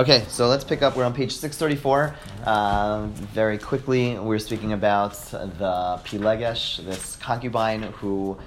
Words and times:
Okay, 0.00 0.24
so 0.28 0.48
let's 0.48 0.64
pick 0.64 0.80
up. 0.80 0.96
We're 0.96 1.04
on 1.04 1.12
page 1.12 1.36
634. 1.36 2.16
Um, 2.48 3.12
very 3.12 3.58
quickly, 3.58 4.18
we're 4.18 4.38
speaking 4.38 4.72
about 4.72 5.12
the 5.30 6.00
Pilegesh, 6.06 6.82
this 6.86 7.16
concubine 7.16 7.82
who 7.82 8.38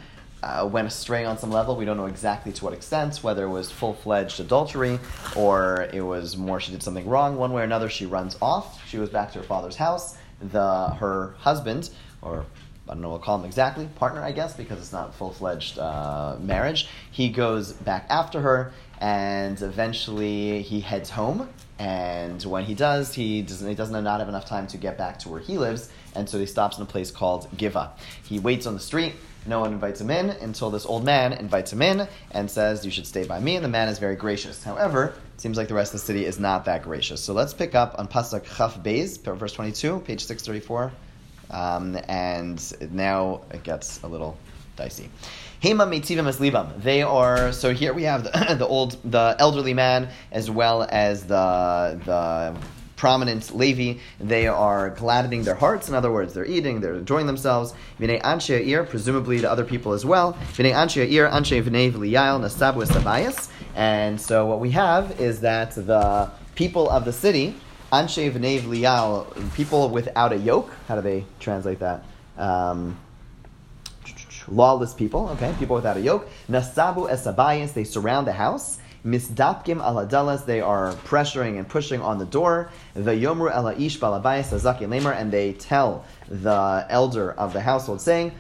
uh, 0.42 0.68
went 0.72 0.88
astray 0.88 1.26
on 1.26 1.38
some 1.38 1.52
level. 1.52 1.76
We 1.76 1.86
don't 1.86 1.96
know 1.96 2.08
exactly 2.08 2.54
to 2.54 2.66
what 2.66 2.74
extent, 2.74 3.18
whether 3.18 3.44
it 3.44 3.50
was 3.50 3.70
full 3.70 3.94
fledged 3.94 4.40
adultery 4.40 5.00
or 5.36 5.88
it 5.94 6.02
was 6.02 6.36
more 6.38 6.60
she 6.60 6.72
did 6.72 6.82
something 6.82 7.08
wrong. 7.08 7.38
One 7.38 7.54
way 7.54 7.62
or 7.62 7.66
another, 7.66 7.88
she 7.88 8.08
runs 8.08 8.36
off. 8.42 8.84
She 8.88 8.98
goes 8.98 9.10
back 9.10 9.32
to 9.34 9.38
her 9.38 9.46
father's 9.46 9.76
house. 9.76 10.18
The 10.42 10.88
her 11.00 11.36
husband, 11.38 11.92
or 12.24 12.48
I 12.90 12.94
don't 12.94 13.02
know 13.02 13.10
what 13.10 13.20
to 13.20 13.26
call 13.26 13.38
him 13.38 13.46
exactly, 13.46 13.88
partner, 13.96 14.24
I 14.24 14.32
guess, 14.32 14.56
because 14.56 14.80
it's 14.80 14.92
not 14.92 15.14
full 15.14 15.32
fledged 15.32 15.78
uh, 15.78 16.36
marriage. 16.40 16.88
He 17.12 17.30
goes 17.30 17.74
back 17.74 18.08
after 18.10 18.42
her, 18.42 18.74
and 19.04 19.62
eventually 19.62 20.62
he 20.62 20.80
heads 20.80 21.10
home. 21.10 21.50
And 21.78 22.42
when 22.44 22.64
he 22.64 22.74
does, 22.74 23.14
he 23.14 23.42
doesn't, 23.42 23.68
he 23.68 23.76
doesn't 23.76 24.02
not 24.02 24.20
have 24.22 24.30
enough 24.30 24.46
time 24.46 24.66
to 24.68 24.78
get 24.78 24.98
back 24.98 25.20
to 25.20 25.30
where 25.30 25.42
he 25.42 25.58
lives, 25.58 25.90
and 26.16 26.30
so 26.30 26.40
he 26.40 26.46
stops 26.46 26.78
in 26.78 26.84
a 26.84 26.86
place 26.86 27.12
called 27.12 27.50
Giva. 27.58 27.92
He 28.24 28.40
waits 28.40 28.66
on 28.66 28.76
the 28.76 28.80
street. 28.80 29.14
No 29.46 29.60
one 29.60 29.74
invites 29.74 30.00
him 30.00 30.10
in 30.10 30.30
until 30.30 30.70
this 30.70 30.86
old 30.86 31.04
man 31.04 31.34
invites 31.34 31.74
him 31.74 31.82
in 31.82 32.08
and 32.32 32.50
says, 32.50 32.86
You 32.86 32.92
should 32.92 33.06
stay 33.06 33.26
by 33.26 33.42
me. 33.42 33.58
And 33.58 33.66
the 33.66 33.70
man 33.70 33.90
is 33.90 34.00
very 34.00 34.16
gracious. 34.16 34.64
However, 34.64 35.16
it 35.36 35.42
seems 35.42 35.58
like 35.58 35.68
the 35.68 35.74
rest 35.74 35.94
of 35.94 36.00
the 36.00 36.06
city 36.06 36.26
is 36.26 36.40
not 36.40 36.64
that 36.64 36.84
gracious. 36.84 37.22
So 37.22 37.34
let's 37.34 37.54
pick 37.54 37.76
up 37.76 37.96
on 38.00 38.08
Pasuk 38.08 38.46
Chaf 38.56 38.82
Beis, 38.82 39.22
verse 39.22 39.52
22, 39.52 40.00
page 40.06 40.24
634. 40.24 40.94
Um, 41.52 42.00
and 42.08 42.94
now 42.94 43.42
it 43.52 43.64
gets 43.64 44.02
a 44.04 44.08
little 44.08 44.38
dicey. 44.78 45.10
Hema 45.64 45.88
meitivim 45.88 46.28
as 46.28 46.40
libam. 46.40 46.82
They 46.84 47.04
are 47.04 47.54
so 47.54 47.74
here 47.74 47.94
we 47.94 48.04
have 48.04 48.26
the, 48.26 48.56
the 48.60 48.68
old, 48.68 48.98
the 49.10 49.34
elderly 49.40 49.74
man 49.74 50.10
as 50.30 50.52
well 50.52 50.86
as 50.90 51.24
the 51.24 51.98
the 52.04 52.54
prominent 52.98 53.56
Levi. 53.56 54.02
They 54.20 54.48
are 54.48 54.90
gladdening 54.90 55.44
their 55.44 55.56
hearts. 55.56 55.88
In 55.88 55.96
other 55.96 56.12
words, 56.12 56.34
they're 56.34 56.46
eating, 56.46 56.82
they're 56.82 56.96
enjoying 56.96 57.28
themselves. 57.28 57.74
V'nei 57.98 58.22
anshe 58.22 58.68
ir, 58.68 58.84
presumably 58.84 59.40
to 59.40 59.50
other 59.50 59.64
people 59.64 59.94
as 59.94 60.06
well. 60.06 60.34
V'nei 60.52 60.74
anshe 60.74 61.10
ir, 61.10 61.30
anshe 61.30 61.64
v'nei 61.64 61.94
v'liyal 61.94 62.42
nasabu 62.42 62.86
esabayas. 62.86 63.50
And 63.74 64.20
so 64.20 64.46
what 64.46 64.60
we 64.60 64.72
have 64.72 65.22
is 65.22 65.40
that 65.42 65.76
the 65.76 66.30
people 66.56 66.90
of 66.90 67.06
the 67.06 67.14
city, 67.14 67.56
anshe 67.94 68.30
v'nei 68.30 68.60
v'liyal, 68.60 69.54
people 69.54 69.88
without 69.88 70.34
a 70.34 70.38
yoke. 70.38 70.72
How 70.90 70.96
do 70.96 71.02
they 71.02 71.24
translate 71.40 71.80
that? 71.80 72.04
Um, 72.38 72.98
lawless 74.48 74.94
people, 74.94 75.30
okay, 75.30 75.54
people 75.60 75.76
without 75.76 75.98
a 75.98 76.02
yoke. 76.02 76.28
Nasabu 76.50 77.10
esabayas, 77.10 77.74
they 77.74 77.84
surround 77.84 78.28
the 78.28 78.34
house. 78.34 78.80
Misdapkim 79.06 79.82
aladalas, 79.82 80.46
they 80.46 80.62
are 80.62 80.94
pressuring 81.06 81.58
and 81.58 81.68
pushing 81.68 82.02
on 82.02 82.20
the 82.20 82.26
door. 82.26 82.70
The 82.94 83.12
yomru 83.12 83.54
elaish 83.54 84.00
balabayas 84.00 84.54
azakin 84.58 84.88
lemer, 84.88 85.14
and 85.14 85.32
they 85.32 85.54
tell 85.54 86.06
the 86.30 86.86
elder 86.90 87.34
of 87.34 87.52
the 87.52 87.60
household, 87.60 88.00
saying, 88.02 88.32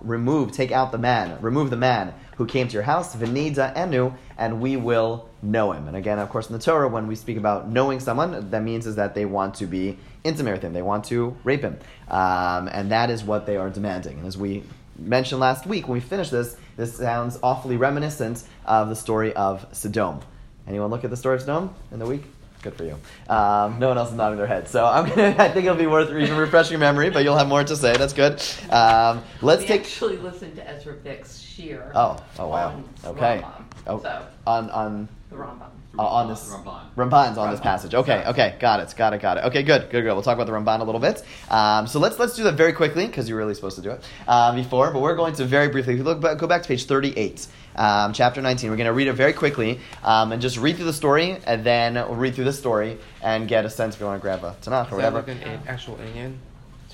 Remove, 0.00 0.52
take 0.52 0.72
out 0.72 0.92
the 0.92 0.98
man, 0.98 1.40
remove 1.40 1.70
the 1.70 1.76
man 1.76 2.14
who 2.36 2.46
came 2.46 2.68
to 2.68 2.74
your 2.74 2.82
house, 2.82 3.16
venida 3.16 3.76
enu, 3.76 4.14
and 4.36 4.60
we 4.60 4.76
will 4.76 5.28
know 5.42 5.72
him. 5.72 5.88
And 5.88 5.96
again, 5.96 6.18
of 6.18 6.28
course, 6.28 6.48
in 6.48 6.52
the 6.52 6.62
Torah, 6.62 6.88
when 6.88 7.06
we 7.06 7.16
speak 7.16 7.36
about 7.36 7.68
knowing 7.68 7.98
someone, 8.00 8.50
that 8.50 8.62
means 8.62 8.86
is 8.86 8.96
that 8.96 9.14
they 9.14 9.24
want 9.24 9.56
to 9.56 9.66
be 9.66 9.98
intimate 10.24 10.52
with 10.52 10.62
him, 10.62 10.72
they 10.72 10.82
want 10.82 11.04
to 11.06 11.36
rape 11.42 11.62
him, 11.62 11.78
um, 12.08 12.68
and 12.68 12.90
that 12.92 13.10
is 13.10 13.24
what 13.24 13.46
they 13.46 13.56
are 13.56 13.70
demanding. 13.70 14.18
And 14.18 14.26
as 14.26 14.38
we 14.38 14.62
mentioned 14.96 15.40
last 15.40 15.66
week, 15.66 15.88
when 15.88 15.94
we 15.94 16.00
finish 16.00 16.30
this, 16.30 16.56
this 16.76 16.96
sounds 16.96 17.38
awfully 17.42 17.76
reminiscent 17.76 18.44
of 18.64 18.88
the 18.88 18.96
story 18.96 19.32
of 19.34 19.66
Sodom. 19.72 20.20
Anyone 20.66 20.90
look 20.90 21.04
at 21.04 21.10
the 21.10 21.16
story 21.16 21.36
of 21.36 21.42
Sodom 21.42 21.74
in 21.90 21.98
the 21.98 22.06
week? 22.06 22.22
Good 22.62 22.74
for 22.74 22.84
you. 22.84 22.98
Um, 23.28 23.78
no 23.78 23.88
one 23.88 23.98
else 23.98 24.10
is 24.10 24.16
nodding 24.16 24.38
their 24.38 24.46
head. 24.46 24.68
So 24.68 24.84
I'm 24.84 25.08
gonna. 25.08 25.28
I 25.38 25.48
think 25.48 25.66
it'll 25.66 25.76
be 25.76 25.86
worth 25.86 26.10
even 26.10 26.36
refreshing 26.36 26.72
your 26.72 26.80
memory, 26.80 27.10
but 27.10 27.22
you'll 27.24 27.36
have 27.36 27.48
more 27.48 27.62
to 27.62 27.76
say. 27.76 27.96
That's 27.96 28.12
good. 28.12 28.42
Um, 28.70 29.22
let's 29.42 29.62
we 29.62 29.68
take. 29.68 29.82
actually 29.82 30.16
listened 30.16 30.56
to 30.56 30.68
Ezra 30.68 30.94
Bick's 30.94 31.38
shiur. 31.38 31.92
Oh, 31.94 32.22
oh 32.38 32.48
wow. 32.48 32.68
on 32.68 32.88
Okay. 33.04 33.44
Oh, 33.86 34.02
So 34.02 34.26
on 34.46 34.70
on 34.70 35.08
the 35.30 35.36
Rambam. 35.36 35.70
Uh, 35.98 36.02
on 36.02 36.28
this 36.28 36.50
Ramban. 36.50 36.80
Ramban's 36.96 37.38
on 37.38 37.50
this 37.50 37.60
passage. 37.60 37.94
Okay, 37.94 38.24
okay, 38.26 38.56
got 38.58 38.80
it, 38.80 38.92
got 38.96 39.12
it, 39.12 39.20
got 39.20 39.38
it. 39.38 39.44
Okay, 39.44 39.62
good, 39.62 39.90
good, 39.90 40.02
good. 40.02 40.12
We'll 40.12 40.22
talk 40.22 40.36
about 40.38 40.46
the 40.46 40.52
Ramban 40.52 40.80
a 40.80 40.84
little 40.84 41.00
bit. 41.00 41.22
Um, 41.50 41.86
so 41.86 41.98
let's 41.98 42.18
let's 42.18 42.36
do 42.36 42.42
that 42.44 42.54
very 42.54 42.72
quickly 42.72 43.06
because 43.06 43.28
you 43.28 43.34
were 43.34 43.40
really 43.40 43.54
supposed 43.54 43.76
to 43.76 43.82
do 43.82 43.90
it 43.90 44.04
uh, 44.26 44.54
before, 44.54 44.90
but 44.92 45.00
we're 45.00 45.16
going 45.16 45.34
to 45.34 45.44
very 45.44 45.68
briefly 45.68 45.94
if 45.94 45.98
you 45.98 46.04
look 46.04 46.20
back, 46.20 46.38
go 46.38 46.46
back 46.46 46.62
to 46.62 46.68
page 46.68 46.84
thirty-eight. 46.86 47.46
Um, 47.76 48.12
chapter 48.12 48.42
19. 48.42 48.70
We're 48.70 48.76
going 48.76 48.88
to 48.88 48.92
read 48.92 49.06
it 49.06 49.12
very 49.12 49.32
quickly 49.32 49.78
um, 50.02 50.32
and 50.32 50.42
just 50.42 50.58
read 50.58 50.74
through 50.74 50.86
the 50.86 50.92
story, 50.92 51.38
and 51.46 51.62
then 51.62 51.94
we'll 51.94 52.16
read 52.16 52.34
through 52.34 52.46
the 52.46 52.52
story 52.52 52.98
and 53.22 53.46
get 53.46 53.64
a 53.64 53.70
sense 53.70 53.94
if 53.94 54.00
you 54.00 54.06
want 54.06 54.18
to 54.18 54.22
grab 54.22 54.42
a 54.42 54.56
Tanakh 54.62 54.90
or 54.90 55.00
that 55.00 55.12
whatever. 55.12 55.18
like 55.18 55.28
an 55.28 55.38
an 55.44 55.60
actual 55.68 55.94
Inyan 55.98 56.38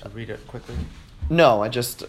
to 0.03 0.11
read 0.11 0.29
it 0.29 0.47
quickly? 0.47 0.75
No, 1.31 1.63
I 1.63 1.71
just 1.71 2.03
uh, 2.03 2.07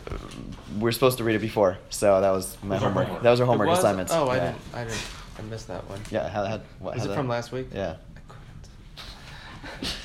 we're 0.78 0.92
supposed 0.92 1.20
to 1.20 1.24
read 1.24 1.36
it 1.36 1.40
before, 1.40 1.78
so 1.90 2.20
that 2.20 2.32
was 2.32 2.58
my 2.64 2.76
was 2.76 2.84
homework. 2.84 3.06
homework. 3.06 3.24
That 3.24 3.32
was 3.32 3.40
our 3.40 3.46
homework 3.46 3.70
was? 3.70 3.80
assignments. 3.80 4.12
Oh, 4.12 4.28
I 4.28 4.40
didn't. 4.40 4.58
I 4.74 4.84
didn't. 4.84 5.08
I 5.38 5.42
missed 5.44 5.68
that 5.68 5.88
one. 5.90 6.00
Yeah, 6.10 6.30
how, 6.30 6.62
what, 6.80 6.98
Is 6.98 7.06
how 7.06 7.12
it 7.12 7.16
from 7.16 7.28
last 7.28 7.52
week? 7.52 7.68
Yeah. 7.74 7.96
I 8.16 8.20
couldn't. 9.80 9.96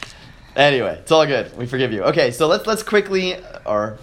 Anyway, 0.56 0.96
it's 1.00 1.12
all 1.12 1.24
good. 1.26 1.56
We 1.56 1.66
forgive 1.66 1.92
you. 1.92 2.02
Okay, 2.04 2.30
so 2.32 2.46
let's 2.48 2.66
let's 2.66 2.82
quickly 2.82 3.36
or 3.64 3.98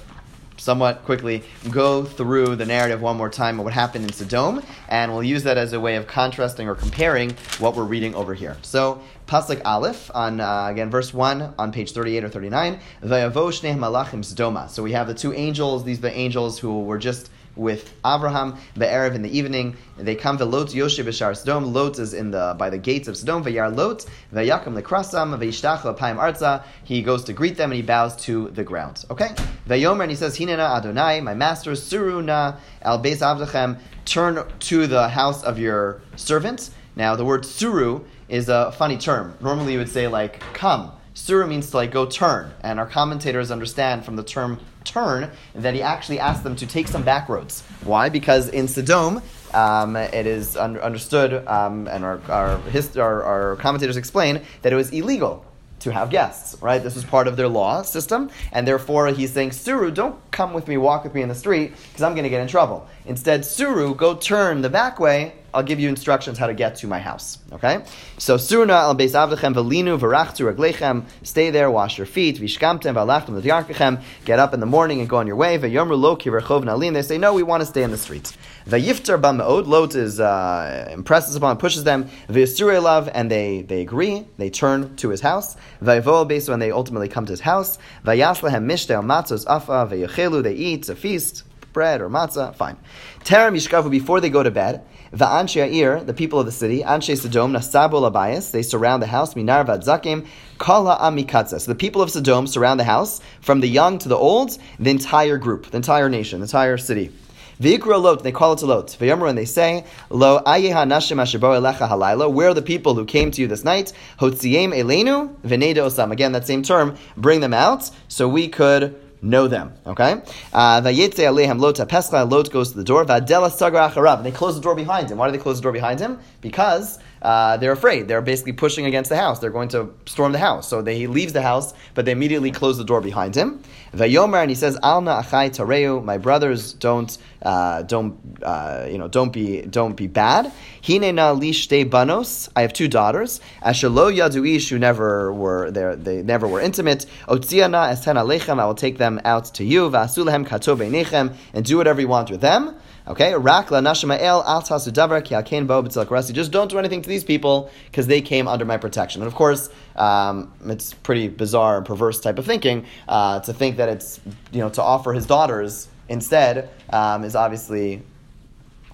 somewhat 0.59 1.05
quickly 1.05 1.43
go 1.69 2.03
through 2.03 2.55
the 2.55 2.65
narrative 2.65 2.99
one 3.01 3.15
more 3.15 3.29
time 3.29 3.59
of 3.59 3.65
what 3.65 3.73
happened 3.73 4.05
in 4.05 4.11
Sodom, 4.11 4.63
and 4.89 5.11
we'll 5.11 5.23
use 5.23 5.43
that 5.43 5.57
as 5.57 5.73
a 5.73 5.79
way 5.79 5.97
of 5.97 6.07
contrasting 6.07 6.67
or 6.67 6.75
comparing 6.75 7.35
what 7.59 7.75
we're 7.75 7.83
reading 7.83 8.15
over 8.15 8.33
here. 8.33 8.57
So, 8.63 9.01
Pasuk 9.27 9.61
Aleph 9.65 10.09
on 10.15 10.39
uh, 10.39 10.67
again 10.67 10.89
verse 10.89 11.13
one 11.13 11.53
on 11.59 11.71
page 11.73 11.91
thirty-eight 11.91 12.23
or 12.23 12.29
thirty-nine. 12.29 12.79
Vayavo 13.03 13.51
shnei 13.51 13.77
malachim 13.77 14.23
Sodoma. 14.23 14.69
So 14.69 14.81
we 14.81 14.93
have 14.93 15.07
the 15.07 15.13
two 15.13 15.33
angels. 15.33 15.83
These 15.83 15.99
are 15.99 16.03
the 16.03 16.17
angels 16.17 16.57
who 16.57 16.83
were 16.83 16.97
just 16.97 17.29
with 17.57 17.93
Abraham 18.05 18.57
Be'erev 18.77 19.15
in 19.15 19.21
the 19.21 19.37
evening. 19.37 19.75
They 19.97 20.15
come 20.15 20.37
to 20.37 20.45
Lot 20.45 20.67
Yoshe 20.67 21.03
B'Shar 21.03 21.35
Sodom. 21.35 21.73
Lot 21.73 21.99
is 21.99 22.13
in 22.13 22.31
the 22.31 22.55
by 22.57 22.69
the 22.69 22.77
gates 22.77 23.07
of 23.07 23.17
Sodom. 23.17 23.43
Vayar 23.43 23.75
Lot 23.75 24.05
Vayakim 24.33 24.79
Lekrasam 24.79 25.37
Vayishtach 25.37 25.83
L'Paim 25.83 26.17
Arza. 26.17 26.63
He 26.83 27.01
goes 27.01 27.23
to 27.25 27.33
greet 27.33 27.57
them 27.57 27.71
and 27.71 27.77
he 27.77 27.81
bows 27.81 28.15
to 28.23 28.49
the 28.49 28.63
ground. 28.63 29.05
Okay. 29.09 29.29
Vayomer 29.67 30.03
and 30.03 30.11
he 30.11 30.15
says 30.15 30.37
Hinena 30.37 30.77
Adonai, 30.77 31.21
my 31.21 31.33
master 31.33 31.71
Suruna 31.71 32.57
Al 32.81 33.01
Beis 33.01 33.19
Avdachem. 33.19 33.79
Turn 34.05 34.45
to 34.59 34.87
the 34.87 35.09
house 35.09 35.43
of 35.43 35.59
your 35.59 36.01
servant. 36.15 36.69
Now 36.95 37.15
the 37.15 37.25
word 37.25 37.45
Suru 37.45 38.05
is 38.29 38.49
a 38.49 38.71
funny 38.71 38.97
term. 38.97 39.35
Normally 39.41 39.73
you 39.73 39.79
would 39.79 39.89
say 39.89 40.07
like 40.07 40.39
come. 40.53 40.91
Sura 41.17 41.47
means 41.47 41.71
to 41.71 41.77
like 41.77 41.91
go 41.91 42.05
turn, 42.05 42.53
and 42.61 42.79
our 42.79 42.85
commentators 42.85 43.49
understand 43.49 44.05
from 44.05 44.15
the 44.15 44.23
term 44.23 44.59
turn 44.83 45.31
that 45.55 45.73
he 45.73 45.81
actually 45.81 46.19
asked 46.19 46.43
them 46.43 46.55
to 46.55 46.67
take 46.67 46.87
some 46.87 47.01
back 47.01 47.27
roads. 47.27 47.63
Why? 47.83 48.07
Because 48.09 48.49
in 48.49 48.67
Sodom, 48.67 49.23
um, 49.51 49.95
it 49.95 50.27
is 50.27 50.55
un- 50.55 50.77
understood, 50.77 51.45
um, 51.47 51.87
and 51.87 52.05
our 52.05 52.21
our, 52.29 52.59
hist- 52.69 52.97
our 52.99 53.23
our 53.23 53.55
commentators 53.55 53.97
explain 53.97 54.43
that 54.61 54.71
it 54.71 54.75
was 54.75 54.91
illegal 54.91 55.43
to 55.79 55.91
have 55.91 56.09
guests. 56.09 56.61
Right? 56.61 56.81
This 56.81 56.95
was 56.95 57.05
part 57.05 57.27
of 57.27 57.37
their 57.37 57.47
law 57.47 57.81
system, 57.81 58.29
and 58.51 58.67
therefore 58.67 59.07
he's 59.07 59.33
saying, 59.33 59.51
Suru, 59.51 59.91
don't 59.91 60.19
come 60.31 60.53
with 60.53 60.67
me, 60.67 60.77
walk 60.77 61.03
with 61.03 61.13
me 61.13 61.21
in 61.21 61.29
the 61.29 61.35
street, 61.35 61.73
because 61.89 62.03
I'm 62.03 62.13
going 62.13 62.23
to 62.23 62.29
get 62.29 62.41
in 62.41 62.47
trouble. 62.47 62.87
Instead, 63.05 63.45
Suru, 63.45 63.95
go 63.95 64.15
turn 64.15 64.61
the 64.61 64.69
back 64.69 64.99
way. 64.99 65.33
I'll 65.53 65.63
give 65.63 65.79
you 65.79 65.89
instructions 65.89 66.37
how 66.37 66.45
to 66.47 66.53
get 66.53 66.75
to 66.77 66.87
my 66.87 66.99
house. 66.99 67.39
Okay? 67.51 67.83
So 68.19 68.35
Surna 68.35 68.73
al 68.73 68.95
beis 68.95 69.13
avdechem 69.13 69.55
velinu 69.55 69.97
varachtu 69.97 70.53
raglechem. 70.53 71.05
Stay 71.23 71.49
there, 71.49 71.71
wash 71.71 71.97
your 71.97 72.05
feet. 72.05 72.37
Vishkamtem 72.37 72.93
valachtem 72.93 73.29
l'diarkechem. 73.29 74.03
Get 74.25 74.37
up 74.37 74.53
in 74.53 74.59
the 74.59 74.67
morning 74.67 74.99
and 74.99 75.09
go 75.09 75.17
on 75.17 75.25
your 75.25 75.37
way. 75.37 75.57
Vayomru 75.57 75.97
lo 75.97 76.15
ki 76.15 76.29
rechov 76.29 76.63
nalim. 76.63 76.93
They 76.93 77.01
say, 77.01 77.17
no, 77.17 77.33
we 77.33 77.41
want 77.41 77.61
to 77.61 77.65
stay 77.65 77.81
in 77.81 77.89
the 77.89 77.97
streets. 77.97 78.37
Vayiftar 78.67 79.19
ba'meod. 79.21 79.65
Lot 79.65 79.95
is 79.95 80.19
uh, 80.19 80.89
impresses 80.91 81.35
upon, 81.35 81.57
pushes 81.57 81.85
them. 81.85 82.09
V'yisur 82.27 82.81
love, 82.83 83.09
and 83.13 83.31
they 83.31 83.61
they 83.61 83.81
agree. 83.81 84.25
They 84.37 84.49
turn 84.49 84.95
to 84.97 85.09
his 85.09 85.21
house. 85.21 85.55
Vayvo 85.81 86.29
beis 86.29 86.49
when 86.49 86.59
they 86.59 86.71
ultimately 86.71 87.07
come 87.07 87.25
to 87.25 87.31
his 87.31 87.41
house. 87.41 87.77
Vayaslehem 88.03 88.65
mishtel 88.65 89.03
matzos 89.03 89.45
afa. 89.47 89.87
Vayachelu. 89.89 90.43
They 90.43 90.53
eat 90.53 90.89
a 90.89 90.95
feast 90.95 91.43
bread 91.71 92.01
or 92.01 92.09
matzah, 92.09 92.55
fine. 92.55 92.75
Terem 93.23 93.53
yishkavu, 93.55 93.89
before 93.91 94.19
they 94.19 94.31
go 94.31 94.41
to 94.41 94.49
bed, 94.49 94.83
Va'anshe 95.13 95.63
Ha'ir, 95.63 96.03
the 96.03 96.13
people 96.13 96.39
of 96.39 96.45
the 96.45 96.51
city, 96.51 96.81
Anshe 96.81 97.15
Sodom, 97.17 97.53
Nasabo 97.53 98.01
Labayas, 98.01 98.51
they 98.51 98.63
surround 98.63 99.01
the 99.01 99.07
house, 99.07 99.35
Minar 99.35 99.63
Vadzakim, 99.63 100.25
Kala 100.57 100.97
Amikatza. 100.97 101.61
So 101.61 101.71
the 101.71 101.75
people 101.75 102.01
of 102.01 102.09
Sodom 102.09 102.47
surround 102.47 102.79
the 102.79 102.83
house, 102.83 103.21
from 103.41 103.61
the 103.61 103.67
young 103.67 103.99
to 103.99 104.09
the 104.09 104.17
old, 104.17 104.57
the 104.79 104.89
entire 104.89 105.37
group, 105.37 105.67
the 105.67 105.77
entire 105.77 106.09
nation, 106.09 106.39
the 106.39 106.45
entire 106.45 106.77
city. 106.77 107.11
Lot, 107.59 108.23
they 108.23 108.31
call 108.31 108.53
it 108.53 108.61
a 108.61 108.65
lot. 108.65 108.87
V'yamru, 108.87 109.29
and 109.29 109.37
they 109.37 109.45
say, 109.45 109.83
Lo 110.09 110.39
nashim 110.41 111.17
halayla. 111.17 112.31
Where 112.31 112.49
are 112.49 112.53
the 112.53 112.61
people 112.61 112.93
who 112.93 113.05
came 113.05 113.31
to 113.31 113.41
you 113.41 113.47
this 113.47 113.63
night? 113.63 113.93
Hotziem 114.19 114.73
elenu 114.73 115.35
v'neda 115.41 115.77
osam. 115.77 116.11
Again, 116.11 116.33
that 116.33 116.45
same 116.45 116.61
term, 116.61 116.95
bring 117.15 117.39
them 117.39 117.53
out, 117.53 117.89
so 118.07 118.27
we 118.27 118.47
could 118.47 118.95
know 119.21 119.47
them. 119.47 119.73
Okay? 119.85 120.21
Uh, 120.53 120.81
Vayetze 120.81 121.19
alehem 121.19 121.59
lot 121.59 121.75
pescha, 121.75 122.29
lot 122.29 122.51
goes 122.51 122.71
to 122.71 122.77
the 122.77 122.83
door. 122.83 123.05
Vadela 123.05 123.51
sagar 123.51 123.89
acharav. 123.89 124.23
They 124.23 124.31
close 124.31 124.55
the 124.55 124.61
door 124.61 124.75
behind 124.75 125.09
him. 125.09 125.17
Why 125.17 125.27
do 125.27 125.31
they 125.31 125.41
close 125.41 125.57
the 125.57 125.63
door 125.63 125.71
behind 125.71 125.99
him? 125.99 126.19
Because 126.41 126.99
uh, 127.21 127.57
they're 127.57 127.71
afraid. 127.71 128.07
They're 128.07 128.21
basically 128.21 128.53
pushing 128.53 128.85
against 128.85 129.09
the 129.09 129.17
house. 129.17 129.39
They're 129.39 129.49
going 129.49 129.69
to 129.69 129.93
storm 130.05 130.31
the 130.31 130.39
house. 130.39 130.67
So 130.67 130.81
they, 130.81 130.97
he 130.97 131.07
leaves 131.07 131.33
the 131.33 131.41
house, 131.41 131.73
but 131.93 132.05
they 132.05 132.11
immediately 132.11 132.51
close 132.51 132.77
the 132.77 132.83
door 132.83 133.01
behind 133.01 133.35
him. 133.35 133.61
And 133.93 134.49
he 134.49 134.55
says, 134.55 134.77
Alna 134.79 135.23
achai 135.23 135.49
tareu, 135.49 136.03
my 136.03 136.17
brothers, 136.17 136.73
don't, 136.73 137.17
uh, 137.41 137.83
don't, 137.83 138.17
uh, 138.43 138.87
you 138.89 138.97
know, 138.97 139.07
don't 139.07 139.31
be, 139.31 139.61
don't 139.61 139.95
be 139.95 140.07
bad. 140.07 140.51
Hine 140.85 141.15
na 141.15 141.31
li 141.31 141.51
shte 141.51 141.89
banos, 141.89 142.49
I 142.55 142.61
have 142.61 142.73
two 142.73 142.87
daughters. 142.87 143.39
Asher 143.61 143.89
lo 143.89 144.11
yadu 144.11 144.47
ish, 144.55 144.69
who 144.69 144.79
never 144.79 145.31
were, 145.33 145.71
there, 145.71 145.95
they 145.95 146.23
never 146.23 146.47
were 146.47 146.61
intimate. 146.61 147.05
Otziana 147.27 147.91
esten 147.91 148.15
alechem, 148.15 148.59
I 148.59 148.65
will 148.65 148.75
take 148.75 148.97
them 148.97 149.21
out 149.23 149.45
to 149.55 149.63
you. 149.63 149.89
Vasulehem 149.89 150.45
kato 150.45 150.75
beinechem, 150.75 151.35
and 151.53 151.65
do 151.65 151.77
whatever 151.77 152.01
you 152.01 152.07
want 152.07 152.29
with 152.29 152.41
them. 152.41 152.75
Okay, 153.07 153.33
rak 153.35 153.71
la 153.71 153.79
nashmael 153.79 154.43
al 154.45 154.61
tasu 154.61 154.91
davar 154.91 155.23
ki 155.23 155.33
alkein 155.33 155.65
bo 155.65 155.81
b'tzilak 155.81 156.33
Just 156.33 156.51
don't 156.51 156.69
do 156.69 156.77
anything 156.77 157.01
to 157.01 157.07
these 157.07 157.23
people 157.23 157.69
because 157.85 158.07
they 158.07 158.19
came 158.19 158.49
under 158.49 158.65
my 158.65 158.75
protection. 158.75 159.21
And 159.21 159.27
of 159.27 159.35
course, 159.35 159.69
um, 159.95 160.51
it's 160.65 160.93
pretty 160.93 161.29
bizarre 161.29 161.77
and 161.77 161.85
perverse 161.85 162.19
type 162.19 162.37
of 162.37 162.45
thinking 162.45 162.85
uh, 163.07 163.39
to 163.41 163.53
think 163.53 163.77
that 163.77 163.87
it's 163.87 164.19
you 164.51 164.59
know 164.59 164.69
to 164.71 164.81
offer 164.81 165.13
his 165.13 165.25
daughters 165.25 165.87
instead 166.09 166.69
um, 166.89 167.23
is 167.23 167.35
obviously 167.35 168.01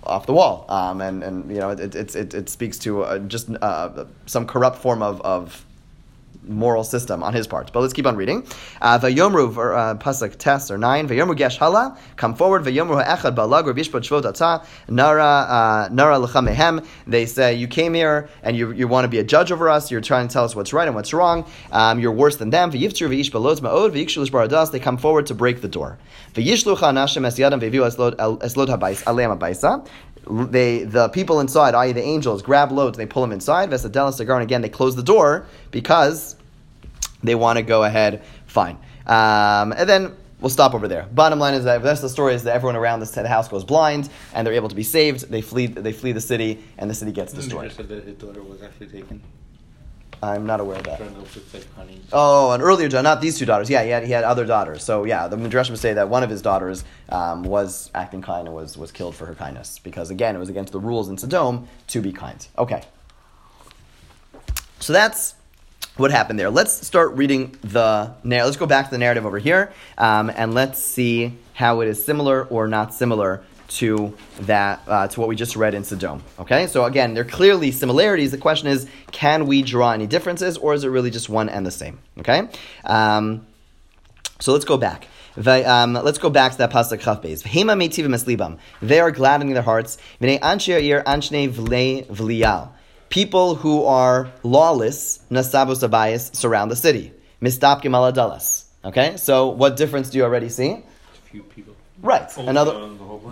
off 0.06 0.25
the 0.25 0.33
wall, 0.33 0.65
um, 0.69 1.01
and 1.01 1.24
and 1.24 1.50
you 1.50 1.60
know 1.60 1.69
it 1.69 1.95
it, 1.95 2.15
it, 2.15 2.33
it 2.33 2.50
speaks 2.50 2.77
to 2.80 3.04
uh, 3.04 3.19
just 3.19 3.50
uh, 3.62 4.06
some 4.25 4.45
corrupt 4.45 4.77
form 4.77 5.01
of, 5.01 5.21
of 5.21 5.65
moral 6.48 6.84
system 6.84 7.24
on 7.24 7.34
his 7.34 7.48
part. 7.48 7.72
But 7.74 7.81
let's 7.81 7.94
keep 7.94 8.06
on 8.06 8.16
reading. 8.16 8.45
Uh, 8.81 9.00
Vayomru 9.00 9.50
uh, 9.50 9.95
pasuk 9.95 10.36
test 10.38 10.72
or 10.72 10.78
nine. 10.78 11.07
Vayomru 11.07 11.36
gesh 11.36 11.57
hala. 11.57 11.98
Come 12.16 12.36
forward. 12.36 12.63
Vayomru 12.63 13.04
echad 13.04 13.36
balag 13.36 13.66
or 13.66 13.74
bishpat 13.74 14.01
shvot 14.01 14.66
nara 14.90 15.24
uh, 15.24 15.90
nara 15.92 16.18
lechamehem. 16.18 16.86
They 17.07 17.25
say 17.25 17.54
you 17.56 17.68
came 17.68 17.94
here 17.94 18.30
and 18.42 18.57
you, 18.57 18.72
you 18.72 18.88
want 18.88 19.06
to 19.06 19.10
be 19.10 19.19
a 19.19 19.24
judge 19.24 19.51
over 19.51 19.69
us. 19.69 19.92
You're 19.92 20.01
trying 20.01 20.28
to 20.28 20.34
tell 20.34 20.44
us 20.44 20.56
what's 20.56 20.74
right 20.74 20.88
and 20.88 20.95
what's 20.95 21.13
wrong. 21.13 21.45
Um, 21.72 22.00
you're 22.00 22.12
worse 22.12 22.38
than 22.38 22.50
them. 22.50 22.72
Vayivtru 22.72 23.10
vayish 23.10 23.31
balot 23.31 23.62
ma'od 23.62 23.92
vayikshul 23.92 24.30
baradas. 24.30 24.72
They 24.72 24.80
come 24.80 24.98
forward 24.98 25.28
to 25.28 25.36
break 25.36 25.62
the 25.62 25.68
door. 25.68 25.98
Vayishlucha 26.34 26.94
nashim 26.94 27.25
es 27.25 27.38
yadam 27.38 27.62
vayivu 27.62 27.89
eslod 27.89 28.68
habayis 28.68 29.04
alem 29.07 29.38
habayisa 29.38 29.88
they 30.30 30.84
the 30.84 31.10
people 31.10 31.40
inside, 31.40 31.75
i.e., 31.75 31.92
the 31.92 32.02
angels, 32.02 32.42
grab 32.42 32.72
loads, 32.72 32.98
and 32.98 33.08
they 33.08 33.12
pull 33.12 33.22
them 33.22 33.31
inside. 33.31 33.70
Vesadela 33.70 34.14
cigar, 34.14 34.38
and 34.38 34.44
again 34.44 34.62
they 34.62 34.70
close 34.70 34.96
the 34.96 35.04
door 35.04 35.46
because 35.72 36.36
they 37.24 37.36
want 37.36 37.58
to 37.58 37.64
go 37.64 37.84
ahead. 37.84 38.24
Fine, 38.46 38.78
um, 39.06 39.74
and 39.74 39.88
then 39.88 40.16
we'll 40.40 40.50
stop 40.50 40.74
over 40.74 40.88
there. 40.88 41.08
Bottom 41.12 41.40
line 41.40 41.54
is 41.54 41.64
that 41.64 41.81
the 41.81 41.86
rest 41.86 42.00
of 42.00 42.10
the 42.10 42.14
story 42.14 42.34
is 42.36 42.44
that 42.44 42.56
everyone 42.56 42.75
around 42.75 43.00
the 43.00 43.28
house 43.28 43.48
goes 43.48 43.64
blind, 43.64 44.10
and 44.34 44.46
they're 44.46 44.54
able 44.54 44.70
to 44.70 44.75
be 44.75 44.84
saved. 44.84 45.30
They 45.30 45.42
flee, 45.42 45.68
they 45.68 45.94
flee 45.94 46.12
the 46.12 46.22
city, 46.22 46.64
and 46.78 46.90
the 46.90 46.96
city 46.96 47.12
gets 47.12 47.34
destroyed. 47.34 47.72
that 47.72 48.20
daughter 48.20 48.44
was 48.44 48.62
actually 48.62 48.88
taken. 48.88 49.22
I'm 50.24 50.46
not 50.46 50.60
aware 50.60 50.78
of 50.78 50.84
that. 50.86 50.98
Trying 50.98 51.14
to 51.14 51.20
look 51.20 51.54
like 51.54 51.75
honey. 51.75 52.02
Oh, 52.14 52.52
an 52.52 52.62
earlier 52.62 52.88
daughter, 52.88 53.04
not 53.04 53.20
these 53.20 53.38
two 53.38 53.46
daughters. 53.46 53.70
Yeah, 53.70 53.84
he 53.84 53.90
had, 53.90 54.04
he 54.06 54.12
had 54.12 54.24
other 54.24 54.46
daughters. 54.46 54.84
So 54.84 55.04
yeah, 55.04 55.28
the 55.28 55.36
Midrashim 55.36 55.75
say 55.75 55.94
that 55.94 56.08
one 56.08 56.24
of 56.24 56.30
his 56.30 56.42
daughters 56.42 56.86
um, 57.10 57.44
was 57.44 57.92
acting 57.94 58.22
kind 58.22 58.48
and 58.48 58.56
was, 58.56 58.78
was 58.78 58.92
killed 58.92 59.16
for 59.16 59.25
her 59.25 59.36
kindness 59.36 59.80
because 59.80 60.10
again, 60.10 60.36
it 60.36 60.40
was 60.40 60.50
against 60.50 60.72
the 60.72 60.80
rules 60.80 61.10
in 61.10 61.18
Sodom 61.18 61.68
to 61.88 62.02
be 62.02 62.14
kind. 62.14 62.48
Okay, 62.58 62.84
so 64.80 64.92
that's 64.92 65.36
what 65.98 66.12
happened 66.12 66.40
there. 66.40 66.50
Let's 66.50 66.86
start 66.86 67.14
reading 67.14 67.56
the 67.62 68.14
narrative. 68.24 68.48
Let's 68.48 68.58
go 68.58 68.66
back 68.66 68.86
to 68.86 68.92
the 68.92 68.98
narrative 68.98 69.25
over 69.25 69.40
here 69.40 69.72
um, 69.98 70.30
and 70.36 70.54
let's 70.54 70.84
see 70.84 71.38
how 71.54 71.81
it 71.81 71.88
is 71.88 72.04
similar 72.04 72.46
or 72.46 72.68
not 72.68 72.94
similar 72.94 73.44
to 73.80 74.16
that 74.42 74.81
uh, 74.88 75.08
to 75.08 75.20
what 75.20 75.30
we 75.30 75.36
just 75.36 75.56
read 75.56 75.74
in 75.74 75.84
Sodom. 75.84 76.24
Okay, 76.40 76.68
so 76.68 76.86
again, 76.86 77.14
there 77.14 77.24
are 77.24 77.28
clearly 77.28 77.72
similarities. 77.72 78.31
The 78.31 78.38
question 78.38 78.68
is, 78.68 78.88
can 79.12 79.48
we 79.48 79.62
draw 79.62 79.92
any 79.92 80.08
differences, 80.08 80.58
or 80.58 80.74
is 80.74 80.84
it 80.84 80.90
really 80.90 81.12
just 81.12 81.30
one 81.30 81.50
and 81.50 81.66
the 81.66 81.72
same? 81.72 82.00
Okay, 82.20 82.48
um, 82.86 83.46
so 84.40 84.54
let's 84.54 84.66
go 84.66 84.78
back. 84.78 85.08
Um, 85.36 85.94
let's 85.94 86.20
go 86.20 86.30
back 86.30 86.52
to 86.52 86.58
that 86.60 86.72
pasuk 86.72 87.00
chaf 87.00 87.22
beis. 87.24 87.42
They 88.81 89.00
are 89.00 89.12
gladdening 89.12 89.54
their 89.54 89.64
hearts. 89.64 89.98
People 93.10 93.56
who 93.56 93.84
are 93.86 94.31
lawless, 94.44 95.20
nasabos 95.31 95.88
abayis, 95.88 96.36
surround 96.36 96.72
the 96.72 96.75
city. 96.75 97.14
Okay, 98.86 99.18
so 99.18 99.48
what 99.50 99.75
difference 99.75 100.10
do 100.10 100.18
you 100.18 100.24
already 100.24 100.50
see? 100.50 100.84
Few 101.31 101.44
people. 101.44 101.73
Right. 102.03 102.29
Only 102.38 102.50
Another. 102.50 102.73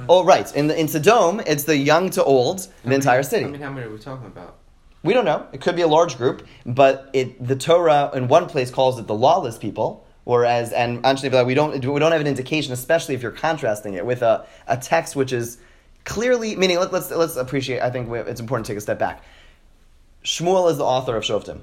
Oh, 0.09 0.23
right. 0.23 0.53
In 0.55 0.67
the 0.67 0.79
in 0.79 0.87
Sodom, 0.87 1.41
it's 1.45 1.65
the 1.65 1.77
young 1.77 2.09
to 2.11 2.23
old, 2.23 2.59
the 2.59 2.69
many- 2.85 2.95
entire 2.95 3.21
city. 3.21 3.45
I 3.45 3.49
mean, 3.49 3.61
how 3.61 3.69
many 3.69 3.85
are 3.85 3.89
we 3.91 3.99
talking 3.99 4.25
about? 4.25 4.55
We 5.03 5.13
don't 5.13 5.25
know. 5.25 5.45
It 5.51 5.61
could 5.61 5.75
be 5.75 5.81
a 5.81 5.87
large 5.87 6.17
group, 6.17 6.47
but 6.65 7.09
it 7.13 7.45
the 7.45 7.55
Torah 7.57 8.11
in 8.13 8.27
one 8.29 8.47
place 8.47 8.71
calls 8.71 8.97
it 8.97 9.07
the 9.07 9.13
lawless 9.13 9.57
people, 9.57 10.07
whereas 10.23 10.71
and 10.71 11.05
actually 11.05 11.43
we 11.43 11.53
don't 11.53 11.73
we 11.85 11.99
don't 11.99 12.11
have 12.13 12.21
an 12.21 12.27
indication, 12.27 12.71
especially 12.71 13.13
if 13.13 13.21
you're 13.21 13.31
contrasting 13.31 13.95
it 13.95 14.05
with 14.05 14.21
a, 14.21 14.45
a 14.67 14.77
text 14.77 15.15
which 15.17 15.33
is 15.33 15.57
clearly 16.05 16.55
meaning. 16.55 16.79
Let, 16.79 16.93
let's 16.93 17.11
let's 17.11 17.35
appreciate. 17.35 17.81
I 17.81 17.89
think 17.89 18.09
we, 18.09 18.19
it's 18.19 18.39
important 18.39 18.67
to 18.67 18.71
take 18.71 18.77
a 18.77 18.81
step 18.81 18.99
back. 18.99 19.21
Shmuel 20.23 20.71
is 20.71 20.77
the 20.77 20.85
author 20.85 21.17
of 21.17 21.23
Shoftim. 21.23 21.59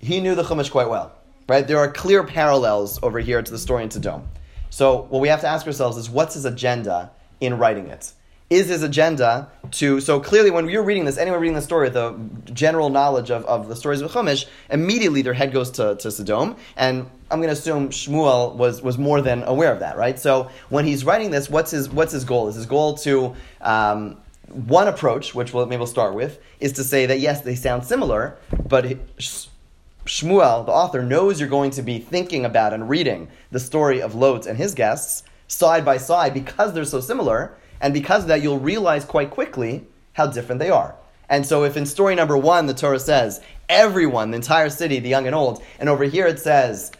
He 0.00 0.20
knew 0.20 0.34
the 0.34 0.42
Chumash 0.42 0.70
quite 0.70 0.90
well, 0.90 1.12
right? 1.48 1.66
There 1.66 1.78
are 1.78 1.90
clear 1.90 2.24
parallels 2.24 2.98
over 3.02 3.20
here 3.20 3.40
to 3.40 3.50
the 3.50 3.58
story 3.58 3.84
in 3.84 3.90
Sodom. 3.90 4.28
So 4.76 5.06
what 5.08 5.22
we 5.22 5.28
have 5.28 5.40
to 5.40 5.46
ask 5.46 5.66
ourselves 5.66 5.96
is, 5.96 6.10
what's 6.10 6.34
his 6.34 6.44
agenda 6.44 7.10
in 7.40 7.56
writing 7.56 7.86
it? 7.86 8.12
Is 8.50 8.68
his 8.68 8.82
agenda 8.82 9.50
to 9.70 10.02
so 10.02 10.20
clearly 10.20 10.50
when 10.50 10.68
you're 10.68 10.82
reading 10.82 11.06
this, 11.06 11.16
anyone 11.16 11.40
reading 11.40 11.54
the 11.54 11.62
story, 11.62 11.88
the 11.88 12.14
general 12.52 12.90
knowledge 12.90 13.30
of, 13.30 13.46
of 13.46 13.68
the 13.68 13.74
stories 13.74 14.02
of 14.02 14.10
Chumash, 14.12 14.44
immediately 14.68 15.22
their 15.22 15.32
head 15.32 15.50
goes 15.50 15.70
to, 15.70 15.96
to 15.96 16.10
Sodom, 16.10 16.56
and 16.76 17.08
I'm 17.30 17.38
going 17.38 17.48
to 17.48 17.54
assume 17.54 17.88
Shmuel 17.88 18.54
was, 18.56 18.82
was 18.82 18.98
more 18.98 19.22
than 19.22 19.44
aware 19.44 19.72
of 19.72 19.80
that, 19.80 19.96
right? 19.96 20.18
So 20.18 20.50
when 20.68 20.84
he's 20.84 21.06
writing 21.06 21.30
this, 21.30 21.48
what's 21.48 21.70
his 21.70 21.88
what's 21.88 22.12
his 22.12 22.24
goal? 22.24 22.48
Is 22.48 22.56
his 22.56 22.66
goal 22.66 22.96
to 22.98 23.34
um, 23.62 24.18
one 24.50 24.88
approach, 24.88 25.34
which 25.34 25.54
we'll, 25.54 25.64
maybe 25.64 25.78
we'll 25.78 25.86
start 25.86 26.12
with, 26.12 26.38
is 26.60 26.74
to 26.74 26.84
say 26.84 27.06
that 27.06 27.18
yes, 27.18 27.40
they 27.40 27.54
sound 27.54 27.86
similar, 27.86 28.36
but 28.68 28.98
Shmuel, 30.06 30.64
the 30.64 30.72
author, 30.72 31.02
knows 31.02 31.40
you're 31.40 31.48
going 31.48 31.72
to 31.72 31.82
be 31.82 31.98
thinking 31.98 32.44
about 32.44 32.72
and 32.72 32.88
reading 32.88 33.28
the 33.50 33.58
story 33.60 34.00
of 34.00 34.14
Lot 34.14 34.46
and 34.46 34.56
his 34.56 34.72
guests 34.72 35.24
side 35.48 35.84
by 35.84 35.98
side 35.98 36.32
because 36.32 36.72
they're 36.72 36.84
so 36.84 37.00
similar, 37.00 37.56
and 37.80 37.92
because 37.92 38.22
of 38.22 38.28
that, 38.28 38.40
you'll 38.40 38.58
realize 38.58 39.04
quite 39.04 39.30
quickly 39.30 39.84
how 40.12 40.26
different 40.28 40.60
they 40.60 40.70
are. 40.70 40.94
And 41.28 41.44
so, 41.44 41.64
if 41.64 41.76
in 41.76 41.86
story 41.86 42.14
number 42.14 42.36
one 42.36 42.66
the 42.66 42.74
Torah 42.74 43.00
says 43.00 43.40
everyone, 43.68 44.30
the 44.30 44.36
entire 44.36 44.70
city, 44.70 45.00
the 45.00 45.08
young 45.08 45.26
and 45.26 45.34
old, 45.34 45.60
and 45.80 45.88
over 45.88 46.04
here 46.04 46.26
it 46.28 46.38
says 46.38 46.92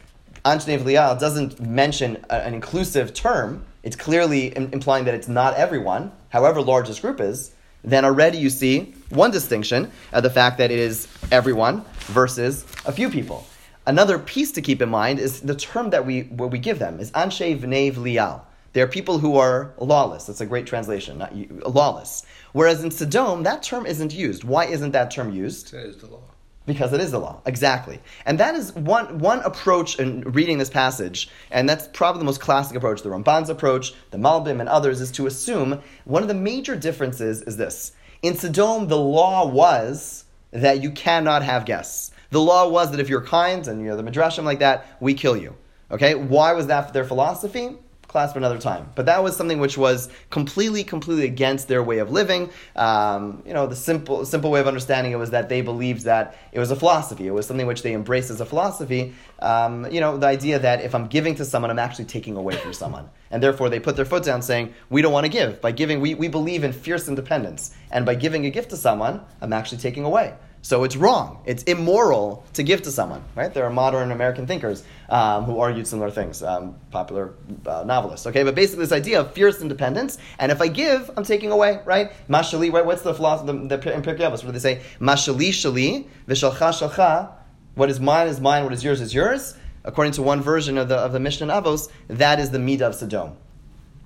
Anshnev 0.45 0.85
Lial 0.85 1.17
doesn't 1.17 1.61
mention 1.61 2.25
a- 2.29 2.45
an 2.45 2.55
inclusive 2.55 3.15
term, 3.15 3.65
it's 3.85 3.95
clearly 3.97 4.49
im- 4.49 4.71
implying 4.73 5.05
that 5.05 5.15
it's 5.15 5.29
not 5.29 5.55
everyone, 5.55 6.11
however 6.31 6.61
large 6.61 6.89
this 6.89 6.99
group 6.99 7.21
is, 7.21 7.53
then 7.85 8.05
already 8.05 8.39
you 8.39 8.51
see 8.51 8.95
one 9.11 9.31
distinction, 9.31 9.93
uh, 10.13 10.21
the 10.21 10.31
fact 10.31 10.59
that 10.59 10.73
it 10.73 10.79
is 10.81 11.07
everyone 11.31 11.85
versus 12.07 12.65
a 12.85 12.93
few 12.93 13.11
people. 13.11 13.47
Another 13.87 14.19
piece 14.19 14.51
to 14.53 14.63
keep 14.63 14.83
in 14.83 14.89
mind 14.89 15.19
is 15.19 15.41
the 15.41 15.55
term 15.55 15.91
that 15.91 16.05
we, 16.05 16.23
what 16.23 16.51
we 16.51 16.59
give 16.59 16.79
them 16.79 16.99
is 16.99 17.13
Anshe 17.13 17.59
V'nei 17.59 17.97
Lial. 17.97 18.45
They 18.73 18.83
are 18.83 18.87
people 18.87 19.19
who 19.19 19.37
are 19.39 19.73
lawless. 19.79 20.27
That's 20.27 20.41
a 20.43 20.47
great 20.47 20.67
translation, 20.67 21.17
not 21.17 21.35
you, 21.35 21.63
lawless. 21.65 22.27
Whereas 22.53 22.85
in 22.85 22.91
Sodom, 22.91 23.45
that 23.45 23.63
term 23.63 23.87
isn't 23.87 24.13
used. 24.13 24.45
Why 24.45 24.67
isn't 24.67 24.91
that 24.91 25.11
term 25.11 25.33
used? 25.33 25.73
The 25.73 26.07
law. 26.11 26.25
Because 26.67 26.93
it 26.93 27.01
is 27.01 27.13
the 27.13 27.21
law, 27.21 27.41
exactly. 27.47 28.01
And 28.27 28.39
that 28.41 28.55
is 28.55 28.75
one, 28.75 29.19
one 29.19 29.39
approach 29.41 29.99
in 29.99 30.23
reading 30.23 30.59
this 30.59 30.69
passage, 30.69 31.31
and 31.51 31.67
that's 31.67 31.89
probably 31.95 32.19
the 32.19 32.27
most 32.27 32.41
classic 32.41 32.77
approach. 32.77 33.03
The 33.03 33.09
Ramban's 33.09 33.49
approach, 33.49 33.95
the 34.11 34.19
Malbim, 34.19 34.61
and 34.61 34.69
others 34.69 35.01
is 35.01 35.13
to 35.13 35.27
assume 35.27 35.81
one 36.05 36.21
of 36.23 36.29
the 36.29 36.35
major 36.35 36.77
differences 36.77 37.41
is 37.43 37.57
this. 37.57 37.93
In 38.21 38.37
Sodom, 38.37 38.89
the 38.89 38.99
law 38.99 39.47
was 39.47 40.26
that 40.51 40.83
you 40.83 40.91
cannot 40.91 41.43
have 41.43 41.65
guests. 41.65 42.13
The 42.31 42.41
law 42.41 42.69
was 42.69 42.91
that 42.91 43.01
if 43.01 43.09
you're 43.09 43.23
kind 43.23 43.67
and 43.69 43.83
you're 43.83 43.97
the 43.97 44.03
Midrashim 44.03 44.45
like 44.45 44.59
that, 44.61 44.87
we 45.01 45.15
kill 45.15 45.37
you. 45.37 45.55
Okay? 45.91 46.15
Why 46.15 46.53
was 46.53 46.67
that 46.67 46.93
their 46.93 47.05
philosophy? 47.05 47.77
Class 48.17 48.33
for 48.33 48.39
another 48.39 48.59
time. 48.59 48.89
But 48.95 49.05
that 49.05 49.23
was 49.23 49.37
something 49.37 49.59
which 49.59 49.77
was 49.77 50.09
completely, 50.31 50.83
completely 50.85 51.27
against 51.27 51.69
their 51.69 51.83
way 51.83 51.99
of 51.99 52.11
living. 52.11 52.49
Um, 52.75 53.43
you 53.45 53.53
know, 53.53 53.67
the 53.67 53.77
simple, 53.77 54.25
simple 54.25 54.51
way 54.51 54.59
of 54.59 54.67
understanding 54.67 55.13
it 55.13 55.17
was 55.17 55.33
that 55.33 55.51
they 55.51 55.61
believed 55.61 56.05
that 56.05 56.35
it 56.51 56.59
was 56.59 56.71
a 56.71 56.77
philosophy. 56.77 57.27
It 57.27 57.35
was 57.35 57.45
something 57.47 57.67
which 57.67 57.83
they 57.83 57.93
embraced 57.93 58.31
as 58.31 58.41
a 58.41 58.47
philosophy. 58.47 59.13
Um, 59.41 59.73
you 59.93 60.01
know, 60.01 60.17
the 60.17 60.27
idea 60.27 60.59
that 60.59 60.81
if 60.81 60.95
I'm 60.95 61.09
giving 61.09 61.35
to 61.35 61.45
someone, 61.45 61.71
I'm 61.71 61.79
actually 61.79 62.07
taking 62.07 62.39
away 62.39 62.57
from 62.57 62.73
someone. 62.73 63.11
And 63.31 63.43
therefore, 63.43 63.69
they 63.69 63.81
put 63.81 63.97
their 63.97 64.07
foot 64.07 64.25
down 64.25 64.41
saying, 64.41 64.73
we 64.89 65.03
don't 65.03 65.13
want 65.13 65.27
to 65.27 65.33
give. 65.39 65.61
By 65.61 65.73
giving, 65.73 66.01
we, 66.01 66.15
we 66.15 66.29
believe 66.29 66.65
in 66.65 66.73
fierce 66.73 67.09
independence. 67.09 67.75
And 67.91 68.07
by 68.07 68.15
giving 68.15 68.47
a 68.47 68.51
gift 68.51 68.71
to 68.71 68.79
someone, 68.79 69.21
I'm 69.43 69.53
actually 69.53 69.79
taking 69.79 70.05
away. 70.05 70.33
So 70.67 70.83
it's 70.83 70.97
wrong. 70.97 71.45
It's 71.47 71.63
immoral 71.63 72.45
to 72.55 72.65
give 72.65 72.83
to 72.83 72.91
someone, 72.91 73.23
right? 73.37 73.55
There 73.55 73.63
are 73.63 73.71
modern 73.71 74.11
American 74.11 74.49
thinkers 74.49 74.83
um, 75.09 75.45
who 75.45 75.61
argued 75.61 75.87
similar 75.87 76.11
things, 76.11 76.43
um, 76.43 76.75
popular 76.91 77.35
uh, 77.65 77.85
novelists. 77.87 78.27
Okay, 78.27 78.43
but 78.43 78.57
basically 78.57 78.83
this 78.83 78.91
idea 78.91 79.21
of 79.21 79.33
fierce 79.33 79.61
independence, 79.61 80.19
and 80.41 80.51
if 80.51 80.61
I 80.61 80.67
give, 80.67 81.09
I'm 81.17 81.23
taking 81.23 81.53
away, 81.53 81.83
right? 81.85 82.11
Mashali, 82.29 82.73
right? 82.73 82.85
What's 82.85 83.03
the 83.03 83.15
philosophy 83.15 83.47
the, 83.53 83.77
the, 83.77 83.95
in 83.95 84.03
Pirkei 84.03 84.23
Avos? 84.23 84.43
What 84.43 84.47
do 84.47 84.53
they 84.53 84.59
say? 84.59 84.83
Mashali 84.99 85.51
shali 85.51 86.09
v'shalcha 86.27 86.89
shalcha. 86.89 87.31
What 87.77 87.89
is 87.89 88.01
mine 88.01 88.27
is 88.27 88.41
mine. 88.41 88.65
What 88.65 88.73
is 88.73 88.83
yours 88.83 89.01
is 89.01 89.15
yours. 89.15 89.57
According 89.85 90.15
to 90.15 90.23
one 90.23 90.43
version 90.43 90.79
of 90.79 90.89
the 90.89 90.97
of 90.97 91.13
the 91.13 91.21
Mishnah 91.21 91.47
in 91.47 91.63
Avos, 91.63 91.93
that 92.09 92.41
is 92.41 92.51
the 92.51 92.59
midah 92.59 92.89
of 92.89 92.97
Sodom. 92.97 93.37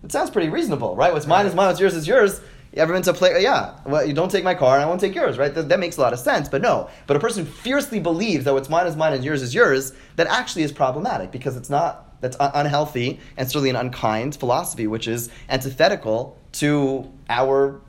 It 0.05 0.13
sounds 0.13 0.29
pretty 0.29 0.51
reasonable, 0.51 0.95
right? 0.95 1.11
What's 1.11 1.27
mine 1.27 1.47
is 1.47 1.55
mine. 1.55 1.69
What's 1.69 1.81
yours 1.81 1.95
is 1.95 2.07
yours. 2.07 2.43
Everyone's 2.75 3.09
a 3.09 3.15
player. 3.15 3.39
Yeah, 3.39 3.75
well, 3.85 4.05
you 4.07 4.13
don't 4.13 4.31
take 4.31 4.45
my 4.45 4.55
car, 4.55 4.77
and 4.77 4.85
I 4.85 4.87
won't 4.87 5.01
take 5.01 5.15
yours, 5.15 5.39
right? 5.39 5.53
That, 5.53 5.69
that, 5.69 5.81
makes 5.81 5.97
a 5.97 6.01
lot 6.01 6.13
of 6.13 6.21
sense. 6.21 6.49
But 6.49 6.63
no, 6.63 6.89
but 7.09 7.17
a 7.17 7.21
person 7.21 7.45
fiercely 7.45 7.99
believes 7.99 8.45
that 8.45 8.55
what's 8.55 8.69
mine 8.69 8.87
is 8.87 8.95
mine 8.97 9.13
and 9.13 9.25
yours 9.25 9.43
is 9.43 9.55
yours, 9.55 9.93
that 10.17 10.29
actually 10.29 10.63
is 10.63 10.71
problematic 10.71 11.33
because 11.33 11.57
it's 11.57 11.71
not. 11.71 12.07
That's 12.21 12.39
un- 12.39 12.53
unhealthy 12.55 13.19
and 13.39 13.49
certainly 13.49 13.71
an 13.71 13.77
unkind 13.77 14.37
philosophy, 14.37 14.87
which 14.87 15.09
is 15.09 15.31
antithetical 15.49 16.39
to 16.53 17.11
our 17.31 17.81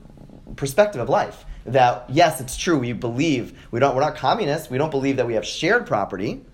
perspective 0.55 1.01
of 1.01 1.09
life. 1.09 1.45
That 1.65 2.05
yes, 2.09 2.41
it's 2.41 2.57
true. 2.57 2.79
We 2.79 2.93
believe 2.93 3.67
we 3.69 3.79
don't. 3.79 3.93
We're 3.93 4.01
not 4.01 4.15
communists. 4.15 4.69
We 4.69 4.79
don't 4.79 4.89
believe 4.89 5.17
that 5.17 5.27
we 5.27 5.35
have 5.35 5.45
shared 5.45 5.85
property. 5.85 6.45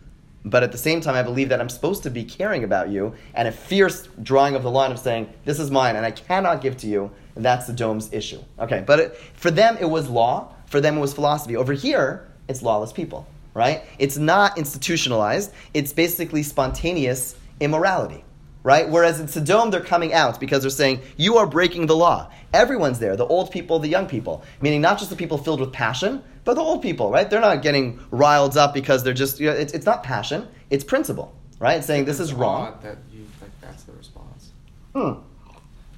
But 0.44 0.64
at 0.64 0.72
the 0.72 0.78
same 0.78 1.02
time, 1.02 1.16
I 1.16 1.24
believe 1.24 1.50
that 1.50 1.60
I'm 1.60 1.70
supposed 1.70 2.04
to 2.04 2.10
be 2.10 2.24
caring 2.24 2.64
about 2.64 2.90
you, 2.90 3.16
and 3.34 3.48
a 3.50 3.52
fierce 3.52 4.08
drawing 4.24 4.56
of 4.56 4.64
the 4.64 4.72
line 4.72 4.92
of 4.92 5.00
saying, 5.00 5.30
This 5.44 5.60
is 5.60 5.70
mine, 5.72 5.98
and 5.98 6.06
I 6.06 6.12
cannot 6.12 6.62
give 6.62 6.78
to 6.78 6.88
you, 6.88 7.12
that's 7.46 7.68
Sodom's 7.68 8.12
issue. 8.14 8.40
Okay, 8.60 8.84
but 8.86 9.00
it, 9.00 9.18
for 9.34 9.52
them, 9.52 9.78
it 9.80 9.90
was 9.90 10.10
law. 10.10 10.54
For 10.68 10.82
them, 10.82 10.98
it 10.98 11.02
was 11.02 11.14
philosophy. 11.14 11.56
Over 11.56 11.74
here, 11.74 12.28
it's 12.48 12.62
lawless 12.62 12.92
people, 12.92 13.28
right? 13.54 13.84
It's 14.00 14.18
not 14.18 14.58
institutionalized. 14.58 15.54
It's 15.74 15.94
basically 15.94 16.44
spontaneous 16.44 17.36
immorality, 17.60 18.24
right? 18.64 18.90
Whereas 18.90 19.20
in 19.20 19.28
Sodom, 19.28 19.72
they're 19.72 19.82
coming 19.82 20.14
out 20.14 20.40
because 20.40 20.62
they're 20.62 20.70
saying, 20.70 21.02
you 21.16 21.38
are 21.38 21.48
breaking 21.48 21.86
the 21.86 21.96
law. 21.96 22.30
Everyone's 22.54 23.00
there, 23.00 23.16
the 23.16 23.26
old 23.26 23.52
people, 23.52 23.80
the 23.80 23.88
young 23.88 24.08
people, 24.08 24.44
meaning 24.62 24.82
not 24.82 24.98
just 24.98 25.10
the 25.10 25.16
people 25.16 25.38
filled 25.38 25.60
with 25.60 25.72
passion, 25.72 26.24
but 26.44 26.54
the 26.56 26.62
old 26.62 26.82
people, 26.82 27.12
right? 27.12 27.30
They're 27.30 27.42
not 27.42 27.62
getting 27.62 28.00
riled 28.12 28.58
up 28.58 28.74
because 28.74 29.04
they're 29.04 29.14
just, 29.14 29.40
you 29.40 29.48
know, 29.48 29.56
it's, 29.56 29.74
it's 29.74 29.86
not 29.86 30.04
passion, 30.04 30.48
it's 30.70 30.84
principle, 30.84 31.34
right? 31.60 31.78
It's 31.78 31.88
saying 31.88 32.06
this 32.06 32.20
is 32.20 32.34
wrong. 32.34 32.78
That 32.82 32.98
you, 33.12 33.26
like, 33.42 33.52
that's 33.60 33.84
the 33.84 33.92
response. 33.94 34.52
Hmm. 34.94 35.14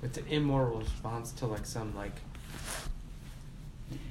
It's 0.01 0.18
an 0.18 0.25
immoral 0.29 0.79
response 0.79 1.32
to 1.34 1.46
like 1.46 1.65
some 1.65 1.96
like 1.96 2.15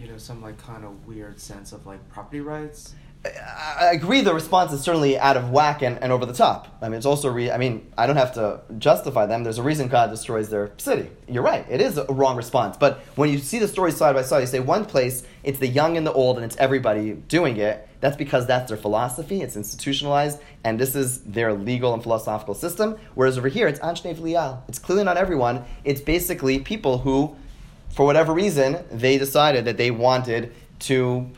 you 0.01 0.09
know 0.09 0.19
some 0.19 0.43
like 0.43 0.59
kind 0.59 0.85
of 0.85 1.07
weird 1.07 1.41
sense 1.41 1.73
of 1.73 1.87
like 1.87 2.07
property 2.09 2.41
rights. 2.41 2.95
I 3.37 3.91
agree. 3.93 4.21
The 4.21 4.35
response 4.35 4.73
is 4.73 4.81
certainly 4.81 5.19
out 5.19 5.37
of 5.37 5.51
whack 5.51 5.83
and, 5.83 6.03
and 6.03 6.13
over 6.13 6.27
the 6.27 6.33
top. 6.33 6.77
I 6.81 6.89
mean, 6.89 6.99
it's 6.99 7.07
also. 7.07 7.31
Re- 7.31 7.51
I 7.51 7.59
mean, 7.59 7.91
I 7.97 8.07
don't 8.07 8.17
have 8.17 8.35
to 8.35 8.61
justify 8.79 9.27
them. 9.27 9.45
There's 9.45 9.59
a 9.59 9.63
reason 9.63 9.89
God 9.89 10.11
destroys 10.11 10.49
their 10.49 10.73
city. 10.79 11.11
You're 11.29 11.43
right. 11.43 11.67
It 11.69 11.81
is 11.81 11.99
a 11.99 12.05
wrong 12.05 12.37
response. 12.37 12.77
But 12.77 13.01
when 13.17 13.31
you 13.31 13.39
see 13.39 13.59
the 13.59 13.69
stories 13.69 13.97
side 13.97 14.15
by 14.15 14.23
side, 14.23 14.41
you 14.41 14.47
say 14.47 14.61
one 14.61 14.85
place 14.85 15.25
it's 15.45 15.59
the 15.59 15.67
young 15.67 15.97
and 15.97 16.07
the 16.07 16.13
old, 16.13 16.37
and 16.37 16.45
it's 16.45 16.57
everybody 16.57 17.13
doing 17.13 17.57
it. 17.57 17.89
That's 18.01 18.17
because 18.17 18.47
that's 18.47 18.69
their 18.69 18.77
philosophy. 18.77 19.43
It's 19.43 19.57
institutionalized, 19.57 20.41
and 20.65 20.79
this 20.79 20.95
is 20.95 21.23
their 21.23 21.53
legal 21.53 21.95
and 21.95 22.03
philosophical 22.03 22.55
system. 22.55 22.97
Whereas 23.15 23.39
over 23.39 23.49
here, 23.49 23.67
it's 23.67 23.81
anshnei 23.81 24.17
v'liyal. 24.17 24.61
It's 24.69 24.79
clearly 24.79 25.05
not 25.05 25.17
everyone. 25.17 25.65
It's 25.85 26.01
basically 26.01 26.61
people 26.61 26.99
who, 26.99 27.37
for 27.91 28.05
whatever 28.07 28.33
reason, 28.33 28.85
they 28.91 29.19
decided 29.19 29.65
that 29.65 29.77
they 29.77 29.91
wanted 29.91 30.53
to 30.81 31.31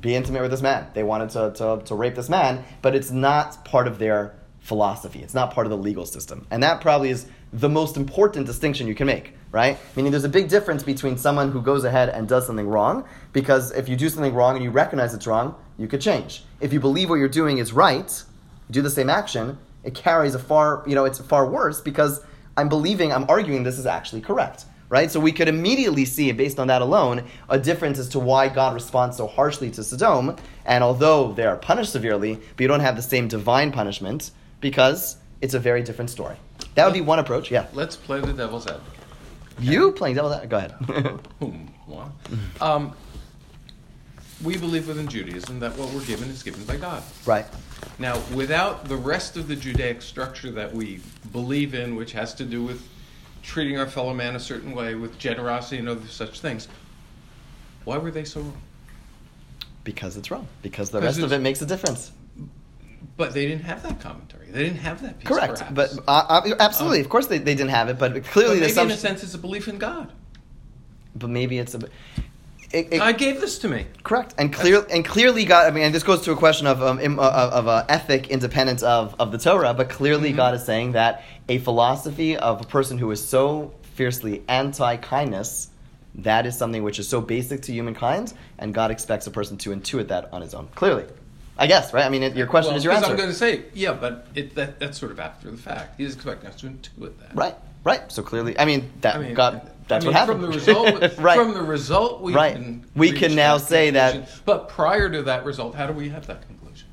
be 0.00 0.14
intimate 0.14 0.42
with 0.42 0.50
this 0.50 0.62
man. 0.62 0.86
They 0.94 1.02
wanted 1.02 1.30
to, 1.30 1.52
to, 1.56 1.82
to 1.84 1.94
rape 1.94 2.14
this 2.14 2.28
man, 2.28 2.64
but 2.82 2.94
it's 2.94 3.10
not 3.10 3.64
part 3.64 3.86
of 3.86 3.98
their 3.98 4.34
philosophy. 4.60 5.22
It's 5.22 5.34
not 5.34 5.52
part 5.52 5.66
of 5.66 5.70
the 5.70 5.76
legal 5.76 6.06
system. 6.06 6.46
And 6.50 6.62
that 6.62 6.80
probably 6.80 7.10
is 7.10 7.26
the 7.52 7.68
most 7.68 7.96
important 7.96 8.46
distinction 8.46 8.86
you 8.86 8.94
can 8.94 9.06
make, 9.06 9.34
right? 9.50 9.78
Meaning 9.96 10.12
there's 10.12 10.24
a 10.24 10.28
big 10.28 10.48
difference 10.48 10.82
between 10.82 11.16
someone 11.16 11.50
who 11.50 11.62
goes 11.62 11.84
ahead 11.84 12.10
and 12.10 12.28
does 12.28 12.46
something 12.46 12.68
wrong, 12.68 13.04
because 13.32 13.72
if 13.72 13.88
you 13.88 13.96
do 13.96 14.08
something 14.08 14.34
wrong 14.34 14.56
and 14.56 14.64
you 14.64 14.70
recognize 14.70 15.14
it's 15.14 15.26
wrong, 15.26 15.54
you 15.78 15.88
could 15.88 16.00
change. 16.00 16.44
If 16.60 16.72
you 16.72 16.80
believe 16.80 17.08
what 17.08 17.16
you're 17.16 17.28
doing 17.28 17.58
is 17.58 17.72
right, 17.72 18.22
do 18.70 18.82
the 18.82 18.90
same 18.90 19.08
action, 19.08 19.58
it 19.84 19.94
carries 19.94 20.34
a 20.34 20.38
far, 20.38 20.84
you 20.86 20.94
know, 20.94 21.06
it's 21.06 21.18
far 21.18 21.48
worse 21.48 21.80
because 21.80 22.20
I'm 22.56 22.68
believing, 22.68 23.12
I'm 23.12 23.24
arguing 23.30 23.62
this 23.62 23.78
is 23.78 23.86
actually 23.86 24.20
correct 24.20 24.66
right? 24.88 25.10
So 25.10 25.20
we 25.20 25.32
could 25.32 25.48
immediately 25.48 26.04
see, 26.04 26.30
based 26.32 26.58
on 26.58 26.68
that 26.68 26.82
alone, 26.82 27.24
a 27.48 27.58
difference 27.58 27.98
as 27.98 28.08
to 28.10 28.18
why 28.18 28.48
God 28.48 28.74
responds 28.74 29.16
so 29.16 29.26
harshly 29.26 29.70
to 29.72 29.82
Sodom. 29.84 30.36
And 30.64 30.82
although 30.84 31.32
they 31.32 31.44
are 31.44 31.56
punished 31.56 31.92
severely, 31.92 32.34
but 32.34 32.60
you 32.60 32.68
don't 32.68 32.80
have 32.80 32.96
the 32.96 33.02
same 33.02 33.28
divine 33.28 33.72
punishment 33.72 34.30
because 34.60 35.16
it's 35.40 35.54
a 35.54 35.58
very 35.60 35.82
different 35.82 36.10
story. 36.10 36.36
That 36.74 36.84
would 36.84 36.94
be 36.94 37.00
one 37.00 37.18
approach. 37.18 37.50
Yeah. 37.50 37.66
Let's 37.72 37.96
play 37.96 38.20
the 38.20 38.32
devil's 38.32 38.66
advocate. 38.66 38.94
You 39.60 39.92
playing 39.92 40.16
devil's 40.16 40.34
advocate? 40.34 40.50
Go 40.50 41.46
ahead. 41.48 41.64
Um, 42.60 42.92
we 44.44 44.56
believe 44.56 44.86
within 44.86 45.08
Judaism 45.08 45.58
that 45.60 45.76
what 45.78 45.92
we're 45.92 46.04
given 46.04 46.28
is 46.28 46.42
given 46.42 46.62
by 46.64 46.76
God. 46.76 47.02
right. 47.26 47.46
Now, 47.98 48.20
without 48.34 48.84
the 48.84 48.96
rest 48.96 49.36
of 49.36 49.48
the 49.48 49.56
Judaic 49.56 50.02
structure 50.02 50.50
that 50.52 50.72
we 50.72 51.00
believe 51.32 51.74
in, 51.74 51.96
which 51.96 52.12
has 52.12 52.34
to 52.34 52.44
do 52.44 52.62
with 52.62 52.86
treating 53.42 53.78
our 53.78 53.86
fellow 53.86 54.14
man 54.14 54.36
a 54.36 54.40
certain 54.40 54.72
way, 54.72 54.94
with 54.94 55.18
generosity 55.18 55.78
and 55.78 55.88
other 55.88 56.06
such 56.06 56.40
things, 56.40 56.68
why 57.84 57.98
were 57.98 58.10
they 58.10 58.24
so 58.24 58.40
wrong? 58.40 58.62
Because 59.84 60.16
it's 60.16 60.30
wrong. 60.30 60.46
Because 60.62 60.90
the 60.90 61.00
rest 61.00 61.20
of 61.20 61.32
it 61.32 61.38
makes 61.38 61.62
a 61.62 61.66
difference. 61.66 62.12
But 63.16 63.32
they 63.32 63.46
didn't 63.46 63.64
have 63.64 63.82
that 63.82 64.00
commentary. 64.00 64.46
They 64.50 64.62
didn't 64.64 64.78
have 64.78 65.02
that 65.02 65.18
piece. 65.18 65.28
Correct. 65.28 65.58
perhaps. 65.58 65.72
But 65.72 65.98
uh, 66.06 66.26
uh, 66.28 66.54
absolutely, 66.60 66.98
Um, 66.98 67.04
of 67.04 67.10
course, 67.10 67.26
they, 67.26 67.38
they 67.38 67.54
didn't 67.54 67.70
have 67.70 67.88
it. 67.88 67.98
But 67.98 68.14
But 68.14 68.24
clearly, 68.24 68.60
the 68.60 68.66
maybe 68.66 68.80
in 68.80 68.90
a 68.90 68.96
sense, 68.96 69.22
it's 69.22 69.34
a 69.34 69.38
belief 69.38 69.68
in 69.68 69.78
God. 69.78 70.12
But 71.14 71.30
maybe 71.30 71.58
it's 71.58 71.74
a. 71.74 71.80
It, 72.70 72.92
it, 72.92 72.98
God 72.98 73.16
gave 73.16 73.40
this 73.40 73.58
to 73.60 73.68
me. 73.68 73.86
Correct, 74.04 74.34
and 74.36 74.52
clear 74.52 74.84
and 74.90 75.04
clearly 75.04 75.44
God. 75.46 75.66
I 75.66 75.70
mean, 75.70 75.84
and 75.84 75.94
this 75.94 76.02
goes 76.02 76.20
to 76.22 76.32
a 76.32 76.36
question 76.36 76.66
of 76.66 76.82
um, 76.82 77.00
im, 77.00 77.18
uh, 77.18 77.22
of 77.52 77.66
uh, 77.66 77.84
ethic 77.88 78.28
independence 78.28 78.82
of, 78.82 79.14
of 79.18 79.32
the 79.32 79.38
Torah. 79.38 79.72
But 79.72 79.88
clearly, 79.88 80.32
Mhm. 80.32 80.36
God 80.36 80.54
is 80.54 80.64
saying 80.64 80.92
that 80.92 81.22
a 81.48 81.58
philosophy 81.58 82.36
of 82.36 82.60
a 82.60 82.64
person 82.64 82.98
who 82.98 83.10
is 83.10 83.26
so 83.26 83.72
fiercely 83.94 84.42
anti 84.48 84.96
kindness, 84.98 85.68
that 86.16 86.44
is 86.44 86.58
something 86.58 86.82
which 86.82 86.98
is 86.98 87.08
so 87.08 87.22
basic 87.22 87.62
to 87.62 87.72
humankind, 87.72 88.34
and 88.58 88.74
God 88.74 88.90
expects 88.90 89.26
a 89.26 89.30
person 89.30 89.56
to 89.58 89.70
intuit 89.70 90.08
that 90.08 90.28
on 90.32 90.42
his 90.42 90.52
own. 90.52 90.68
Clearly, 90.74 91.04
I 91.56 91.68
guess, 91.68 91.94
right? 91.94 92.04
I 92.04 92.10
mean, 92.10 92.22
it, 92.22 92.36
your 92.36 92.46
question 92.46 92.72
Well, 92.72 92.78
is 92.78 92.84
your 92.84 92.92
answer. 92.92 93.10
I'm 93.10 93.16
going 93.16 93.30
to 93.30 93.34
say, 93.34 93.62
yeah, 93.72 93.94
but 93.94 94.26
it, 94.34 94.54
that, 94.56 94.78
that's 94.78 94.98
sort 94.98 95.10
of 95.12 95.20
after 95.20 95.50
the 95.50 95.56
fact. 95.56 95.98
He's 95.98 96.14
expecting 96.14 96.50
us 96.50 96.56
to 96.56 96.66
intuit 96.66 97.18
that. 97.20 97.34
Right, 97.34 97.54
right. 97.82 98.12
So 98.12 98.22
clearly, 98.22 98.58
I 98.58 98.66
mean, 98.66 98.90
that 99.00 99.16
I 99.16 99.18
mean, 99.20 99.34
God. 99.34 99.70
That's 99.88 100.04
I 100.04 100.08
mean, 100.08 100.14
what 100.14 100.20
happened. 100.20 100.40
From 100.42 100.50
the 100.50 100.58
result, 100.58 101.18
right. 101.18 101.36
from 101.38 101.54
the 101.54 101.62
result, 101.62 102.20
we 102.20 102.34
Right. 102.34 102.54
can 102.54 102.84
We 102.94 103.12
can 103.12 103.34
now 103.34 103.56
say 103.58 103.90
that- 103.90 104.28
But 104.44 104.68
prior 104.68 105.08
to 105.10 105.22
that 105.24 105.44
result, 105.44 105.74
how 105.74 105.86
do 105.86 105.92
we 105.94 106.10
have 106.10 106.26
that 106.26 106.46
conclusion? 106.46 106.86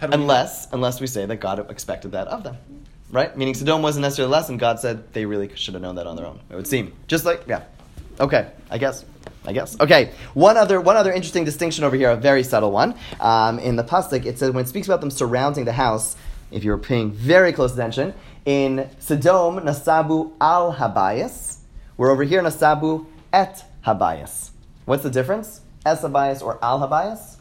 Do 0.00 0.08
we- 0.08 0.14
unless 0.14 0.66
unless 0.72 1.00
we 1.00 1.06
say 1.06 1.26
that 1.26 1.36
God 1.36 1.70
expected 1.70 2.12
that 2.12 2.26
of 2.28 2.42
them, 2.42 2.56
right? 3.12 3.36
Meaning 3.36 3.54
Sodom 3.54 3.82
wasn't 3.82 4.02
necessarily 4.02 4.32
less, 4.32 4.48
and 4.48 4.58
God 4.58 4.80
said 4.80 5.12
they 5.12 5.26
really 5.26 5.50
should 5.54 5.74
have 5.74 5.82
known 5.82 5.94
that 5.96 6.06
on 6.06 6.16
their 6.16 6.26
own. 6.26 6.40
It 6.50 6.56
would 6.56 6.66
seem 6.66 6.92
just 7.06 7.24
like 7.24 7.44
yeah, 7.46 7.62
okay, 8.18 8.48
I 8.70 8.78
guess. 8.78 9.04
I 9.46 9.52
guess. 9.54 9.74
Okay. 9.80 10.10
One 10.34 10.56
other 10.58 10.80
one 10.80 10.96
other 10.96 11.12
interesting 11.12 11.44
distinction 11.44 11.82
over 11.84 11.96
here, 11.96 12.10
a 12.10 12.16
very 12.16 12.42
subtle 12.42 12.70
one. 12.72 12.94
Um, 13.20 13.58
in 13.58 13.76
the 13.76 13.84
pasuk, 13.84 14.26
it 14.26 14.38
says 14.38 14.50
when 14.50 14.64
it 14.64 14.68
speaks 14.68 14.86
about 14.88 15.00
them 15.00 15.10
surrounding 15.10 15.64
the 15.64 15.72
house. 15.72 16.16
If 16.50 16.64
you're 16.64 16.78
paying 16.78 17.12
very 17.12 17.52
close 17.52 17.72
attention, 17.74 18.12
in 18.44 18.90
Sodom 18.98 19.60
nasabu 19.60 20.32
al 20.40 20.74
habayis, 20.74 21.58
we're 22.00 22.10
over 22.10 22.24
here 22.24 22.40
nasabu 22.40 23.04
et 23.30 23.62
habayis. 23.84 24.52
What's 24.86 25.02
the 25.02 25.10
difference? 25.10 25.60
Es 25.84 26.00
habayis 26.00 26.42
or 26.42 26.58
al 26.64 26.80
habayis? 26.80 27.36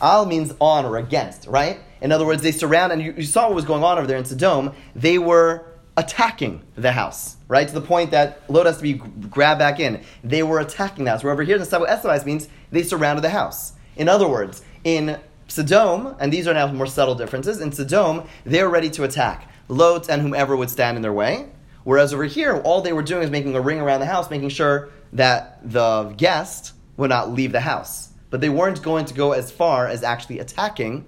Al 0.00 0.24
means 0.24 0.54
on 0.62 0.86
or 0.86 0.96
against, 0.96 1.46
right? 1.46 1.78
In 2.00 2.10
other 2.10 2.24
words, 2.24 2.40
they 2.40 2.52
surround, 2.52 2.92
and 2.92 3.02
you, 3.02 3.12
you 3.12 3.24
saw 3.24 3.48
what 3.48 3.54
was 3.54 3.66
going 3.66 3.84
on 3.84 3.98
over 3.98 4.06
there 4.06 4.16
in 4.16 4.24
Sodom. 4.24 4.72
They 4.94 5.18
were 5.18 5.66
attacking 5.98 6.62
the 6.74 6.90
house, 6.90 7.36
right? 7.48 7.68
To 7.68 7.74
the 7.74 7.82
point 7.82 8.12
that 8.12 8.50
Lot 8.50 8.64
has 8.64 8.78
to 8.78 8.82
be 8.82 8.94
grabbed 8.94 9.58
back 9.58 9.78
in. 9.78 10.02
They 10.24 10.42
were 10.42 10.60
attacking 10.60 11.04
the 11.04 11.10
house. 11.10 11.22
Where 11.22 11.34
over 11.34 11.42
here, 11.42 11.56
in 11.56 11.60
the 11.60 11.66
Sabu 11.66 11.84
Esabais 11.84 12.24
means 12.24 12.48
they 12.72 12.82
surrounded 12.82 13.20
the 13.20 13.28
house. 13.28 13.74
In 13.94 14.08
other 14.08 14.26
words, 14.26 14.62
in 14.84 15.20
Sodom, 15.48 16.16
and 16.18 16.32
these 16.32 16.48
are 16.48 16.54
now 16.54 16.66
more 16.72 16.86
subtle 16.86 17.14
differences, 17.14 17.60
in 17.60 17.72
Sodom, 17.72 18.26
they're 18.46 18.70
ready 18.70 18.88
to 18.88 19.04
attack 19.04 19.50
Lot 19.68 20.08
and 20.08 20.22
whomever 20.22 20.56
would 20.56 20.70
stand 20.70 20.96
in 20.96 21.02
their 21.02 21.12
way. 21.12 21.50
Whereas 21.86 22.12
over 22.12 22.24
here, 22.24 22.56
all 22.64 22.80
they 22.80 22.92
were 22.92 23.04
doing 23.04 23.22
is 23.22 23.30
making 23.30 23.54
a 23.54 23.60
ring 23.60 23.78
around 23.78 24.00
the 24.00 24.06
house, 24.06 24.28
making 24.28 24.48
sure 24.48 24.88
that 25.12 25.60
the 25.62 26.12
guest 26.16 26.72
would 26.96 27.10
not 27.10 27.30
leave 27.30 27.52
the 27.52 27.60
house. 27.60 28.08
But 28.28 28.40
they 28.40 28.48
weren't 28.48 28.82
going 28.82 29.04
to 29.04 29.14
go 29.14 29.30
as 29.30 29.52
far 29.52 29.86
as 29.86 30.02
actually 30.02 30.40
attacking 30.40 31.06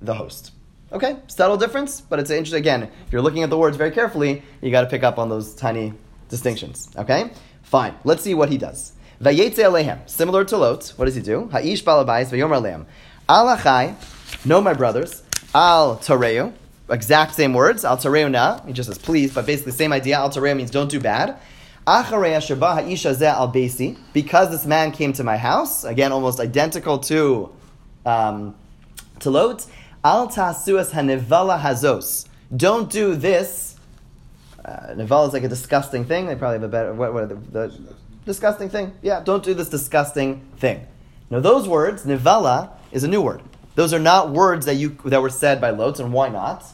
the 0.00 0.14
host. 0.14 0.52
Okay, 0.92 1.18
subtle 1.26 1.58
difference, 1.58 2.00
but 2.00 2.18
it's 2.18 2.30
interesting. 2.30 2.58
Again, 2.58 2.84
if 2.84 3.12
you're 3.12 3.20
looking 3.20 3.42
at 3.42 3.50
the 3.50 3.58
words 3.58 3.76
very 3.76 3.90
carefully, 3.90 4.42
you 4.62 4.70
got 4.70 4.80
to 4.80 4.86
pick 4.86 5.02
up 5.02 5.18
on 5.18 5.28
those 5.28 5.54
tiny 5.54 5.92
distinctions. 6.30 6.88
Okay, 6.96 7.30
fine. 7.62 7.94
Let's 8.02 8.22
see 8.22 8.32
what 8.32 8.48
he 8.48 8.56
does. 8.56 8.92
Vayetze 9.20 9.58
alehem. 9.58 10.08
Similar 10.08 10.46
to 10.46 10.56
Lot. 10.56 10.88
What 10.96 11.04
does 11.04 11.16
he 11.16 11.20
do? 11.20 11.50
Ha'ish 11.52 11.84
balabais 11.84 12.30
vayomer 12.30 12.62
alehem. 12.62 12.86
Al 13.28 13.54
achai. 13.54 13.94
No, 14.46 14.62
my 14.62 14.72
brothers. 14.72 15.22
Al 15.54 15.98
tareu. 15.98 16.54
Exact 16.90 17.34
same 17.34 17.52
words. 17.52 17.84
Al 17.84 17.98
na. 18.30 18.60
He 18.66 18.72
just 18.72 18.88
says 18.88 18.98
please, 18.98 19.34
but 19.34 19.46
basically 19.46 19.72
same 19.72 19.92
idea. 19.92 20.16
Al 20.16 20.30
means 20.54 20.70
don't 20.70 20.90
do 20.90 21.00
bad. 21.00 21.38
Al. 21.86 22.02
Because 24.12 24.50
this 24.50 24.66
man 24.66 24.92
came 24.92 25.12
to 25.12 25.24
my 25.24 25.36
house. 25.36 25.84
Again, 25.84 26.12
almost 26.12 26.40
identical 26.40 26.98
to 27.00 27.50
um, 28.06 28.54
to 29.20 29.30
Lot. 29.30 29.66
Al 30.04 30.28
tasuas 30.28 30.90
hanevala 30.90 31.60
hazos. 31.60 32.26
Don't 32.54 32.90
do 32.90 33.14
this. 33.14 33.76
Uh, 34.64 34.94
is 34.98 35.10
like 35.10 35.44
a 35.44 35.48
disgusting 35.48 36.04
thing. 36.04 36.26
They 36.26 36.34
probably 36.34 36.56
have 36.56 36.62
a 36.62 36.68
better. 36.68 36.92
What, 36.92 37.14
what 37.14 37.22
are 37.24 37.26
the, 37.26 37.34
the 37.34 37.80
disgusting 38.24 38.68
thing? 38.68 38.92
Yeah, 39.02 39.20
don't 39.20 39.42
do 39.42 39.54
this 39.54 39.68
disgusting 39.68 40.46
thing. 40.58 40.86
Now, 41.30 41.40
those 41.40 41.68
words, 41.68 42.04
Nevala, 42.04 42.70
is 42.92 43.04
a 43.04 43.08
new 43.08 43.20
word. 43.20 43.42
Those 43.74 43.92
are 43.94 43.98
not 43.98 44.30
words 44.30 44.66
that 44.66 44.74
you 44.74 44.98
that 45.04 45.22
were 45.22 45.30
said 45.30 45.60
by 45.60 45.70
Lot, 45.70 46.00
and 46.00 46.12
why 46.12 46.28
not? 46.28 46.64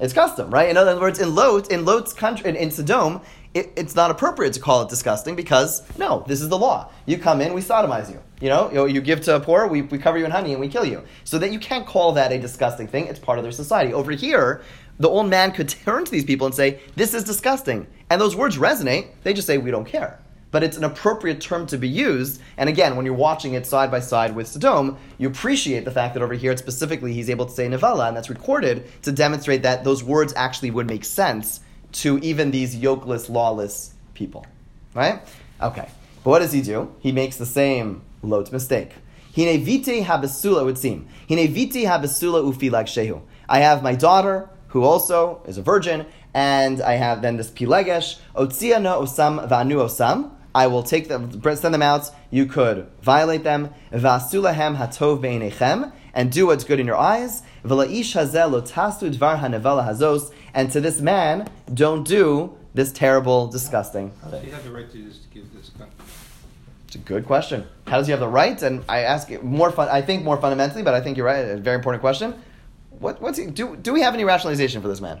It's 0.00 0.12
custom. 0.12 0.50
Right? 0.50 0.68
In 0.68 0.76
other 0.76 0.98
words, 1.00 1.18
in 1.18 1.34
Lot, 1.34 1.70
in 1.70 1.84
Lot's 1.84 2.12
country, 2.12 2.48
in, 2.48 2.56
in 2.56 2.70
Sodom, 2.70 3.20
it, 3.54 3.72
it's 3.76 3.94
not 3.94 4.10
appropriate 4.10 4.52
to 4.54 4.60
call 4.60 4.82
it 4.82 4.88
disgusting 4.88 5.34
because 5.34 5.82
no, 5.98 6.24
this 6.26 6.40
is 6.40 6.48
the 6.48 6.58
law. 6.58 6.90
You 7.06 7.18
come 7.18 7.40
in, 7.40 7.54
we 7.54 7.60
sodomize 7.60 8.10
you. 8.10 8.20
You 8.40 8.50
know, 8.50 8.70
you, 8.70 8.86
you 8.86 9.00
give 9.00 9.20
to 9.22 9.36
a 9.36 9.40
poor, 9.40 9.66
we, 9.66 9.82
we 9.82 9.98
cover 9.98 10.18
you 10.18 10.24
in 10.24 10.30
honey 10.30 10.52
and 10.52 10.60
we 10.60 10.68
kill 10.68 10.84
you. 10.84 11.02
So 11.24 11.38
that 11.38 11.50
you 11.50 11.58
can't 11.58 11.86
call 11.86 12.12
that 12.12 12.30
a 12.30 12.38
disgusting 12.38 12.86
thing. 12.86 13.06
It's 13.06 13.18
part 13.18 13.38
of 13.38 13.44
their 13.44 13.52
society. 13.52 13.92
Over 13.92 14.12
here, 14.12 14.62
the 14.98 15.08
old 15.08 15.28
man 15.28 15.52
could 15.52 15.68
turn 15.84 16.04
to 16.04 16.10
these 16.10 16.24
people 16.24 16.46
and 16.46 16.54
say, 16.54 16.80
"This 16.94 17.14
is 17.14 17.24
disgusting," 17.24 17.86
and 18.10 18.20
those 18.20 18.36
words 18.36 18.58
resonate. 18.58 19.08
They 19.22 19.32
just 19.32 19.46
say, 19.46 19.58
"We 19.58 19.70
don't 19.70 19.86
care." 19.86 20.20
But 20.50 20.62
it's 20.62 20.76
an 20.76 20.84
appropriate 20.84 21.40
term 21.40 21.66
to 21.66 21.76
be 21.76 21.88
used. 21.88 22.40
And 22.56 22.68
again, 22.68 22.96
when 22.96 23.04
you're 23.04 23.14
watching 23.14 23.54
it 23.54 23.66
side 23.66 23.90
by 23.90 24.00
side 24.00 24.34
with 24.34 24.46
Sodom, 24.46 24.96
you 25.18 25.28
appreciate 25.28 25.84
the 25.84 25.90
fact 25.90 26.14
that 26.14 26.22
over 26.22 26.34
here, 26.34 26.56
specifically, 26.56 27.12
he's 27.12 27.28
able 27.28 27.46
to 27.46 27.52
say 27.52 27.68
Nevela, 27.68 28.08
and 28.08 28.16
that's 28.16 28.30
recorded 28.30 28.90
to 29.02 29.12
demonstrate 29.12 29.62
that 29.62 29.84
those 29.84 30.02
words 30.02 30.32
actually 30.36 30.70
would 30.70 30.86
make 30.86 31.04
sense 31.04 31.60
to 31.92 32.18
even 32.18 32.50
these 32.50 32.76
yokeless, 32.76 33.28
lawless 33.28 33.94
people. 34.14 34.46
Right? 34.94 35.20
Okay. 35.60 35.88
But 36.24 36.30
what 36.30 36.38
does 36.40 36.52
he 36.52 36.62
do? 36.62 36.94
He 37.00 37.12
makes 37.12 37.36
the 37.36 37.46
same 37.46 38.02
Lot 38.22 38.50
mistake. 38.52 38.92
Hine 39.36 39.64
vite 39.64 40.04
habesula, 40.04 40.62
it 40.62 40.64
would 40.64 40.78
seem. 40.78 41.06
Hine 41.28 41.46
vite 41.46 41.86
habesula 41.86 42.42
ufilag 42.42 42.86
shehu. 42.86 43.20
I 43.48 43.60
have 43.60 43.82
my 43.82 43.94
daughter, 43.94 44.50
who 44.68 44.82
also 44.82 45.42
is 45.46 45.58
a 45.58 45.62
virgin, 45.62 46.06
and 46.34 46.80
I 46.80 46.94
have 46.94 47.22
then 47.22 47.36
this 47.36 47.50
pilegesh, 47.50 48.18
otzia 48.34 48.82
no 48.82 49.02
osam 49.02 49.48
vanu 49.48 49.76
osam. 49.76 50.32
I 50.54 50.66
will 50.66 50.82
take 50.82 51.08
them, 51.08 51.42
send 51.42 51.74
them 51.74 51.82
out. 51.82 52.10
You 52.30 52.46
could 52.46 52.88
violate 53.02 53.44
them. 53.44 53.70
Vasulahem 53.92 54.76
hatov 54.76 55.20
be'inechem, 55.20 55.92
and 56.14 56.32
do 56.32 56.46
what's 56.46 56.64
good 56.64 56.80
in 56.80 56.86
your 56.86 56.96
eyes. 56.96 57.42
V'laish 57.64 58.14
hazel 58.14 58.62
tastu 58.62 59.14
dvar 59.14 59.40
hanevela 59.40 59.86
hazos, 59.86 60.32
and 60.54 60.70
to 60.72 60.80
this 60.80 61.00
man, 61.00 61.48
don't 61.72 62.04
do 62.04 62.56
this 62.74 62.92
terrible, 62.92 63.48
disgusting 63.48 64.12
How 64.22 64.30
does 64.30 64.44
he 64.44 64.50
have 64.50 64.64
the 64.64 64.70
right 64.70 64.90
to 64.90 65.02
just 65.02 65.30
give 65.30 65.52
this 65.52 65.70
it's 66.88 66.94
a 66.94 66.98
good 67.00 67.26
question. 67.26 67.66
How 67.86 67.98
does 67.98 68.06
he 68.06 68.12
have 68.12 68.20
the 68.20 68.28
right? 68.28 68.62
And 68.62 68.82
I 68.88 69.00
ask 69.00 69.30
it 69.30 69.44
more 69.44 69.70
fun. 69.70 69.90
I 69.90 70.00
think 70.00 70.24
more 70.24 70.38
fundamentally, 70.38 70.82
but 70.82 70.94
I 70.94 71.02
think 71.02 71.18
you're 71.18 71.26
right. 71.26 71.44
A 71.44 71.58
very 71.58 71.76
important 71.76 72.00
question. 72.00 72.34
What, 72.88 73.20
what's 73.20 73.36
he, 73.36 73.44
do? 73.44 73.76
Do 73.76 73.92
we 73.92 74.00
have 74.00 74.14
any 74.14 74.24
rationalization 74.24 74.80
for 74.80 74.88
this 74.88 75.02
man? 75.02 75.20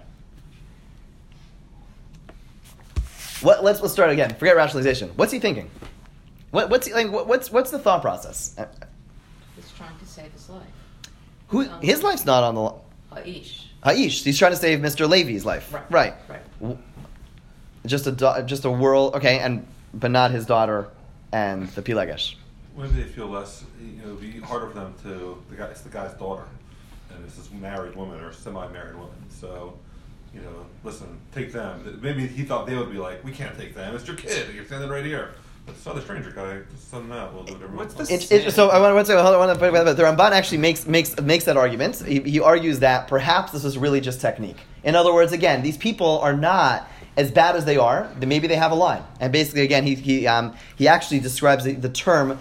What, 3.42 3.62
let's 3.64 3.80
let's 3.80 3.92
start 3.92 4.10
again. 4.10 4.34
Forget 4.34 4.56
rationalization. 4.56 5.10
What's 5.16 5.32
he 5.32 5.38
thinking? 5.38 5.70
What, 6.50 6.70
what's 6.70 6.86
he, 6.86 6.92
like? 6.94 7.10
What, 7.10 7.26
what's 7.26 7.50
what's 7.52 7.70
the 7.70 7.78
thought 7.78 8.02
process? 8.02 8.54
Uh, 8.58 8.66
He's 9.56 9.70
trying 9.72 9.96
to 9.98 10.06
save 10.06 10.32
his 10.32 10.48
life. 10.48 10.62
Who 11.48 11.60
his 11.80 12.02
life's 12.02 12.24
not 12.24 12.42
on 12.44 12.54
the 12.54 12.60
Aish. 13.20 13.24
Haish. 13.24 13.64
Haish. 13.84 14.22
He's 14.24 14.38
trying 14.38 14.52
to 14.52 14.56
save 14.56 14.80
Mr. 14.80 15.08
Levi's 15.08 15.44
life. 15.44 15.72
Right. 15.72 15.90
Right. 15.90 16.14
Right. 16.60 16.78
Just 17.86 18.06
a 18.06 18.12
da- 18.12 18.42
just 18.42 18.64
a 18.64 18.70
world. 18.70 19.14
Okay, 19.14 19.38
and 19.38 19.66
but 19.94 20.10
not 20.10 20.30
his 20.30 20.46
daughter 20.46 20.88
and 21.32 21.68
the 21.70 21.82
Pilegesh. 21.82 22.34
Maybe 22.76 23.02
they 23.02 23.08
feel 23.08 23.26
less, 23.26 23.64
you 23.80 24.02
know, 24.02 24.16
it'd 24.16 24.20
be 24.20 24.38
harder 24.40 24.68
for 24.68 24.74
them 24.74 24.94
to, 25.02 25.42
the 25.50 25.56
guy, 25.56 25.66
it's 25.66 25.80
the 25.80 25.88
guy's 25.88 26.14
daughter, 26.14 26.44
and 27.12 27.24
it's 27.24 27.34
this 27.34 27.50
married 27.50 27.96
woman 27.96 28.20
or 28.20 28.32
semi-married 28.32 28.94
woman, 28.94 29.16
so, 29.28 29.76
you 30.34 30.40
know, 30.40 30.66
listen, 30.84 31.20
take 31.32 31.52
them. 31.52 31.98
Maybe 32.02 32.26
he 32.26 32.42
thought 32.44 32.66
they 32.66 32.76
would 32.76 32.90
be 32.90 32.98
like, 32.98 33.24
we 33.24 33.32
can't 33.32 33.56
take 33.56 33.74
them, 33.74 33.94
it's 33.94 34.06
your 34.06 34.16
kid, 34.16 34.54
you're 34.54 34.64
standing 34.64 34.90
right 34.90 35.04
here. 35.04 35.34
But 35.68 35.76
this 35.76 35.86
other 35.86 36.00
stranger 36.00 36.30
guy, 36.30 36.60
just 36.70 36.90
send 36.90 37.12
out, 37.12 37.34
we'll 37.34 37.44
do 37.44 37.52
whatever 37.52 37.76
What's 37.76 37.92
the 37.92 38.04
It, 38.04 38.32
it, 38.32 38.52
so 38.52 38.70
I 38.70 38.80
want 38.80 39.06
to 39.06 39.12
say, 39.12 39.20
hold 39.20 39.34
on, 39.34 39.50
I 39.50 39.70
want 39.70 39.86
to 39.86 39.94
the 39.94 40.02
Ramban 40.02 40.30
actually 40.30 40.58
makes 40.58 40.86
makes 40.86 41.20
makes 41.20 41.44
that 41.44 41.58
argument. 41.58 41.96
He, 41.96 42.20
he 42.20 42.40
argues 42.40 42.78
that 42.78 43.06
perhaps 43.06 43.52
this 43.52 43.66
is 43.66 43.76
really 43.76 44.00
just 44.00 44.18
technique. 44.18 44.56
In 44.82 44.94
other 44.94 45.12
words, 45.12 45.32
again, 45.32 45.62
these 45.62 45.76
people 45.76 46.20
are 46.20 46.34
not 46.34 46.88
as 47.18 47.30
bad 47.30 47.54
as 47.54 47.66
they 47.66 47.76
are. 47.76 48.10
Then 48.18 48.30
maybe 48.30 48.46
they 48.46 48.56
have 48.56 48.72
a 48.72 48.76
line, 48.76 49.02
and 49.20 49.30
basically, 49.30 49.60
again, 49.60 49.84
he 49.84 49.94
he 49.94 50.26
um, 50.26 50.54
he 50.76 50.88
actually 50.88 51.20
describes 51.20 51.64
the, 51.64 51.72
the 51.72 51.90
term 51.90 52.38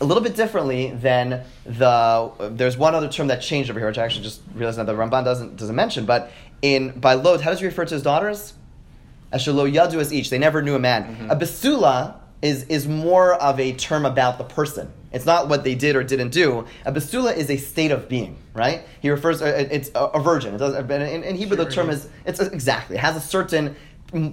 a 0.00 0.04
little 0.04 0.22
bit 0.22 0.34
differently 0.34 0.92
than 0.92 1.44
the. 1.66 2.32
There's 2.52 2.78
one 2.78 2.94
other 2.94 3.08
term 3.08 3.26
that 3.26 3.42
changed 3.42 3.68
over 3.68 3.78
here, 3.78 3.88
which 3.88 3.98
I 3.98 4.04
actually 4.06 4.24
just 4.24 4.40
realized 4.54 4.78
that 4.78 4.86
the 4.86 4.94
Ramban 4.94 5.24
doesn't 5.24 5.56
doesn't 5.56 5.76
mention. 5.76 6.06
But 6.06 6.32
in 6.62 6.98
by 6.98 7.14
Lot, 7.14 7.40
how 7.40 7.50
does 7.50 7.60
he 7.60 7.66
refer 7.66 7.84
to 7.84 7.94
his 7.94 8.02
daughters? 8.02 8.54
Ashalo 9.32 9.70
yadu 9.72 9.94
as 10.00 10.12
each. 10.12 10.30
They 10.30 10.38
never 10.38 10.60
knew 10.62 10.74
a 10.74 10.78
man. 10.78 11.28
A 11.30 11.36
basula 11.36 12.16
is 12.42 12.64
is 12.64 12.88
more 12.88 13.34
of 13.34 13.60
a 13.60 13.72
term 13.74 14.04
about 14.04 14.38
the 14.38 14.44
person. 14.44 14.92
It's 15.12 15.26
not 15.26 15.48
what 15.48 15.64
they 15.64 15.74
did 15.74 15.96
or 15.96 16.04
didn't 16.04 16.30
do. 16.30 16.66
A 16.84 16.92
basula 16.92 17.36
is 17.36 17.50
a 17.50 17.56
state 17.56 17.90
of 17.90 18.08
being, 18.08 18.36
right? 18.54 18.82
He 19.00 19.10
refers. 19.10 19.42
uh, 19.42 19.66
It's 19.70 19.90
a, 19.94 20.04
a 20.04 20.20
virgin. 20.22 20.54
It 20.54 20.58
does, 20.58 20.74
in, 20.74 21.24
in 21.24 21.34
Hebrew, 21.36 21.56
the 21.56 21.64
term 21.70 21.90
is 21.90 22.08
it's 22.24 22.40
exactly. 22.40 22.96
It 22.96 23.00
has 23.00 23.16
a 23.16 23.20
certain 23.20 23.74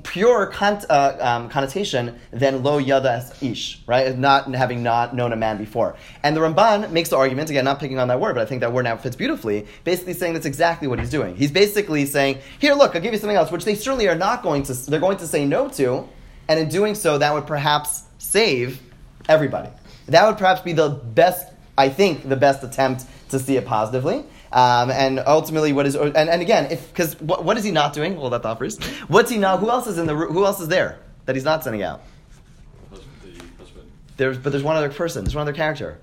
pure 0.04 0.48
con- 0.48 0.84
uh, 0.90 1.18
um, 1.20 1.50
connotation 1.50 2.20
than 2.32 2.64
lo 2.64 2.78
yada 2.78 3.26
ish, 3.42 3.82
right? 3.88 4.18
Not 4.18 4.54
having 4.54 4.84
not 4.84 5.16
known 5.16 5.34
a 5.34 5.36
man 5.36 5.58
before. 5.58 5.96
And 6.24 6.36
the 6.36 6.42
Ramban 6.42 6.92
makes 6.92 7.10
the 7.10 7.18
argument 7.18 7.50
again, 7.50 7.66
not 7.66 7.80
picking 7.80 8.00
on 8.00 8.08
that 8.08 8.20
word, 8.20 8.36
but 8.36 8.42
I 8.42 8.46
think 8.46 8.62
that 8.62 8.74
word 8.74 8.84
now 8.84 8.98
fits 8.98 9.16
beautifully. 9.16 9.68
Basically, 9.84 10.14
saying 10.14 10.34
that's 10.34 10.46
exactly 10.46 10.88
what 10.88 11.00
he's 11.00 11.10
doing. 11.10 11.36
He's 11.36 11.52
basically 11.52 12.06
saying, 12.06 12.40
"Here, 12.60 12.74
look, 12.74 12.96
I'll 12.96 13.02
give 13.02 13.14
you 13.14 13.20
something 13.20 13.38
else," 13.38 13.52
which 13.52 13.66
they 13.66 13.76
certainly 13.76 14.08
are 14.08 14.16
not 14.16 14.44
going 14.44 14.64
to. 14.64 14.74
They're 14.74 15.00
going 15.00 15.18
to 15.18 15.28
say 15.28 15.46
no 15.46 15.68
to, 15.70 16.08
and 16.48 16.60
in 16.60 16.70
doing 16.70 16.96
so, 16.96 17.18
that 17.18 17.34
would 17.34 17.46
perhaps 17.46 18.04
save 18.18 18.82
everybody. 19.30 19.70
That 20.08 20.26
would 20.26 20.38
perhaps 20.38 20.62
be 20.62 20.74
the 20.74 20.90
best, 20.90 21.54
I 21.78 21.90
think, 21.90 22.28
the 22.28 22.38
best 22.38 22.64
attempt 22.64 23.06
to 23.30 23.40
see 23.40 23.58
it 23.58 23.66
positively. 23.66 24.24
Um, 24.52 24.90
and 24.92 25.20
ultimately, 25.26 25.74
what 25.74 25.86
is 25.86 25.96
and, 25.96 26.16
and 26.16 26.42
again, 26.42 26.72
if 26.72 26.88
because 26.90 27.20
what, 27.20 27.44
what 27.44 27.58
is 27.58 27.64
he 27.64 27.72
not 27.72 27.94
doing? 27.94 28.18
Well, 28.18 28.30
that 28.30 28.44
thought 28.44 28.60
first. 28.60 28.84
What's 29.10 29.30
he 29.30 29.38
not? 29.38 29.60
Who 29.60 29.70
else 29.70 29.88
is 29.88 29.98
in 29.98 30.06
the? 30.08 30.16
ro- 30.16 30.32
Who 30.32 30.46
else 30.46 30.60
is 30.60 30.68
there 30.68 31.00
that 31.26 31.36
he's 31.36 31.44
not 31.46 31.64
sending 31.64 31.84
out? 31.84 32.02
There's, 34.18 34.38
but 34.38 34.52
there's 34.52 34.64
one 34.64 34.76
other 34.76 34.90
person. 34.90 35.24
There's 35.24 35.36
one 35.36 35.44
other 35.44 35.54
character. 35.54 36.00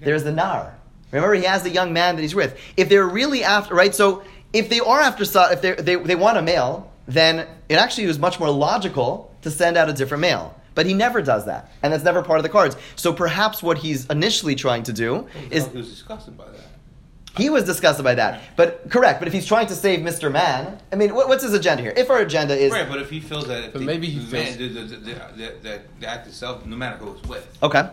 There's 0.00 0.24
the 0.24 0.32
Nar. 0.32 0.74
Remember, 1.12 1.34
he 1.34 1.44
has 1.44 1.62
the 1.62 1.70
young 1.70 1.92
man 1.92 2.16
that 2.16 2.22
he's 2.22 2.34
with. 2.34 2.58
If 2.76 2.88
they're 2.88 3.06
really 3.06 3.44
after, 3.44 3.74
right? 3.74 3.94
So 3.94 4.24
if 4.52 4.68
they 4.68 4.80
are 4.80 5.00
after, 5.00 5.22
if 5.52 5.62
they 5.62 5.74
they 5.74 5.94
they 5.96 6.14
want 6.16 6.36
a 6.38 6.42
male, 6.42 6.92
then 7.06 7.46
it 7.68 7.76
actually 7.76 8.06
was 8.06 8.18
much 8.18 8.40
more 8.40 8.50
logical 8.50 9.32
to 9.42 9.50
send 9.50 9.76
out 9.76 9.88
a 9.88 9.92
different 9.92 10.22
male. 10.22 10.58
But 10.74 10.86
he 10.86 10.94
never 10.94 11.22
does 11.22 11.46
that, 11.46 11.70
and 11.84 11.92
that's 11.92 12.02
never 12.02 12.22
part 12.22 12.40
of 12.40 12.42
the 12.42 12.48
cards. 12.48 12.76
So 12.96 13.12
perhaps 13.12 13.62
what 13.62 13.78
he's 13.78 14.06
initially 14.06 14.56
trying 14.56 14.82
to 14.84 14.92
do 14.92 15.28
is 15.52 15.68
he 15.68 15.76
was 15.76 15.88
disgusted 15.88 16.36
by 16.36 16.46
that. 16.46 16.66
He 17.36 17.50
was 17.50 17.64
disgusted 17.64 18.04
by 18.04 18.14
that. 18.14 18.40
But 18.56 18.88
correct. 18.90 19.18
But 19.20 19.28
if 19.28 19.34
he's 19.34 19.46
trying 19.46 19.66
to 19.68 19.74
save 19.74 20.00
Mr. 20.00 20.30
Man, 20.30 20.80
I 20.92 20.96
mean, 20.96 21.14
what, 21.14 21.28
what's 21.28 21.42
his 21.42 21.54
agenda 21.54 21.82
here? 21.82 21.92
If 21.96 22.10
our 22.10 22.18
agenda 22.20 22.56
is 22.56 22.72
right, 22.72 22.88
but 22.88 23.00
if 23.00 23.10
he 23.10 23.20
feels 23.20 23.46
that, 23.48 23.64
if 23.64 23.72
But 23.72 23.80
the, 23.80 23.84
maybe 23.84 24.06
he 24.08 24.20
the, 24.20 24.26
feels- 24.26 24.56
the, 24.56 24.68
the, 24.68 24.80
the, 24.82 24.96
the, 24.96 25.54
the, 25.62 25.80
the 26.00 26.08
act 26.08 26.26
itself, 26.26 26.64
no 26.66 26.76
matter 26.76 26.96
who 26.96 27.14
it's 27.14 27.28
with, 27.28 27.46
Okay. 27.62 27.88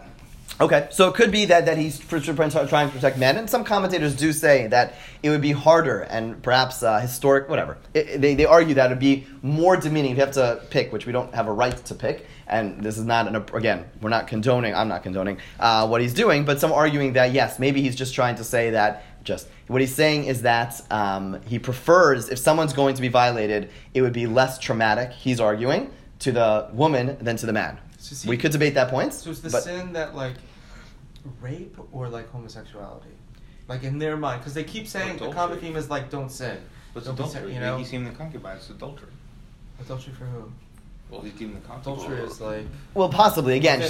Okay, 0.59 0.89
so 0.91 1.07
it 1.07 1.15
could 1.15 1.31
be 1.31 1.45
that, 1.45 1.65
that 1.65 1.77
he's 1.79 1.97
trying 1.97 2.27
to 2.27 2.89
protect 2.93 3.17
men, 3.17 3.37
and 3.37 3.49
some 3.49 3.63
commentators 3.63 4.15
do 4.15 4.31
say 4.31 4.67
that 4.67 4.93
it 5.23 5.31
would 5.31 5.41
be 5.41 5.53
harder 5.53 6.01
and 6.01 6.43
perhaps 6.43 6.83
uh, 6.83 6.99
historic, 6.99 7.49
whatever. 7.49 7.77
It- 7.95 8.09
it- 8.09 8.21
they, 8.21 8.35
they 8.35 8.45
argue 8.45 8.75
that 8.75 8.87
it 8.87 8.89
would 8.89 8.99
be 8.99 9.25
more 9.41 9.75
demeaning 9.75 10.11
if 10.11 10.17
you 10.17 10.23
have 10.25 10.33
to 10.35 10.61
pick, 10.69 10.91
which 10.93 11.07
we 11.07 11.13
don't 11.13 11.33
have 11.33 11.47
a 11.47 11.51
right 11.51 11.75
to 11.85 11.95
pick, 11.95 12.27
and 12.47 12.83
this 12.83 12.99
is 12.99 13.05
not, 13.05 13.27
an, 13.27 13.35
again, 13.55 13.85
we're 14.01 14.09
not 14.09 14.27
condoning, 14.27 14.75
I'm 14.75 14.89
not 14.89 15.01
condoning 15.01 15.39
uh, 15.59 15.87
what 15.87 15.99
he's 16.01 16.13
doing, 16.13 16.45
but 16.45 16.59
some 16.59 16.71
arguing 16.71 17.13
that 17.13 17.31
yes, 17.31 17.57
maybe 17.57 17.81
he's 17.81 17.95
just 17.95 18.13
trying 18.13 18.35
to 18.35 18.43
say 18.43 18.71
that 18.71 19.03
just 19.23 19.47
what 19.67 19.81
he's 19.81 19.93
saying 19.93 20.25
is 20.25 20.41
that 20.41 20.81
um, 20.91 21.39
he 21.47 21.59
prefers 21.59 22.29
if 22.29 22.39
someone's 22.39 22.73
going 22.73 22.95
to 22.95 23.01
be 23.01 23.07
violated, 23.07 23.69
it 23.93 24.01
would 24.01 24.13
be 24.13 24.27
less 24.27 24.57
traumatic. 24.59 25.11
He's 25.11 25.39
arguing 25.39 25.91
to 26.19 26.31
the 26.31 26.67
woman 26.73 27.17
than 27.21 27.35
to 27.37 27.45
the 27.45 27.53
man. 27.53 27.77
So 27.97 28.15
see- 28.15 28.29
we 28.29 28.37
could 28.37 28.51
debate 28.51 28.73
that 28.75 28.89
point. 28.89 29.13
So 29.13 29.29
it's 29.31 29.39
the 29.39 29.49
but 29.49 29.63
sin 29.63 29.93
that 29.93 30.15
like 30.15 30.33
rape 31.39 31.77
or 31.91 32.09
like 32.09 32.29
homosexuality, 32.31 33.09
like 33.67 33.83
in 33.83 33.97
their 33.99 34.17
mind, 34.17 34.41
because 34.41 34.53
they 34.53 34.63
keep 34.63 34.87
saying 34.87 35.17
the 35.17 35.29
common 35.31 35.59
theme 35.59 35.75
is 35.75 35.89
like 35.89 36.09
don't 36.09 36.31
sin. 36.31 36.57
but 36.93 37.03
Don't 37.05 37.13
adultery. 37.15 37.41
sin- 37.43 37.53
you 37.53 37.59
know, 37.59 37.77
He's 37.77 37.93
even 37.93 38.05
the 38.05 38.11
concubine. 38.11 38.57
It's 38.57 38.69
adultery. 38.69 39.09
adultery 39.79 40.13
for 40.13 40.25
who? 40.25 40.51
Well, 41.09 41.21
he's 41.21 41.33
giving 41.33 41.55
the 41.55 41.61
concubine. 41.61 41.93
Adultery 41.99 42.25
is 42.25 42.41
like 42.41 42.65
Well, 42.93 43.09
possibly 43.09 43.55
again. 43.57 43.81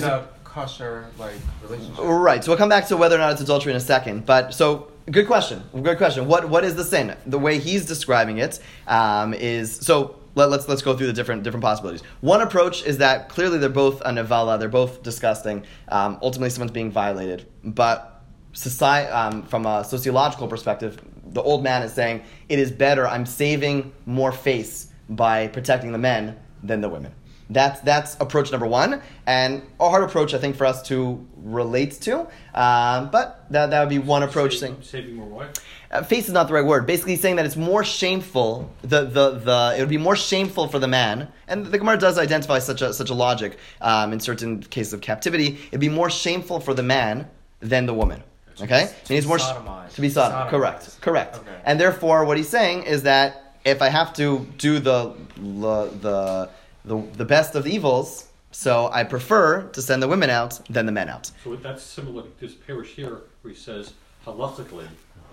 Kosher 0.53 1.07
like 1.17 1.33
relationship. 1.63 2.03
Right. 2.03 2.43
So 2.43 2.51
we'll 2.51 2.57
come 2.57 2.69
back 2.69 2.87
to 2.87 2.97
whether 2.97 3.15
or 3.15 3.19
not 3.19 3.31
it's 3.31 3.41
adultery 3.41 3.71
in 3.71 3.77
a 3.77 3.81
second. 3.81 4.25
But 4.25 4.53
so 4.53 4.91
good 5.09 5.27
question. 5.27 5.63
Good 5.81 5.97
question. 5.97 6.27
What 6.27 6.49
what 6.49 6.63
is 6.63 6.75
the 6.75 6.83
sin? 6.83 7.15
The 7.25 7.39
way 7.39 7.59
he's 7.59 7.85
describing 7.85 8.37
it 8.39 8.59
um, 8.87 9.33
is 9.33 9.75
so. 9.75 10.17
Let, 10.33 10.49
let's 10.49 10.65
let's 10.69 10.81
go 10.81 10.95
through 10.95 11.07
the 11.07 11.13
different 11.13 11.43
different 11.43 11.63
possibilities. 11.63 12.03
One 12.21 12.41
approach 12.41 12.85
is 12.85 12.99
that 12.99 13.27
clearly 13.27 13.57
they're 13.57 13.67
both 13.69 13.99
a 14.01 14.11
nevala, 14.11 14.57
they're 14.57 14.69
both 14.69 15.03
disgusting. 15.03 15.65
Um, 15.89 16.19
ultimately, 16.21 16.51
someone's 16.51 16.71
being 16.71 16.89
violated, 16.89 17.45
but 17.65 18.23
society, 18.53 19.11
um, 19.11 19.43
from 19.43 19.65
a 19.65 19.83
sociological 19.83 20.47
perspective, 20.47 21.01
the 21.25 21.41
old 21.41 21.63
man 21.63 21.83
is 21.83 21.91
saying 21.91 22.23
it 22.47 22.59
is 22.59 22.71
better. 22.71 23.05
I'm 23.05 23.25
saving 23.25 23.91
more 24.05 24.31
face 24.31 24.87
by 25.09 25.47
protecting 25.49 25.91
the 25.91 25.97
men 25.97 26.39
than 26.63 26.79
the 26.79 26.87
women. 26.87 27.13
That's 27.53 27.81
that's 27.81 28.15
approach 28.19 28.49
number 28.51 28.65
one, 28.67 29.01
and 29.25 29.61
a 29.79 29.89
hard 29.89 30.03
approach 30.03 30.33
I 30.33 30.37
think 30.37 30.55
for 30.55 30.65
us 30.65 30.81
to 30.83 31.25
relate 31.35 31.93
to. 32.01 32.21
Um, 32.53 33.09
but 33.11 33.45
that, 33.49 33.71
that 33.71 33.79
would 33.81 33.89
be 33.89 33.99
one 33.99 34.23
approach. 34.23 34.57
Saving, 34.59 34.75
Saying 34.81 35.03
saving 35.03 35.15
more 35.15 35.27
what? 35.27 35.59
uh, 35.91 36.01
face 36.03 36.27
is 36.27 36.33
not 36.33 36.47
the 36.47 36.53
right 36.53 36.65
word. 36.65 36.85
Basically, 36.87 37.17
saying 37.17 37.35
that 37.35 37.45
it's 37.45 37.57
more 37.57 37.83
shameful. 37.83 38.71
The, 38.83 39.03
the, 39.03 39.31
the 39.31 39.73
it 39.75 39.81
would 39.81 39.89
be 39.89 39.97
more 39.97 40.15
shameful 40.15 40.69
for 40.69 40.79
the 40.79 40.87
man, 40.87 41.27
and 41.49 41.65
the 41.65 41.77
Gemara 41.77 41.97
does 41.97 42.17
identify 42.17 42.59
such 42.59 42.81
a 42.81 42.93
such 42.93 43.09
a 43.09 43.13
logic 43.13 43.57
um, 43.81 44.13
in 44.13 44.19
certain 44.21 44.61
cases 44.63 44.93
of 44.93 45.01
captivity. 45.01 45.59
It'd 45.71 45.79
be 45.81 45.89
more 45.89 46.09
shameful 46.09 46.59
for 46.61 46.73
the 46.73 46.83
man 46.83 47.27
than 47.59 47.85
the 47.85 47.93
woman. 47.93 48.23
Okay, 48.61 48.83
To 48.85 48.89
and 48.89 49.07
be 49.09 49.15
he's 49.15 49.27
more 49.27 49.39
sodomized. 49.39 49.95
to 49.95 50.01
be 50.01 50.09
sodom. 50.09 50.37
Sodomized. 50.37 50.49
Correct, 50.51 51.01
correct. 51.01 51.35
Okay. 51.37 51.59
And 51.65 51.79
therefore, 51.79 52.23
what 52.25 52.37
he's 52.37 52.49
saying 52.49 52.83
is 52.83 53.03
that 53.03 53.55
if 53.65 53.81
I 53.81 53.89
have 53.89 54.13
to 54.15 54.45
do 54.57 54.79
the 54.79 55.13
the 55.37 55.85
the 55.99 56.49
the, 56.85 57.01
the 57.13 57.25
best 57.25 57.55
of 57.55 57.63
the 57.63 57.73
evils, 57.73 58.27
so 58.51 58.89
I 58.91 59.03
prefer 59.03 59.63
to 59.63 59.81
send 59.81 60.03
the 60.03 60.07
women 60.07 60.29
out 60.29 60.59
than 60.69 60.85
the 60.85 60.91
men 60.91 61.09
out. 61.09 61.31
So 61.43 61.55
that's 61.55 61.83
similar 61.83 62.23
to 62.23 62.39
this 62.39 62.53
parish 62.53 62.89
here 62.95 63.21
where 63.41 63.53
he 63.53 63.59
says, 63.59 63.93
halachically, 64.25 64.87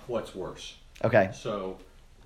what's 0.07 0.35
worse? 0.35 0.77
Okay. 1.05 1.31
So, 1.35 1.79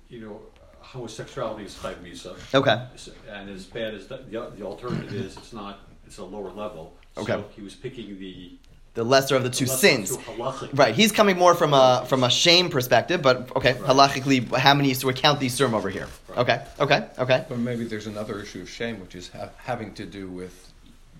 you 0.09 0.21
know, 0.21 0.41
homosexuality 0.79 1.65
is 1.65 1.75
chayv 1.75 1.95
misa. 2.03 2.35
Okay. 2.53 2.85
And 3.29 3.49
as 3.49 3.65
bad 3.65 3.93
as 3.93 4.07
that, 4.07 4.31
the, 4.31 4.51
the 4.55 4.63
alternative 4.63 5.13
is, 5.13 5.35
it's 5.37 5.53
not, 5.53 5.79
it's 6.05 6.17
a 6.17 6.23
lower 6.23 6.51
level. 6.51 6.95
Okay. 7.17 7.33
So 7.33 7.45
he 7.55 7.61
was 7.61 7.75
picking 7.75 8.19
the. 8.19 8.57
The 8.95 9.03
lesser 9.03 9.35
of 9.35 9.43
the 9.43 9.49
two 9.49 9.65
lesser 9.65 9.77
sins. 9.77 10.17
two. 10.17 10.69
Right, 10.73 10.93
he's 10.93 11.11
coming 11.11 11.37
more 11.37 11.55
from 11.55 11.73
a 11.73 12.05
from 12.07 12.23
a 12.23 12.29
shame 12.29 12.69
perspective, 12.69 13.23
but 13.23 13.55
okay, 13.55 13.73
halachically, 13.73 14.55
how 14.55 14.75
many 14.75 14.93
so 14.93 15.07
we 15.07 15.13
count 15.15 15.39
these 15.39 15.57
term 15.57 15.73
over 15.73 15.89
here? 15.89 16.07
Okay, 16.37 16.63
okay, 16.79 17.07
okay. 17.17 17.45
But 17.49 17.57
maybe 17.57 17.85
there's 17.85 18.05
another 18.05 18.39
issue 18.39 18.61
of 18.61 18.69
shame, 18.69 18.99
which 18.99 19.15
is 19.15 19.29
ha- 19.29 19.49
having 19.57 19.93
to 19.95 20.05
do 20.05 20.27
with 20.27 20.71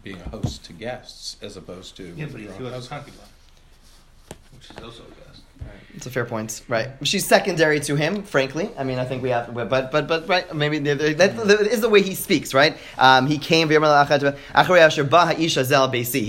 being 0.03 0.21
a 0.21 0.29
host 0.29 0.63
to 0.65 0.73
guests 0.73 1.37
as 1.41 1.57
opposed 1.57 1.97
to 1.97 2.13
Yeah, 2.15 2.27
but 2.27 2.41
he 2.41 2.43
your 2.43 2.51
own 2.51 2.55
still 2.59 2.69
has 2.71 2.91
a 2.91 2.93
husband. 2.93 3.17
concubine, 3.17 3.29
which 4.53 4.69
is 4.69 4.83
also 4.83 5.03
a 5.03 5.25
guest. 5.27 5.32
It's 5.95 6.07
a 6.07 6.09
fair 6.09 6.25
point, 6.25 6.63
right? 6.67 6.89
She's 7.03 7.23
secondary 7.23 7.79
to 7.81 7.95
him, 7.95 8.23
frankly. 8.23 8.71
I 8.77 8.83
mean, 8.83 8.97
I 8.97 9.05
think 9.05 9.21
we 9.21 9.29
have, 9.29 9.53
but 9.53 9.69
but 9.69 10.07
but 10.07 10.27
right, 10.27 10.51
maybe 10.55 10.79
that, 10.79 10.99
is 11.71 11.81
the 11.81 11.89
way 11.89 12.01
he 12.01 12.15
speaks, 12.15 12.51
right? 12.51 12.75
Um, 12.97 13.27
he 13.27 13.37
came. 13.37 13.69
He 13.69 13.75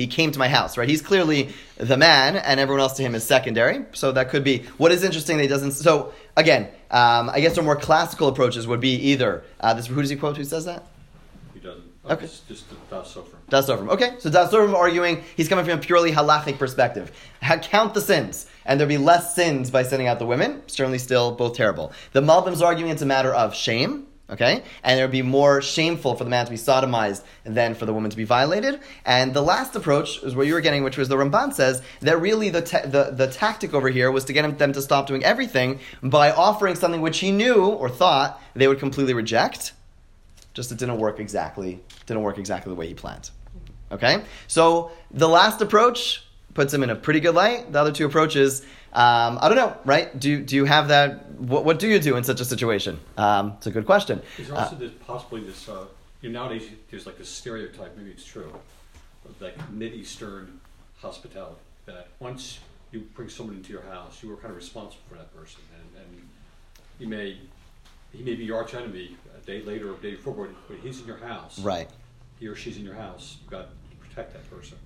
came 0.06 0.32
to 0.32 0.38
my 0.38 0.48
house, 0.48 0.76
right? 0.76 0.88
He's 0.88 1.00
clearly 1.00 1.48
the 1.78 1.96
man, 1.96 2.36
and 2.36 2.60
everyone 2.60 2.82
else 2.82 2.92
to 2.98 3.02
him 3.02 3.14
is 3.14 3.24
secondary. 3.24 3.86
So 3.92 4.12
that 4.12 4.28
could 4.28 4.44
be. 4.44 4.64
What 4.76 4.92
is 4.92 5.02
interesting, 5.02 5.38
that 5.38 5.44
he 5.44 5.48
doesn't. 5.48 5.72
So 5.72 6.12
again, 6.36 6.68
um, 6.90 7.30
I 7.30 7.40
guess 7.40 7.56
our 7.56 7.64
more 7.64 7.76
classical 7.76 8.28
approaches 8.28 8.66
would 8.66 8.80
be 8.80 8.96
either 8.96 9.44
uh, 9.60 9.72
this. 9.72 9.86
Who 9.86 9.98
does 10.00 10.10
he 10.10 10.16
quote? 10.16 10.36
Who 10.36 10.44
says 10.44 10.66
that? 10.66 10.84
He 11.54 11.60
doesn't. 11.60 11.84
Okay. 12.08 12.26
It's 12.26 12.40
just 12.40 12.68
the 12.68 12.76
Das 12.90 13.14
Sofer. 13.14 13.34
Das 13.48 13.66
Sofrim. 13.66 13.88
Okay, 13.88 14.16
so 14.18 14.28
Das 14.28 14.52
Sofrim 14.52 14.74
arguing 14.74 15.24
he's 15.36 15.48
coming 15.48 15.64
from 15.64 15.78
a 15.78 15.80
purely 15.80 16.12
halachic 16.12 16.58
perspective. 16.58 17.10
Ha- 17.42 17.58
count 17.58 17.94
the 17.94 18.00
sins, 18.00 18.46
and 18.64 18.79
there'd 18.79 18.88
be 18.88 18.98
less 18.98 19.35
sins 19.35 19.70
by 19.70 19.83
sending 19.83 20.09
out 20.09 20.18
the 20.18 20.27
women. 20.27 20.62
Certainly, 20.66 20.98
still 20.98 21.33
both 21.33 21.57
terrible. 21.57 21.92
The 22.12 22.20
Malbim's 22.20 22.62
arguing 22.62 22.90
it's 22.90 23.03
a 23.03 23.07
matter 23.07 23.33
of 23.33 23.55
shame. 23.55 24.07
Okay, 24.31 24.62
and 24.83 24.98
it 24.98 25.03
would 25.03 25.11
be 25.11 25.20
more 25.20 25.61
shameful 25.61 26.14
for 26.14 26.24
the 26.24 26.31
man 26.31 26.46
to 26.46 26.50
be 26.50 26.57
sodomized 26.57 27.22
than 27.44 27.74
for 27.74 27.85
the 27.85 27.92
woman 27.92 28.11
to 28.11 28.16
be 28.16 28.24
violated. 28.24 28.81
And 29.05 29.35
the 29.35 29.42
last 29.42 29.77
approach 29.77 30.22
is 30.22 30.35
where 30.35 30.46
you 30.46 30.55
were 30.55 30.62
getting, 30.62 30.83
which 30.83 30.96
was 30.96 31.11
the 31.11 31.16
Ramban 31.16 31.53
says 31.53 31.83
that 32.00 32.18
really 32.18 32.48
the 32.48 32.62
ta- 32.62 32.87
the, 32.87 33.11
the 33.11 33.27
tactic 33.27 33.74
over 33.74 33.90
here 33.90 34.11
was 34.11 34.24
to 34.24 34.33
get 34.33 34.59
them 34.59 34.72
to 34.72 34.81
stop 34.81 35.07
doing 35.07 35.22
everything 35.22 35.79
by 36.03 36.31
offering 36.31 36.74
something 36.74 37.03
which 37.03 37.18
he 37.18 37.33
knew 37.33 37.66
or 37.66 37.90
thought 37.90 38.40
they 38.55 38.66
would 38.66 38.79
completely 38.79 39.12
reject 39.12 39.74
just 40.55 40.70
it 40.72 40.79
didn't 40.79 40.98
work 40.98 41.20
exactly 41.20 41.83
didn't 42.07 42.22
work 42.22 42.38
exactly 42.38 42.70
the 42.70 42.77
way 42.77 42.87
he 42.87 42.94
planned 42.94 43.31
okay 43.92 44.22
so 44.46 44.90
the 45.11 45.29
last 45.29 45.61
approach 45.61 46.23
puts 46.54 46.72
him 46.72 46.82
in 46.82 46.90
a 46.90 46.96
pretty 46.96 47.20
good 47.20 47.34
light 47.34 47.72
the 47.72 47.78
other 47.80 47.92
two 47.92 48.06
approaches 48.06 48.62
um, 48.92 49.38
i 49.40 49.48
don't 49.48 49.56
know 49.56 49.76
right 49.84 50.18
do, 50.18 50.42
do 50.42 50.56
you 50.56 50.64
have 50.64 50.88
that 50.88 51.30
what, 51.32 51.64
what 51.64 51.78
do 51.78 51.88
you 51.88 51.98
do 51.98 52.16
in 52.16 52.24
such 52.24 52.40
a 52.40 52.44
situation 52.44 52.98
um, 53.16 53.54
it's 53.58 53.66
a 53.66 53.70
good 53.70 53.86
question 53.86 54.22
Is 54.38 54.48
there 54.48 54.56
also 54.56 54.76
this, 54.76 54.92
possibly 55.06 55.42
this, 55.42 55.68
uh, 55.68 55.84
you 56.22 56.30
know, 56.30 56.42
nowadays 56.42 56.68
there's 56.90 57.06
like 57.06 57.18
this 57.18 57.28
stereotype, 57.28 57.96
maybe 57.96 58.10
it's 58.10 58.24
true, 58.24 58.52
of 59.24 59.42
like 59.42 59.56
Mid-Eastern 59.70 60.60
hospitality, 60.98 61.60
that 61.86 62.08
once 62.18 62.60
you 62.92 63.00
bring 63.14 63.28
someone 63.28 63.56
into 63.56 63.72
your 63.72 63.82
house, 63.82 64.22
you 64.22 64.32
are 64.32 64.36
kind 64.36 64.50
of 64.50 64.56
responsible 64.56 65.02
for 65.08 65.16
that 65.16 65.34
person. 65.36 65.60
And, 65.74 66.02
and 66.02 66.28
you 66.98 67.08
may, 67.08 67.36
he 68.12 68.22
may 68.22 68.34
be 68.36 68.44
your 68.44 68.56
arch 68.56 68.74
enemy 68.74 69.16
a 69.36 69.44
day 69.44 69.62
later 69.62 69.90
or 69.90 69.94
a 69.94 69.98
day 69.98 70.12
before, 70.12 70.48
but 70.68 70.78
he's 70.82 71.00
in 71.00 71.06
your 71.06 71.18
house. 71.18 71.58
right 71.58 71.90
He 72.40 72.46
or 72.46 72.56
she's 72.56 72.76
in 72.76 72.84
your 72.84 72.94
house. 72.94 73.36
You've 73.42 73.50
got 73.50 73.68
to 73.68 73.96
protect 74.08 74.32
that 74.32 74.48
person. 74.50 74.78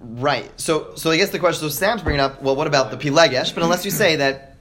Right. 0.00 0.50
So, 0.60 0.94
so 0.96 1.10
I 1.10 1.16
guess 1.16 1.30
the 1.30 1.38
question. 1.38 1.60
So 1.60 1.68
Sam's 1.68 2.02
bringing 2.02 2.20
up. 2.20 2.42
Well, 2.42 2.54
what 2.54 2.66
about 2.66 2.90
the 2.90 2.96
pilegesh? 2.96 3.54
But 3.54 3.62
unless 3.62 3.84
you 3.84 3.90
say 3.90 4.16
that 4.16 4.56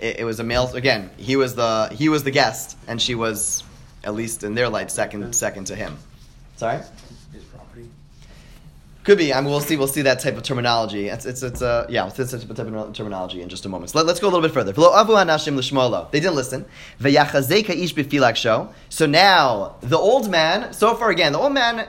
it, 0.00 0.20
it 0.20 0.24
was 0.24 0.40
a 0.40 0.44
male. 0.44 0.74
Again, 0.74 1.10
he 1.16 1.36
was 1.36 1.54
the 1.54 1.88
he 1.92 2.08
was 2.08 2.24
the 2.24 2.30
guest, 2.30 2.76
and 2.86 3.00
she 3.00 3.14
was, 3.14 3.62
at 4.04 4.14
least 4.14 4.44
in 4.44 4.54
their 4.54 4.68
light, 4.68 4.90
second 4.90 5.34
second 5.34 5.66
to 5.66 5.76
him. 5.76 5.98
Sorry. 6.56 6.78
His 7.32 7.42
property. 7.44 7.88
Could 9.02 9.18
be. 9.18 9.34
I 9.34 9.40
mean, 9.40 9.50
we'll 9.50 9.60
see. 9.60 9.76
We'll 9.76 9.88
see 9.88 10.02
that 10.02 10.20
type 10.20 10.36
of 10.36 10.44
terminology. 10.44 11.08
It's 11.08 11.26
it's 11.26 11.42
it's 11.42 11.62
uh, 11.62 11.86
yeah. 11.88 12.04
We'll 12.04 12.12
see 12.12 12.22
that 12.22 12.56
type 12.56 12.76
of 12.76 12.92
terminology 12.92 13.42
in 13.42 13.48
just 13.48 13.66
a 13.66 13.68
moment. 13.68 13.90
So 13.90 13.98
let, 13.98 14.08
us 14.08 14.20
go 14.20 14.28
a 14.28 14.30
little 14.30 14.42
bit 14.42 14.52
further. 14.52 14.72
V'lo 14.72 14.92
avu 14.94 15.16
anashim 15.16 15.56
l'shmolo. 15.56 16.10
They 16.12 16.20
didn't 16.20 16.36
listen. 16.36 16.64
V'yachazeka 17.00 17.70
ish 17.70 17.94
b'filak. 17.94 18.72
So 18.88 19.06
now 19.06 19.76
the 19.80 19.98
old 19.98 20.30
man. 20.30 20.72
So 20.72 20.94
far 20.94 21.10
again, 21.10 21.32
the 21.32 21.38
old 21.38 21.54
man. 21.54 21.88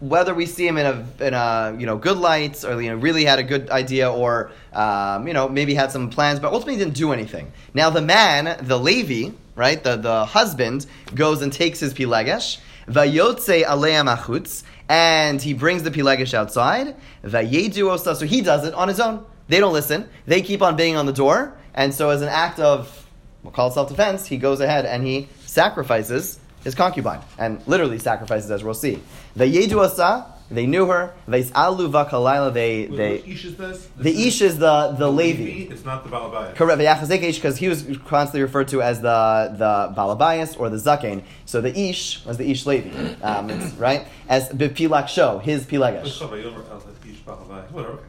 Whether 0.00 0.34
we 0.34 0.46
see 0.46 0.66
him 0.66 0.78
in 0.78 0.86
a 0.86 1.26
in 1.26 1.34
a 1.34 1.76
you 1.78 1.86
know 1.86 1.98
good 1.98 2.16
light 2.16 2.64
or 2.64 2.80
you 2.80 2.90
know 2.90 2.96
really 2.96 3.24
had 3.24 3.38
a 3.38 3.42
good 3.42 3.68
idea 3.70 4.10
or 4.10 4.50
um, 4.72 5.28
you 5.28 5.34
know 5.34 5.48
maybe 5.48 5.74
had 5.74 5.92
some 5.92 6.08
plans, 6.10 6.40
but 6.40 6.52
ultimately 6.52 6.76
didn't 6.82 6.96
do 6.96 7.12
anything. 7.12 7.52
Now 7.74 7.90
the 7.90 8.00
man, 8.00 8.64
the 8.66 8.78
Levi, 8.78 9.34
right, 9.56 9.82
the 9.82 9.96
the 9.96 10.24
husband 10.24 10.86
goes 11.14 11.42
and 11.42 11.52
takes 11.52 11.80
his 11.80 11.92
pilegesh. 11.92 12.58
Vayotze 12.88 13.62
aleya 13.64 14.04
machutz, 14.04 14.64
and 14.88 15.40
he 15.40 15.52
brings 15.52 15.82
the 15.82 15.90
pilegesh 15.90 16.34
outside. 16.34 16.96
Vayedu 17.22 17.90
osa, 17.90 18.16
so 18.16 18.26
he 18.26 18.40
does 18.40 18.66
it 18.66 18.74
on 18.74 18.88
his 18.88 18.98
own. 18.98 19.24
They 19.48 19.60
don't 19.60 19.72
listen. 19.72 20.08
They 20.26 20.42
keep 20.42 20.62
on 20.62 20.76
banging 20.76 20.96
on 20.96 21.06
the 21.06 21.12
door, 21.12 21.56
and 21.74 21.92
so 21.92 22.10
as 22.10 22.22
an 22.22 22.28
act 22.28 22.58
of, 22.58 23.06
we'll 23.42 23.52
call 23.52 23.68
it 23.68 23.74
self-defense, 23.74 24.26
he 24.26 24.38
goes 24.38 24.60
ahead 24.60 24.86
and 24.86 25.04
he 25.04 25.28
sacrifices 25.44 26.38
his 26.64 26.74
concubine, 26.74 27.20
and 27.38 27.60
literally 27.66 27.98
sacrifices, 27.98 28.50
as 28.50 28.62
we'll 28.62 28.74
see. 28.74 29.00
Vayedu 29.36 29.74
osa, 29.74 30.26
they 30.50 30.66
knew 30.66 30.86
her. 30.86 31.14
Vaysalu 31.28 31.90
vakalayla, 31.92 32.52
they 32.52 32.86
they. 32.86 33.12
Which 33.18 33.28
ish 33.28 33.44
is 33.44 33.56
this? 33.56 33.88
The 33.96 34.26
ish 34.26 34.42
is 34.42 34.58
the 34.58 34.94
the 34.98 35.08
Levi. 35.10 35.72
It's 35.72 35.84
not 35.84 36.02
the 36.02 36.10
Balabaya. 36.10 36.54
Correct, 36.56 36.80
V'yachazek 36.80 37.22
ish, 37.22 37.36
because 37.36 37.56
he 37.58 37.68
was 37.68 37.84
constantly 38.06 38.42
referred 38.42 38.66
to 38.68 38.82
as 38.82 39.00
the 39.00 39.54
the 39.56 39.94
balabayas 39.96 40.58
or 40.58 40.68
the 40.68 40.76
zaken. 40.76 41.22
So 41.46 41.60
the 41.60 41.78
ish 41.78 42.24
was 42.26 42.36
the 42.36 42.50
ish 42.50 42.66
Levi, 42.66 43.14
um, 43.22 43.48
right? 43.78 44.06
As 44.28 44.48
b'pilak 44.48 45.06
show, 45.08 45.38
his 45.38 45.62
It's 45.62 45.70
pilegesh. 45.70 46.20
not 46.20 46.30
by 46.30 46.38
Yomer, 46.38 46.68
like 46.68 47.06
ish 47.12 47.20
Balabaya. 47.24 47.70
Whatever. 47.70 47.92
okay, 47.94 48.02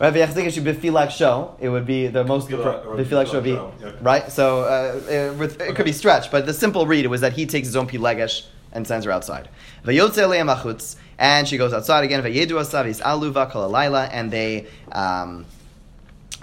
fine. 0.00 0.12
Right, 0.12 0.14
v'yachazek 0.14 0.46
ish 0.46 0.58
b'pilak 0.58 1.10
show. 1.10 1.54
It 1.60 1.68
would 1.68 1.86
be 1.86 2.08
the 2.08 2.24
most 2.24 2.48
B'pilak- 2.48 3.26
show 3.28 3.34
would 3.34 3.44
be 3.44 3.52
show, 3.54 3.72
right. 4.02 4.30
So 4.32 4.62
uh, 4.62 5.00
it, 5.08 5.60
it 5.60 5.76
could 5.76 5.84
be 5.86 5.92
stretched, 5.92 6.32
but 6.32 6.46
the 6.46 6.52
simple 6.54 6.84
read 6.88 7.06
was 7.06 7.20
that 7.20 7.34
he 7.34 7.46
takes 7.46 7.68
his 7.68 7.76
own 7.76 7.86
pilegesh 7.86 8.46
and 8.72 8.86
sends 8.86 9.04
her 9.06 9.12
outside. 9.12 9.48
V'yotze 9.84 10.26
le'em 10.28 10.96
and 11.18 11.48
she 11.48 11.56
goes 11.56 11.72
outside 11.72 12.04
again. 12.04 12.22
V'yedu 12.22 12.52
asav 12.52 13.00
aluva 13.02 13.50
kol 13.50 13.74
and 13.76 14.30
they. 14.30 14.66
Um, 14.92 15.46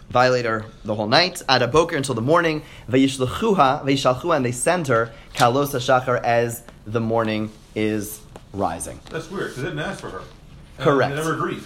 violate 0.09 0.45
her 0.45 0.63
the 0.85 0.95
whole 0.95 1.07
night, 1.07 1.41
ad 1.49 1.69
boker 1.71 1.97
until 1.97 2.15
the 2.15 2.21
morning, 2.21 2.61
vayishlechuha, 2.89 3.83
vayishalchuha, 3.83 4.37
and 4.37 4.45
they 4.45 4.51
send 4.51 4.87
her 4.87 5.11
kalos 5.33 5.73
hashachar 5.73 6.21
as 6.23 6.63
the 6.85 7.01
morning 7.01 7.51
is 7.75 8.21
rising. 8.53 8.99
That's 9.09 9.29
weird 9.29 9.49
because 9.49 9.63
they 9.63 9.69
didn't 9.69 9.79
ask 9.83 9.99
for 9.99 10.09
her. 10.09 10.19
And 10.19 10.83
Correct. 10.85 11.09
They 11.11 11.17
never 11.17 11.33
agreed. 11.33 11.63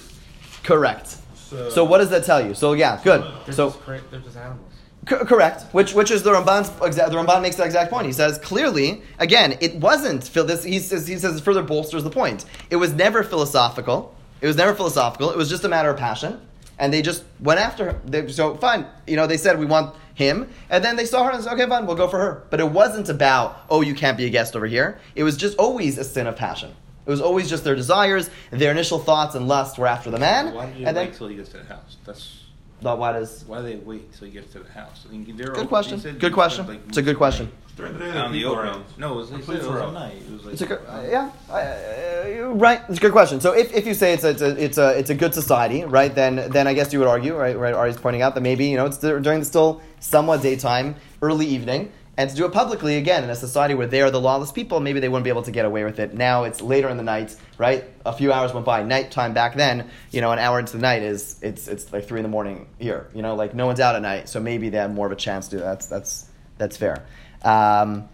Correct. 0.64 1.18
So, 1.36 1.70
So 1.70 1.84
what 1.84 2.00
does 2.00 2.10
that 2.10 2.24
tell 2.24 2.46
you? 2.46 2.54
So 2.54 2.74
yeah, 2.74 3.00
good. 3.04 3.22
They're, 3.46 3.54
So 3.54 3.70
just 3.70 3.82
cra- 3.82 4.02
they're 4.10 4.20
just 4.20 4.38
animals. 4.38 4.69
C- 5.08 5.16
correct. 5.16 5.64
Which 5.74 5.94
which 5.94 6.12
is 6.12 6.24
the 6.24 6.32
Ramban's 6.32 6.70
exa- 6.72 7.10
the 7.10 7.16
Ramban 7.16 7.42
makes 7.42 7.56
that 7.56 7.66
exact 7.66 7.90
point. 7.92 8.06
He 8.06 8.14
says 8.14 8.38
clearly, 8.40 9.02
again, 9.18 9.58
it 9.62 9.76
wasn't 9.76 10.24
phil- 10.24 10.46
this. 10.46 10.64
He 10.64 10.80
says 10.80 11.08
he 11.08 11.18
says 11.18 11.38
it 11.38 11.44
further 11.44 11.64
bolsters 11.64 12.04
the 12.04 12.10
point. 12.10 12.46
It 12.70 12.76
was 12.76 12.94
never 12.94 13.24
philosophical. 13.24 14.16
It 14.42 14.48
was 14.48 14.56
never 14.58 14.74
philosophical. 14.74 15.32
It 15.32 15.38
was 15.38 15.50
just 15.50 15.64
a 15.64 15.70
matter 15.70 15.90
of 15.90 15.98
passion, 15.98 16.40
and 16.78 16.94
they 16.94 17.02
just 17.02 17.24
went 17.40 17.60
after 17.60 17.86
her. 17.86 18.02
They, 18.06 18.28
so 18.30 18.56
fine, 18.56 18.86
you 19.08 19.16
know, 19.16 19.28
they 19.28 19.38
said 19.38 19.60
we 19.60 19.66
want 19.66 19.96
him, 20.16 20.50
and 20.70 20.84
then 20.84 20.96
they 20.98 21.06
saw 21.06 21.24
her 21.24 21.32
and 21.32 21.44
said, 21.44 21.54
okay, 21.54 21.68
fine, 21.68 21.86
we'll 21.86 21.96
go 21.96 22.08
for 22.10 22.20
her. 22.20 22.44
But 22.50 22.60
it 22.60 22.70
wasn't 22.70 23.08
about 23.10 23.62
oh, 23.70 23.82
you 23.82 23.96
can't 23.96 24.18
be 24.18 24.26
a 24.26 24.30
guest 24.30 24.56
over 24.56 24.66
here. 24.66 25.00
It 25.16 25.24
was 25.24 25.38
just 25.38 25.58
always 25.58 25.98
a 25.98 26.04
sin 26.04 26.28
of 26.28 26.36
passion. 26.36 26.76
It 27.06 27.10
was 27.10 27.22
always 27.22 27.50
just 27.50 27.64
their 27.64 27.76
desires, 27.76 28.30
their 28.52 28.72
initial 28.72 29.00
thoughts 29.00 29.34
and 29.34 29.48
lust 29.48 29.80
were 29.80 29.88
after 29.88 30.12
the 30.12 30.20
man, 30.20 30.54
Why 30.54 30.68
did 30.68 30.78
you 30.78 30.86
and 30.86 30.96
wait 30.96 31.06
then 31.10 31.18
till 31.18 31.28
he 31.30 31.36
gets 31.38 31.50
to 31.50 31.58
the 31.58 31.64
house? 31.64 31.98
That's 32.06 32.44
the, 32.82 32.96
why 32.96 33.12
does 33.14 33.44
why 33.48 33.58
do 33.62 33.64
they 33.64 33.76
wait 33.78 34.14
till 34.14 34.28
he 34.28 34.34
gets 34.34 34.52
to 34.54 34.60
the 34.60 34.72
house? 34.72 35.06
I 35.08 35.12
mean, 35.12 35.26
they're 35.26 35.48
good 35.48 35.58
open- 35.58 35.68
question. 35.68 36.00
they 36.00 36.12
Good 36.14 36.34
question. 36.34 36.64
spent, 36.66 36.80
like, 36.80 36.88
It's 36.90 36.98
a 36.98 37.02
good 37.02 37.18
question. 37.18 37.52
During 37.76 37.94
the 37.94 38.00
day, 38.00 38.06
On 38.08 38.14
there 38.14 38.24
are 38.24 38.30
the 38.30 38.38
people 38.38 38.52
open. 38.52 38.66
around. 38.66 38.84
No, 38.98 39.14
it 39.14 39.16
was, 39.16 39.30
The 39.30 39.36
they 39.38 39.42
said 39.42 39.46
police 39.46 39.64
it 39.64 39.70
was 39.72 39.82
at 39.82 39.94
night. 39.94 40.16
It 40.28 40.34
was 40.34 40.44
like 40.46 40.54
It's 40.54 40.62
a 40.62 40.66
good, 40.66 40.80
uh, 40.86 41.04
yeah, 41.10 41.32
uh, 41.50 42.48
right. 42.56 42.82
It's 42.90 42.98
a 42.98 43.02
good 43.02 43.12
question. 43.14 43.40
So 43.40 43.54
if, 43.54 43.74
if 43.74 43.86
you 43.88 43.94
say 43.94 44.14
it's 44.14 44.24
a, 44.26 44.30
it's 44.32 44.42
a 44.42 44.64
it's 44.66 44.78
a 44.78 44.90
it's 45.00 45.10
a 45.10 45.16
good 45.16 45.34
society, 45.34 45.84
right? 45.86 46.14
Then 46.14 46.50
then 46.52 46.68
I 46.68 46.74
guess 46.74 46.92
you 46.94 47.00
would 47.00 47.08
argue, 47.08 47.36
right? 47.38 47.58
Right. 47.58 47.74
Ari's 47.74 47.98
pointing 47.98 48.22
out 48.22 48.36
that 48.36 48.42
maybe 48.42 48.66
you 48.66 48.78
know 48.78 48.86
it's 48.86 48.98
during 48.98 49.40
the 49.40 49.46
still 49.46 49.82
somewhat 50.00 50.42
daytime, 50.42 50.96
early 51.22 51.46
evening, 51.46 51.92
and 52.20 52.30
to 52.30 52.36
do 52.36 52.46
it 52.46 52.52
publicly 52.52 52.98
again 52.98 53.24
in 53.24 53.30
a 53.32 53.36
society 53.36 53.74
where 53.74 53.88
they 53.88 54.02
are 54.02 54.12
the 54.12 54.22
lawless 54.22 54.52
people, 54.52 54.80
maybe 54.80 55.00
they 55.00 55.10
wouldn't 55.10 55.24
be 55.24 55.30
able 55.30 55.42
to 55.44 55.52
get 55.52 55.66
away 55.66 55.84
with 55.84 56.00
it. 56.00 56.14
Now 56.14 56.44
it's 56.44 56.62
later 56.62 56.90
in 56.90 56.98
the 56.98 57.04
night, 57.04 57.36
right? 57.58 57.86
A 58.06 58.14
few 58.14 58.32
hours 58.32 58.54
went 58.54 58.66
by. 58.66 58.84
Nighttime 58.84 59.34
back 59.34 59.56
then, 59.56 59.90
you 60.12 60.22
know, 60.22 60.32
an 60.32 60.40
hour 60.40 60.60
into 60.60 60.74
the 60.74 60.82
night 60.82 61.02
is 61.02 61.40
it's 61.42 61.68
it's 61.68 61.92
like 61.92 62.06
three 62.06 62.20
in 62.20 62.24
the 62.24 62.30
morning 62.30 62.68
here. 62.78 63.10
You 63.16 63.24
know, 63.24 63.34
like 63.36 63.56
no 63.56 63.66
one's 63.66 63.80
out 63.80 63.96
at 63.96 64.04
night, 64.04 64.30
so 64.30 64.40
maybe 64.40 64.70
they 64.70 64.78
have 64.78 64.94
more 64.94 65.08
of 65.08 65.12
a 65.12 65.16
chance 65.16 65.48
to. 65.48 65.58
do 65.58 65.64
that. 65.64 65.66
That's 65.66 65.88
that's 65.88 66.30
that's 66.58 66.78
fair. 66.78 67.06
Um, 67.44 68.10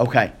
Okay. 0.00 0.32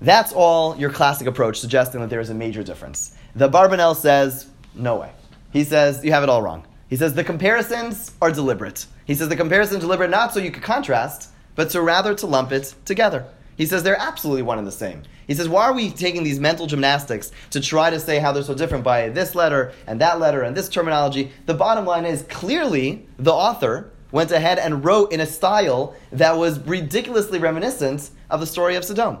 That's 0.00 0.32
all 0.32 0.76
your 0.76 0.90
classic 0.90 1.26
approach, 1.26 1.60
suggesting 1.60 2.00
that 2.00 2.10
there 2.10 2.20
is 2.20 2.30
a 2.30 2.34
major 2.34 2.62
difference. 2.62 3.16
The 3.34 3.48
Barbanel 3.48 3.94
says, 3.94 4.46
no 4.74 4.96
way. 4.96 5.12
He 5.52 5.64
says, 5.64 6.04
you 6.04 6.12
have 6.12 6.22
it 6.22 6.28
all 6.28 6.42
wrong. 6.42 6.66
He 6.88 6.96
says 6.96 7.14
the 7.14 7.24
comparisons 7.24 8.12
are 8.20 8.30
deliberate. 8.30 8.86
He 9.04 9.14
says 9.14 9.28
the 9.28 9.36
comparisons 9.36 9.78
are 9.78 9.86
deliberate 9.86 10.10
not 10.10 10.34
so 10.34 10.40
you 10.40 10.50
could 10.50 10.62
contrast, 10.62 11.30
but 11.56 11.70
to 11.70 11.80
rather 11.80 12.14
to 12.14 12.26
lump 12.26 12.52
it 12.52 12.74
together. 12.84 13.26
He 13.56 13.66
says 13.66 13.82
they're 13.82 14.00
absolutely 14.00 14.42
one 14.42 14.58
and 14.58 14.66
the 14.66 14.72
same. 14.72 15.02
He 15.26 15.34
says, 15.34 15.48
why 15.48 15.64
are 15.64 15.72
we 15.72 15.90
taking 15.90 16.22
these 16.22 16.38
mental 16.38 16.66
gymnastics 16.66 17.32
to 17.50 17.60
try 17.60 17.90
to 17.90 17.98
say 17.98 18.20
how 18.20 18.30
they're 18.30 18.44
so 18.44 18.54
different 18.54 18.84
by 18.84 19.08
this 19.08 19.34
letter 19.34 19.72
and 19.86 20.00
that 20.00 20.20
letter 20.20 20.42
and 20.42 20.56
this 20.56 20.68
terminology? 20.68 21.32
The 21.46 21.54
bottom 21.54 21.84
line 21.84 22.04
is 22.04 22.22
clearly 22.28 23.08
the 23.18 23.32
author 23.32 23.90
went 24.12 24.30
ahead 24.30 24.58
and 24.58 24.84
wrote 24.84 25.12
in 25.12 25.20
a 25.20 25.26
style 25.26 25.96
that 26.12 26.36
was 26.36 26.60
ridiculously 26.60 27.38
reminiscent 27.38 28.10
of 28.30 28.40
the 28.40 28.46
story 28.46 28.76
of 28.76 28.84
Sodom. 28.84 29.18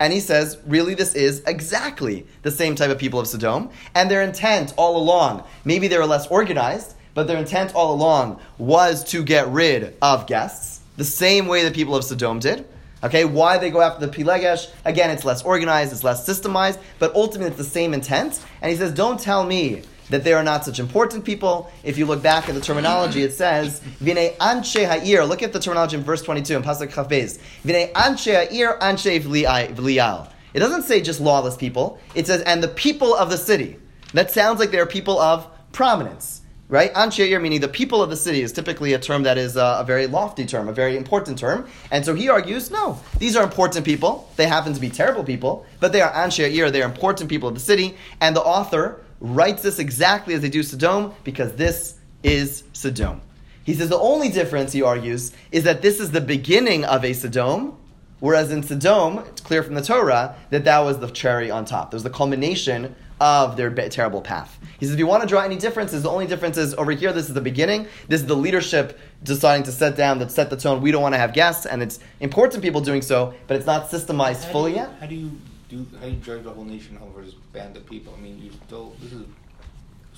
And 0.00 0.12
he 0.12 0.20
says, 0.20 0.58
really, 0.64 0.94
this 0.94 1.16
is 1.16 1.42
exactly 1.44 2.24
the 2.42 2.52
same 2.52 2.76
type 2.76 2.90
of 2.90 2.98
people 2.98 3.18
of 3.18 3.26
Sodom. 3.26 3.70
And 3.96 4.08
their 4.08 4.22
intent 4.22 4.74
all 4.76 4.96
along, 4.96 5.44
maybe 5.64 5.88
they 5.88 5.98
were 5.98 6.06
less 6.06 6.28
organized, 6.28 6.94
but 7.14 7.26
their 7.26 7.36
intent 7.36 7.74
all 7.74 7.92
along 7.92 8.40
was 8.58 9.02
to 9.10 9.24
get 9.24 9.48
rid 9.48 9.96
of 10.00 10.28
guests, 10.28 10.77
the 10.98 11.04
same 11.04 11.46
way 11.46 11.64
the 11.64 11.70
people 11.70 11.96
of 11.96 12.04
Sodom 12.04 12.40
did. 12.40 12.66
Okay, 13.02 13.24
why 13.24 13.56
they 13.56 13.70
go 13.70 13.80
after 13.80 14.04
the 14.04 14.12
Pilegesh? 14.12 14.70
Again, 14.84 15.10
it's 15.10 15.24
less 15.24 15.42
organized, 15.44 15.92
it's 15.92 16.02
less 16.02 16.28
systemized, 16.28 16.78
but 16.98 17.14
ultimately 17.14 17.46
it's 17.48 17.56
the 17.56 17.64
same 17.64 17.94
intent. 17.94 18.44
And 18.60 18.70
he 18.70 18.76
says, 18.76 18.92
don't 18.92 19.20
tell 19.20 19.46
me 19.46 19.82
that 20.10 20.24
they 20.24 20.32
are 20.32 20.42
not 20.42 20.64
such 20.64 20.80
important 20.80 21.24
people. 21.24 21.70
If 21.84 21.98
you 21.98 22.06
look 22.06 22.20
back 22.20 22.48
at 22.48 22.56
the 22.56 22.60
terminology, 22.60 23.22
it 23.22 23.32
says, 23.32 23.78
Vine 24.00 24.34
anshe 24.40 24.84
ha'ir. 24.84 25.24
Look 25.24 25.42
at 25.44 25.52
the 25.52 25.60
terminology 25.60 25.96
in 25.96 26.02
verse 26.02 26.22
22 26.22 26.56
in 26.56 26.62
Pasuk 26.62 26.92
Chaf 26.92 27.08
Beis. 27.08 27.38
Vine 27.62 27.92
anshe 27.92 28.34
ha'ir 28.34 28.76
anshe 28.80 29.20
v'lial. 29.22 30.32
It 30.52 30.58
doesn't 30.58 30.82
say 30.82 31.00
just 31.00 31.20
lawless 31.20 31.56
people. 31.56 32.00
It 32.16 32.26
says, 32.26 32.42
and 32.42 32.60
the 32.60 32.68
people 32.68 33.14
of 33.14 33.30
the 33.30 33.38
city. 33.38 33.76
That 34.14 34.32
sounds 34.32 34.58
like 34.58 34.72
they 34.72 34.80
are 34.80 34.86
people 34.86 35.20
of 35.20 35.46
prominence. 35.70 36.40
Right? 36.70 36.92
Anshe 36.92 37.26
ha'ir, 37.26 37.40
meaning 37.40 37.60
the 37.60 37.68
people 37.68 38.02
of 38.02 38.10
the 38.10 38.16
city, 38.16 38.42
is 38.42 38.52
typically 38.52 38.92
a 38.92 38.98
term 38.98 39.22
that 39.22 39.38
is 39.38 39.56
uh, 39.56 39.78
a 39.80 39.84
very 39.84 40.06
lofty 40.06 40.44
term, 40.44 40.68
a 40.68 40.72
very 40.72 40.98
important 40.98 41.38
term. 41.38 41.66
And 41.90 42.04
so 42.04 42.14
he 42.14 42.28
argues, 42.28 42.70
no, 42.70 43.00
these 43.18 43.36
are 43.36 43.42
important 43.42 43.86
people. 43.86 44.30
They 44.36 44.46
happen 44.46 44.74
to 44.74 44.80
be 44.80 44.90
terrible 44.90 45.24
people, 45.24 45.64
but 45.80 45.92
they 45.92 46.02
are 46.02 46.12
anshe 46.12 46.46
ha'ir, 46.46 46.70
they 46.70 46.82
are 46.82 46.84
important 46.86 47.30
people 47.30 47.48
of 47.48 47.54
the 47.54 47.60
city. 47.60 47.96
And 48.20 48.36
the 48.36 48.42
author 48.42 49.00
writes 49.20 49.62
this 49.62 49.78
exactly 49.78 50.34
as 50.34 50.42
they 50.42 50.50
do 50.50 50.62
Sodom 50.62 51.14
because 51.24 51.54
this 51.56 51.94
is 52.22 52.64
Sodom. 52.74 53.22
He 53.64 53.74
says 53.74 53.88
the 53.88 53.98
only 53.98 54.28
difference, 54.28 54.72
he 54.72 54.82
argues, 54.82 55.32
is 55.52 55.64
that 55.64 55.82
this 55.82 56.00
is 56.00 56.10
the 56.10 56.20
beginning 56.20 56.84
of 56.84 57.04
a 57.04 57.12
Sodom, 57.12 57.76
whereas 58.20 58.50
in 58.50 58.62
Sodom, 58.62 59.18
it's 59.20 59.40
clear 59.40 59.62
from 59.62 59.74
the 59.74 59.82
Torah 59.82 60.36
that 60.50 60.64
that 60.64 60.80
was 60.80 60.98
the 60.98 61.08
cherry 61.08 61.50
on 61.50 61.64
top. 61.64 61.92
Was 61.92 62.02
the 62.02 62.10
culmination 62.10 62.94
of 63.20 63.56
their 63.56 63.70
terrible 63.88 64.20
path. 64.20 64.58
He 64.78 64.86
says 64.86 64.94
if 64.94 64.98
you 64.98 65.06
want 65.06 65.22
to 65.22 65.28
draw 65.28 65.42
any 65.42 65.56
differences, 65.56 66.02
the 66.02 66.10
only 66.10 66.26
difference 66.26 66.56
is 66.56 66.74
over 66.74 66.92
here, 66.92 67.12
this 67.12 67.28
is 67.28 67.34
the 67.34 67.40
beginning. 67.40 67.86
This 68.06 68.20
is 68.20 68.26
the 68.26 68.36
leadership 68.36 68.98
deciding 69.24 69.64
to 69.64 69.72
set 69.72 69.96
down, 69.96 70.18
that 70.20 70.30
set 70.30 70.50
the 70.50 70.56
tone. 70.56 70.80
We 70.80 70.92
don't 70.92 71.02
want 71.02 71.14
to 71.14 71.18
have 71.18 71.32
guests, 71.32 71.66
and 71.66 71.82
it's 71.82 71.98
important 72.20 72.62
people 72.62 72.80
doing 72.80 73.02
so, 73.02 73.34
but 73.48 73.56
it's 73.56 73.66
not 73.66 73.90
systemized 73.90 74.44
How 74.44 74.52
fully 74.52 74.70
you, 74.72 74.76
yet. 74.78 74.90
How 75.00 75.06
do 75.06 75.14
you 75.16 75.32
do? 75.68 75.86
How 76.00 76.06
do 76.06 76.10
you 76.12 76.16
judge 76.18 76.44
the 76.44 76.50
whole 76.50 76.64
nation 76.64 76.98
over 77.02 77.22
this 77.22 77.34
band 77.52 77.76
of 77.76 77.86
people? 77.86 78.14
I 78.16 78.20
mean, 78.20 78.38
you 78.40 78.50
still 78.66 78.94
this 79.00 79.12
is 79.12 79.24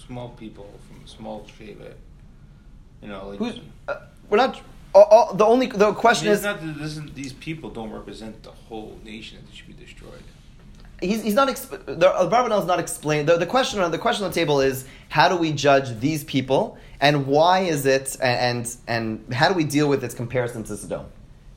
small 0.07 0.31
people 0.31 0.69
from 0.89 1.07
small 1.07 1.47
Sheva. 1.59 1.95
You 3.03 3.09
know, 3.09 3.29
like 3.29 3.39
Who's, 3.39 3.61
uh, 3.89 3.95
we're 4.29 4.37
not. 4.37 4.61
all- 4.95 5.05
all- 5.05 5.35
the 5.35 5.45
only 5.47 5.67
the 5.69 5.89
I 5.89 5.93
question 5.95 6.27
mean, 6.27 6.35
is 6.37 6.43
not 6.43 6.61
that 6.61 6.79
this 6.79 6.99
is, 6.99 7.03
these 7.15 7.33
people 7.33 7.71
don't 7.71 7.91
represent 7.91 8.43
the 8.43 8.51
whole 8.51 8.99
nation 9.05 9.39
that 9.47 9.57
should 9.57 9.69
be 9.69 9.73
destroyed. 9.73 10.23
He's, 11.01 11.23
he's 11.23 11.35
not 11.35 11.49
exp- 11.49 11.85
the 11.87 11.95
Barbanel 11.97 12.61
is 12.61 12.67
not 12.67 12.81
explained. 12.81 13.29
The, 13.29 13.37
the 13.37 13.47
question 13.47 13.81
on 13.81 13.91
the 13.91 13.99
question 13.99 14.25
on 14.25 14.31
the 14.31 14.35
table 14.35 14.61
is 14.61 14.87
how 15.09 15.29
do 15.29 15.37
we 15.37 15.53
judge 15.53 15.99
these 16.01 16.25
people 16.25 16.79
and 17.01 17.27
why 17.27 17.61
is 17.61 17.87
it 17.87 18.17
and 18.21 18.67
and, 18.89 19.23
and 19.27 19.35
how 19.35 19.49
do 19.49 19.55
we 19.55 19.65
deal 19.65 19.89
with 19.89 20.05
its 20.05 20.15
comparison 20.15 20.65
to 20.65 20.77
Sodom? 20.77 21.07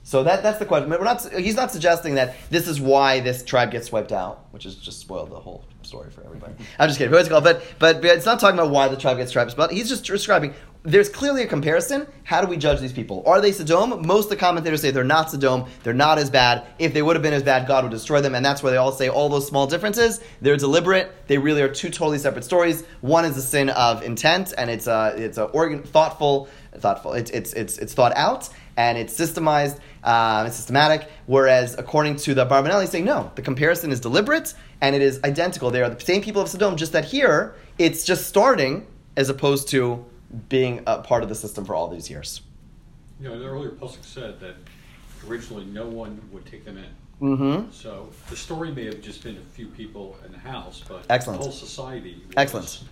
So 0.03 0.23
that 0.23 0.43
that's 0.43 0.59
the 0.59 0.65
question. 0.65 0.89
We're 0.89 1.03
not. 1.03 1.31
He's 1.31 1.55
not 1.55 1.71
suggesting 1.71 2.15
that 2.15 2.35
this 2.49 2.67
is 2.67 2.81
why 2.81 3.21
this 3.21 3.41
tribe 3.41 3.71
gets 3.71 3.89
wiped 3.91 4.11
out, 4.11 4.45
which 4.51 4.65
is 4.65 4.75
just 4.75 4.99
spoiled 4.99 5.31
the 5.31 5.39
whole 5.39 5.63
story 5.81 6.09
for 6.11 6.23
everybody. 6.25 6.53
I'm 6.77 6.89
just 6.89 6.99
kidding. 6.99 7.11
But, 7.11 7.29
but 7.29 7.63
but 7.79 8.03
it's 8.03 8.25
not 8.25 8.39
talking 8.41 8.59
about 8.59 8.71
why 8.71 8.89
the 8.89 8.97
tribe 8.97 9.17
gets 9.17 9.33
wiped 9.33 9.57
out. 9.57 9.71
He's 9.71 9.87
just 9.87 10.03
describing. 10.03 10.53
There's 10.85 11.07
clearly 11.07 11.43
a 11.43 11.47
comparison. 11.47 12.07
How 12.25 12.41
do 12.41 12.47
we 12.47 12.57
judge 12.57 12.81
these 12.81 12.91
people? 12.91 13.23
Are 13.25 13.39
they 13.39 13.53
Sodom? 13.53 14.05
Most 14.05 14.25
of 14.25 14.31
the 14.31 14.35
commentators 14.35 14.81
say 14.81 14.91
they're 14.91 15.05
not 15.05 15.31
Sodom. 15.31 15.63
They're 15.83 15.93
not 15.93 16.17
as 16.17 16.29
bad. 16.29 16.67
If 16.77 16.93
they 16.93 17.01
would 17.01 17.15
have 17.15 17.23
been 17.23 17.33
as 17.33 17.41
bad, 17.41 17.67
God 17.67 17.85
would 17.85 17.91
destroy 17.91 18.19
them. 18.19 18.35
And 18.35 18.45
that's 18.45 18.61
where 18.61 18.69
they 18.69 18.77
all 18.77 18.91
say 18.91 19.07
all 19.07 19.29
those 19.29 19.47
small 19.47 19.65
differences. 19.65 20.19
They're 20.41 20.57
deliberate. 20.57 21.15
They 21.27 21.37
really 21.37 21.61
are 21.61 21.73
two 21.73 21.89
totally 21.89 22.17
separate 22.17 22.43
stories. 22.43 22.83
One 22.99 23.23
is 23.23 23.35
the 23.35 23.41
sin 23.41 23.69
of 23.69 24.03
intent, 24.03 24.53
and 24.57 24.69
it's 24.69 24.87
a 24.87 25.13
it's 25.15 25.37
a 25.37 25.45
organ 25.45 25.83
thoughtful 25.83 26.49
thoughtful. 26.77 27.13
It's 27.13 27.31
it's 27.31 27.53
it's 27.53 27.77
it's 27.77 27.93
thought 27.93 28.13
out 28.17 28.49
and 28.75 28.97
it's 28.97 29.17
systemized, 29.17 29.79
um, 30.03 30.47
it's 30.47 30.57
systematic. 30.57 31.07
Whereas 31.27 31.75
according 31.77 32.17
to 32.17 32.33
the 32.33 32.45
Barbanelli, 32.45 32.89
saying 32.89 33.05
no, 33.05 33.31
the 33.35 33.41
comparison 33.41 33.93
is 33.93 34.01
deliberate 34.01 34.53
and 34.81 34.97
it 34.97 35.01
is 35.01 35.21
identical. 35.23 35.71
They 35.71 35.81
are 35.81 35.89
the 35.89 36.03
same 36.03 36.21
people 36.21 36.41
of 36.41 36.49
Sodom, 36.49 36.75
just 36.75 36.91
that 36.91 37.05
here 37.05 37.55
it's 37.77 38.03
just 38.03 38.27
starting 38.27 38.85
as 39.15 39.29
opposed 39.29 39.69
to 39.69 40.03
being 40.49 40.83
a 40.87 40.99
part 41.01 41.23
of 41.23 41.29
the 41.29 41.35
system 41.35 41.65
for 41.65 41.75
all 41.75 41.87
these 41.87 42.09
years. 42.09 42.41
You 43.19 43.29
know, 43.29 43.35
earlier 43.35 43.71
pasuk 43.71 44.03
said 44.03 44.39
that 44.39 44.55
originally 45.27 45.65
no 45.65 45.85
one 45.87 46.21
would 46.31 46.45
take 46.45 46.65
them 46.65 46.77
in. 46.77 46.85
Mm-hmm. 47.21 47.71
So 47.71 48.09
the 48.29 48.35
story 48.35 48.71
may 48.71 48.85
have 48.85 49.01
just 49.01 49.23
been 49.23 49.37
a 49.37 49.55
few 49.55 49.67
people 49.67 50.17
in 50.25 50.31
the 50.31 50.37
house, 50.37 50.83
but 50.87 51.05
Excellent. 51.09 51.39
the 51.39 51.43
whole 51.43 51.53
society 51.53 52.21
was 52.27 52.33
Excellent. 52.35 52.83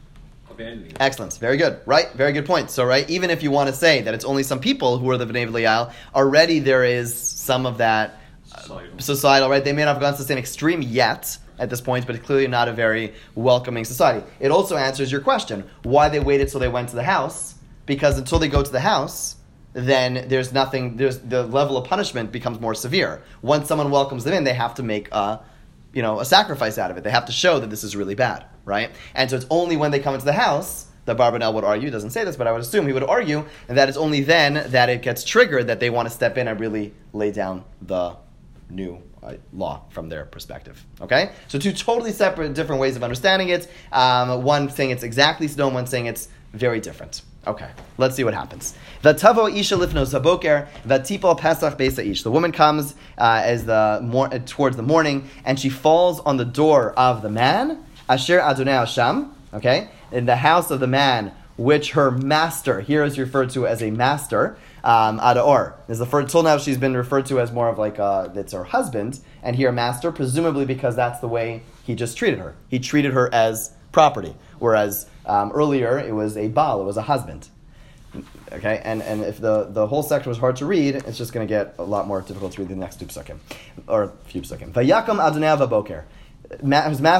abandoning. 0.49 0.93
Excellent. 0.99 1.33
Very 1.37 1.57
good. 1.57 1.81
Right? 1.85 2.11
Very 2.13 2.31
good 2.31 2.45
point. 2.45 2.69
So, 2.71 2.85
right, 2.85 3.09
even 3.09 3.29
if 3.29 3.43
you 3.43 3.51
want 3.51 3.69
to 3.69 3.75
say 3.75 4.01
that 4.03 4.13
it's 4.13 4.23
only 4.23 4.43
some 4.43 4.59
people 4.59 4.99
who 4.99 5.09
are 5.09 5.17
the 5.17 5.25
B'nai 5.25 5.47
Belial, 5.47 5.91
already 6.15 6.59
there 6.59 6.85
is 6.85 7.13
some 7.13 7.65
of 7.65 7.79
that 7.79 8.19
uh, 8.53 8.61
Societal. 8.61 8.99
societal, 8.99 9.49
right? 9.49 9.63
They 9.63 9.73
may 9.73 9.83
not 9.83 9.93
have 9.95 10.01
gone 10.01 10.13
to 10.13 10.19
the 10.19 10.25
same 10.25 10.37
extreme 10.37 10.81
yet 10.81 11.37
at 11.61 11.69
this 11.69 11.79
point, 11.79 12.05
but 12.07 12.15
it's 12.15 12.25
clearly 12.25 12.47
not 12.47 12.67
a 12.67 12.73
very 12.73 13.13
welcoming 13.35 13.85
society. 13.85 14.25
It 14.39 14.51
also 14.51 14.75
answers 14.75 15.11
your 15.11 15.21
question 15.21 15.63
why 15.83 16.09
they 16.09 16.19
waited 16.19 16.49
till 16.49 16.59
they 16.59 16.67
went 16.67 16.89
to 16.89 16.95
the 16.95 17.03
house, 17.03 17.55
because 17.85 18.17
until 18.17 18.39
they 18.39 18.49
go 18.49 18.63
to 18.63 18.71
the 18.71 18.79
house, 18.79 19.35
then 19.73 20.25
there's 20.27 20.51
nothing, 20.51 20.97
there's, 20.97 21.19
the 21.19 21.43
level 21.43 21.77
of 21.77 21.87
punishment 21.87 22.31
becomes 22.31 22.59
more 22.59 22.73
severe. 22.73 23.21
Once 23.41 23.67
someone 23.67 23.91
welcomes 23.91 24.23
them 24.23 24.33
in, 24.33 24.43
they 24.43 24.53
have 24.53 24.73
to 24.73 24.83
make 24.83 25.07
a, 25.11 25.39
you 25.93 26.01
know, 26.01 26.19
a 26.19 26.25
sacrifice 26.25 26.77
out 26.77 26.91
of 26.91 26.97
it. 26.97 27.03
They 27.03 27.11
have 27.11 27.25
to 27.27 27.31
show 27.31 27.59
that 27.59 27.69
this 27.69 27.83
is 27.83 27.95
really 27.95 28.15
bad, 28.15 28.43
right? 28.65 28.91
And 29.13 29.29
so 29.29 29.35
it's 29.35 29.45
only 29.49 29.77
when 29.77 29.91
they 29.91 29.99
come 29.99 30.15
into 30.15 30.25
the 30.25 30.33
house 30.33 30.87
that 31.05 31.15
Barbanel 31.15 31.53
would 31.53 31.63
argue, 31.63 31.89
doesn't 31.89 32.09
say 32.09 32.25
this, 32.25 32.35
but 32.35 32.47
I 32.47 32.51
would 32.51 32.61
assume 32.61 32.87
he 32.87 32.93
would 32.93 33.03
argue 33.03 33.45
that 33.67 33.87
it's 33.87 33.97
only 33.97 34.21
then 34.21 34.65
that 34.71 34.89
it 34.89 35.03
gets 35.03 35.23
triggered 35.23 35.67
that 35.67 35.79
they 35.79 35.89
want 35.89 36.07
to 36.07 36.13
step 36.13 36.37
in 36.37 36.47
and 36.47 36.59
really 36.59 36.93
lay 37.13 37.31
down 37.31 37.63
the 37.81 38.17
new 38.69 39.01
uh, 39.23 39.33
law 39.53 39.83
from 39.89 40.09
their 40.09 40.25
perspective. 40.25 40.85
Okay? 40.99 41.31
So 41.47 41.59
two 41.59 41.71
totally 41.73 42.11
separate, 42.11 42.53
different 42.53 42.81
ways 42.81 42.95
of 42.95 43.03
understanding 43.03 43.49
it. 43.49 43.69
Um, 43.91 44.43
one 44.43 44.69
saying 44.69 44.91
it's 44.91 45.03
exactly 45.03 45.47
Sodom, 45.47 45.73
one 45.73 45.87
saying 45.87 46.07
it's 46.07 46.27
very 46.53 46.79
different. 46.79 47.21
Okay, 47.47 47.71
let's 47.97 48.15
see 48.15 48.23
what 48.23 48.35
happens. 48.35 48.75
Vatavo 49.03 49.51
isha 49.51 49.75
lifno 49.75 50.05
zaboker 50.05 50.67
vatipol 50.85 51.35
pesach 51.35 51.75
besa 51.75 52.05
ish. 52.05 52.21
The 52.21 52.29
woman 52.29 52.51
comes 52.51 52.93
uh, 53.17 53.41
as 53.43 53.65
the 53.65 53.99
mor- 54.03 54.31
uh, 54.31 54.39
towards 54.45 54.77
the 54.77 54.83
morning, 54.83 55.27
and 55.43 55.59
she 55.59 55.69
falls 55.69 56.19
on 56.19 56.37
the 56.37 56.45
door 56.45 56.93
of 56.93 57.23
the 57.23 57.29
man 57.29 57.83
asher 58.07 58.39
adonai 58.39 58.73
Hashem. 58.73 59.33
Okay, 59.55 59.89
in 60.11 60.27
the 60.27 60.35
house 60.35 60.69
of 60.69 60.79
the 60.79 60.87
man, 60.87 61.31
which 61.57 61.91
her 61.91 62.11
master 62.11 62.81
here 62.81 63.03
is 63.03 63.17
referred 63.17 63.49
to 63.51 63.65
as 63.65 63.81
a 63.81 63.89
master. 63.89 64.57
Um, 64.83 65.19
Adaor. 65.19 65.75
Is 65.87 65.99
the 65.99 66.05
first, 66.05 66.31
till 66.31 66.43
now 66.43 66.57
she's 66.57 66.77
been 66.77 66.95
referred 66.95 67.27
to 67.27 67.39
as 67.39 67.51
more 67.51 67.69
of 67.69 67.77
like 67.77 67.99
uh, 67.99 68.29
it's 68.33 68.53
her 68.53 68.63
husband, 68.63 69.19
and 69.43 69.55
here 69.55 69.71
master, 69.71 70.11
presumably 70.11 70.65
because 70.65 70.95
that's 70.95 71.19
the 71.19 71.27
way 71.27 71.63
he 71.83 71.95
just 71.95 72.17
treated 72.17 72.39
her. 72.39 72.55
He 72.67 72.79
treated 72.79 73.13
her 73.13 73.31
as 73.33 73.73
property, 73.91 74.35
whereas 74.59 75.07
um, 75.25 75.51
earlier 75.51 75.99
it 75.99 76.13
was 76.13 76.35
a 76.37 76.47
baal, 76.47 76.81
it 76.81 76.85
was 76.85 76.97
a 76.97 77.03
husband. 77.03 77.49
Okay, 78.51 78.81
and, 78.83 79.01
and 79.03 79.23
if 79.23 79.39
the, 79.39 79.65
the 79.65 79.87
whole 79.87 80.03
section 80.03 80.29
was 80.29 80.37
hard 80.37 80.57
to 80.57 80.65
read, 80.65 80.95
it's 80.95 81.17
just 81.17 81.31
going 81.31 81.47
to 81.47 81.49
get 81.51 81.75
a 81.77 81.83
lot 81.83 82.07
more 82.07 82.21
difficult 82.21 82.51
to 82.53 82.61
read 82.61 82.69
the 82.69 82.75
next 82.75 82.99
two 82.99 83.05
psukim, 83.05 83.37
or 83.87 84.03
a 84.03 84.09
few 84.25 84.41
psukim. 84.41 84.73
Vayakam 84.73 85.25
Adonai 85.25 85.55
vaboker. 85.55 86.03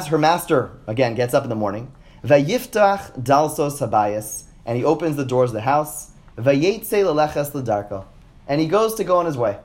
Her 0.10 0.18
master, 0.18 0.72
again, 0.88 1.16
gets 1.16 1.34
up 1.34 1.44
in 1.44 1.50
the 1.50 1.56
morning. 1.56 1.94
Vayiftach 2.26 3.24
dalsos 3.24 3.80
habayis. 3.80 4.44
And 4.66 4.78
he 4.78 4.84
opens 4.84 5.16
the 5.16 5.26
doors 5.26 5.50
of 5.52 5.56
the 5.56 5.62
house. 5.62 6.11
Vayetze 6.38 7.04
leleches 7.04 7.52
ledarko. 7.52 8.06
And 8.48 8.60
he 8.60 8.68
goes 8.68 8.96
to 8.96 9.04
go 9.04 9.18
on 9.18 9.26
his 9.26 9.38
way. 9.38 9.58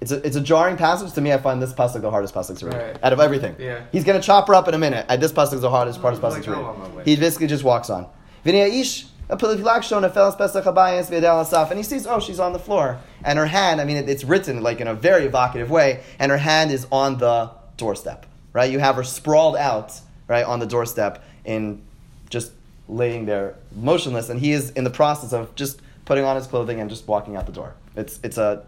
It's 0.00 0.12
a, 0.12 0.24
it's 0.24 0.36
a 0.36 0.40
jarring 0.40 0.76
passage. 0.76 1.12
To 1.14 1.20
me, 1.20 1.32
I 1.32 1.38
find 1.38 1.60
this 1.60 1.72
pasuk 1.72 2.02
the 2.02 2.10
hardest 2.10 2.34
pasuk 2.34 2.58
to 2.58 2.66
read. 2.66 2.76
Right. 2.76 2.98
Out 3.02 3.12
of 3.12 3.20
everything. 3.20 3.56
Yeah. 3.58 3.84
He's 3.90 4.04
going 4.04 4.20
to 4.20 4.24
chop 4.24 4.46
her 4.48 4.54
up 4.54 4.68
in 4.68 4.74
a 4.74 4.78
minute. 4.78 5.06
And 5.08 5.22
this 5.22 5.32
pasuk 5.32 5.54
is 5.54 5.60
the 5.60 5.70
hardest 5.70 6.00
part 6.00 6.14
of 6.14 6.22
Like, 6.22 6.32
pasuk 6.32 6.44
to 6.44 6.52
I'm 6.52 6.64
on 6.64 6.78
my 6.80 6.88
read. 6.96 7.06
He 7.06 7.16
basically 7.16 7.48
just 7.48 7.64
walks 7.64 7.90
on. 7.90 8.06
V'nei 8.44 9.06
a 9.30 9.36
piliflak 9.36 9.82
shon 9.82 10.04
afelas 10.04 10.38
pesach 10.38 10.64
habayis 10.64 11.10
v'yadel 11.10 11.42
asaf. 11.42 11.70
And 11.70 11.78
he 11.78 11.84
sees, 11.84 12.06
oh, 12.06 12.20
she's 12.20 12.40
on 12.40 12.52
the 12.52 12.58
floor. 12.58 12.98
And 13.24 13.38
her 13.38 13.46
hand, 13.46 13.80
I 13.80 13.84
mean, 13.84 13.96
it, 13.96 14.08
it's 14.08 14.24
written 14.24 14.62
like 14.62 14.80
in 14.80 14.88
a 14.88 14.94
very 14.94 15.26
evocative 15.26 15.70
way, 15.70 16.02
and 16.18 16.30
her 16.30 16.38
hand 16.38 16.70
is 16.70 16.86
on 16.90 17.18
the 17.18 17.50
doorstep, 17.76 18.26
right? 18.52 18.70
You 18.70 18.78
have 18.78 18.96
her 18.96 19.04
sprawled 19.04 19.56
out, 19.56 20.00
right, 20.28 20.44
on 20.44 20.60
the 20.60 20.66
doorstep 20.66 21.22
in 21.44 21.82
just 22.30 22.52
laying 22.88 23.26
there 23.26 23.56
motionless, 23.76 24.28
and 24.28 24.40
he 24.40 24.52
is 24.52 24.70
in 24.70 24.84
the 24.84 24.90
process 24.90 25.32
of 25.32 25.54
just 25.54 25.80
putting 26.04 26.24
on 26.24 26.36
his 26.36 26.46
clothing 26.46 26.80
and 26.80 26.88
just 26.88 27.06
walking 27.06 27.36
out 27.36 27.46
the 27.46 27.52
door. 27.52 27.74
It's, 27.96 28.18
it's 28.22 28.38
a 28.38 28.64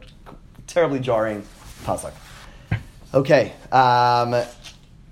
terribly 0.66 1.00
jarring 1.00 1.44
pasuk. 1.84 2.12
Okay, 3.12 3.52
um, 3.72 4.36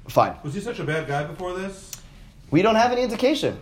fine. 0.08 0.34
Was 0.42 0.54
he 0.54 0.60
such 0.60 0.78
a 0.78 0.84
bad 0.84 1.08
guy 1.08 1.24
before 1.24 1.54
this? 1.54 1.90
We 2.50 2.62
don't 2.62 2.76
have 2.76 2.92
any 2.92 3.02
indication, 3.02 3.58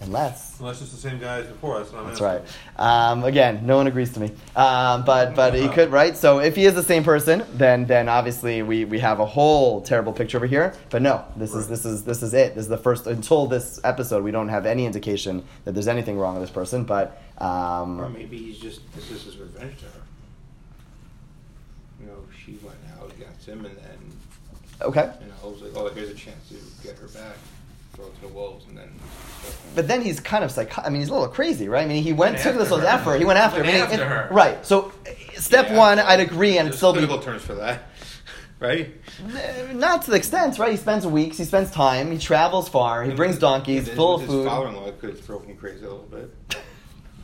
unless 0.00 0.44
Unless 0.60 0.82
it's 0.82 0.92
the 0.92 0.96
same 0.96 1.18
guy 1.18 1.38
as 1.38 1.46
before 1.46 1.78
us. 1.78 1.90
That's 1.90 2.20
right. 2.20 2.40
Um, 2.76 3.24
again, 3.24 3.66
no 3.66 3.76
one 3.76 3.86
agrees 3.86 4.12
to 4.12 4.20
me. 4.20 4.30
Um, 4.54 5.04
but 5.04 5.34
but 5.34 5.54
he 5.54 5.68
could 5.68 5.90
right. 5.90 6.16
So 6.16 6.38
if 6.38 6.54
he 6.54 6.64
is 6.64 6.74
the 6.74 6.82
same 6.82 7.02
person, 7.02 7.44
then 7.54 7.86
then 7.86 8.08
obviously 8.08 8.62
we, 8.62 8.84
we 8.84 9.00
have 9.00 9.18
a 9.20 9.26
whole 9.26 9.80
terrible 9.80 10.12
picture 10.12 10.36
over 10.36 10.46
here. 10.46 10.74
But 10.90 11.02
no, 11.02 11.24
this 11.36 11.54
is 11.54 11.68
this 11.68 11.84
is 11.84 12.04
this 12.04 12.22
is 12.22 12.34
it. 12.34 12.54
This 12.54 12.62
is 12.62 12.68
the 12.68 12.78
first 12.78 13.06
until 13.06 13.46
this 13.46 13.80
episode. 13.82 14.22
We 14.22 14.30
don't 14.30 14.48
have 14.48 14.64
any 14.64 14.86
indication 14.86 15.44
that 15.64 15.72
there's 15.72 15.88
anything 15.88 16.18
wrong 16.18 16.34
with 16.34 16.44
this 16.44 16.54
person. 16.54 16.84
But 16.84 17.20
Or 17.40 17.46
um, 17.46 18.12
maybe 18.12 18.38
he's 18.38 18.58
just 18.58 18.80
this 18.94 19.10
is 19.10 19.24
his 19.24 19.36
revenge 19.36 19.78
to 19.80 19.86
her. 19.86 20.02
You 22.00 22.06
know, 22.06 22.24
she 22.44 22.52
went 22.62 22.78
out 23.00 23.10
against 23.10 23.46
him, 23.46 23.64
and 23.64 23.76
then 23.76 23.98
okay. 24.82 25.10
you 25.20 25.26
know, 25.26 25.34
I 25.42 25.46
was 25.46 25.62
like, 25.62 25.72
oh, 25.74 25.88
here's 25.88 26.10
a 26.10 26.14
chance 26.14 26.48
to 26.50 26.86
get 26.86 26.96
her 26.98 27.08
back, 27.08 27.36
throw 27.94 28.06
it 28.06 28.14
to 28.16 28.20
the 28.22 28.28
wolves, 28.28 28.66
and 28.68 28.76
then. 28.78 28.90
But 29.74 29.88
then 29.88 30.02
he's 30.02 30.20
kind 30.20 30.44
of 30.44 30.50
psycho. 30.50 30.82
I 30.82 30.88
mean, 30.90 31.00
he's 31.00 31.08
a 31.10 31.12
little 31.12 31.28
crazy, 31.28 31.68
right? 31.68 31.84
I 31.84 31.86
mean, 31.86 32.02
he 32.02 32.12
went 32.12 32.34
Went 32.34 32.42
took 32.44 32.56
this 32.56 32.70
little 32.70 32.86
effort. 32.86 33.18
He 33.18 33.24
went 33.24 33.38
after. 33.38 33.60
Went 33.60 33.66
meaning 33.72 33.82
after 33.82 34.02
it- 34.02 34.06
her. 34.06 34.28
Right. 34.30 34.64
So 34.64 34.92
step 35.36 35.68
Yeah, 35.68 35.76
one, 35.78 35.98
I'd 35.98 36.20
agree, 36.20 36.58
and 36.58 36.66
there's 36.68 36.76
still 36.76 36.92
be 36.92 37.00
political 37.00 37.22
terms 37.22 37.42
for 37.42 37.54
that, 37.56 37.82
right? 38.60 38.90
Uh, 39.20 39.72
Not 39.72 40.02
to 40.02 40.10
the 40.12 40.16
extent, 40.16 40.58
right? 40.58 40.70
He 40.70 40.76
spends 40.76 41.06
weeks, 41.06 41.36
he 41.38 41.44
spends 41.44 41.70
time, 41.70 42.10
he 42.12 42.18
travels 42.18 42.68
far, 42.68 43.02
he 43.04 43.12
brings 43.12 43.38
donkeys, 43.38 43.88
And 43.88 43.96
full 43.96 44.14
of 44.16 44.20
his 44.22 44.30
food. 44.30 44.46
father-in-law 44.46 44.92
could 45.00 45.18
throw 45.18 45.40
him 45.40 45.56
crazy 45.56 45.84
a 45.84 45.90
little 45.90 46.04
bit. 46.04 46.30
But 46.48 46.60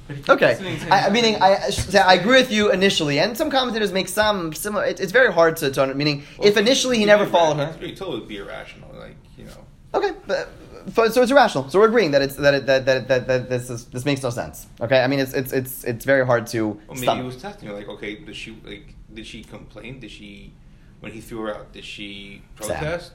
he 0.09 0.15
keeps 0.17 0.29
Okay, 0.29 0.89
I, 0.91 1.07
I 1.07 1.11
meaning 1.11 1.37
I, 1.41 1.55
I 1.95 1.99
I 2.05 2.15
agree 2.15 2.39
with 2.41 2.51
you 2.51 2.73
initially, 2.73 3.19
and 3.21 3.37
some 3.39 3.49
commentators 3.51 3.93
make 3.93 4.09
some 4.09 4.53
similar. 4.53 4.85
It, 4.85 4.99
it's 5.01 5.13
very 5.13 5.33
hard 5.33 5.57
to, 5.59 5.71
to 5.71 5.95
meaning 5.95 6.25
if 6.43 6.57
initially 6.57 6.99
he 6.99 7.05
never 7.07 7.27
followed 7.27 7.59
her. 7.59 7.73
He 7.81 7.95
totally 7.95 8.19
would 8.21 8.29
be 8.29 8.39
irrational, 8.39 8.91
like 8.99 9.15
you 9.39 9.45
know. 9.45 9.65
Okay, 9.95 10.11
but- 10.27 10.49
so 10.93 11.05
it's 11.05 11.31
irrational. 11.31 11.69
So 11.69 11.79
we're 11.79 11.89
agreeing 11.89 12.11
that 12.13 12.23
it's 12.23 12.37
that 12.37 12.55
it, 12.55 12.67
that, 12.67 12.87
that, 12.87 13.09
that, 13.09 13.27
that 13.27 13.49
this 13.49 13.71
is, 13.71 13.87
this 13.87 14.05
makes 14.05 14.23
no 14.23 14.31
sense. 14.31 14.67
Okay, 14.81 15.01
I 15.03 15.07
mean 15.07 15.21
it's 15.21 15.33
it's 15.33 15.53
it's 15.53 15.85
it's 15.85 16.05
very 16.05 16.25
hard 16.27 16.47
to. 16.49 16.69
Well, 16.69 16.79
maybe 16.89 17.03
stomach. 17.03 17.23
he 17.23 17.27
was 17.27 17.37
testing 17.37 17.69
her, 17.69 17.75
like, 17.75 17.89
okay, 17.89 18.17
did 18.17 18.37
she 18.37 18.57
like 18.65 18.95
did 19.13 19.27
she 19.27 19.43
complain? 19.45 20.01
Did 20.01 20.11
she 20.11 20.53
when 21.01 21.13
he 21.13 21.21
threw 21.21 21.41
her 21.43 21.55
out? 21.57 21.73
Did 21.73 21.85
she 21.85 22.43
protest? 22.57 23.13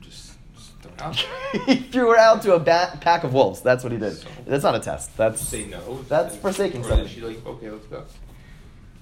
Just, 0.00 0.32
just 0.54 0.72
throw 0.82 0.92
her 0.92 1.02
out 1.04 1.26
there. 1.54 1.60
he 1.74 1.76
threw 1.82 2.10
her 2.10 2.16
out 2.18 2.42
to 2.42 2.54
a 2.54 2.58
bat, 2.60 3.00
pack 3.00 3.24
of 3.24 3.32
wolves. 3.32 3.60
That's 3.60 3.82
what 3.82 3.92
he 3.92 3.98
did. 3.98 4.16
So- 4.16 4.28
That's 4.46 4.64
not 4.64 4.74
a 4.74 4.80
test. 4.80 5.16
That's 5.16 5.40
say 5.40 5.66
no. 5.66 6.02
That's 6.08 6.36
forsaking 6.36 6.84
something. 6.84 7.08
She 7.08 7.20
like 7.20 7.44
okay, 7.46 7.70
let's 7.70 7.86
go. 7.86 8.04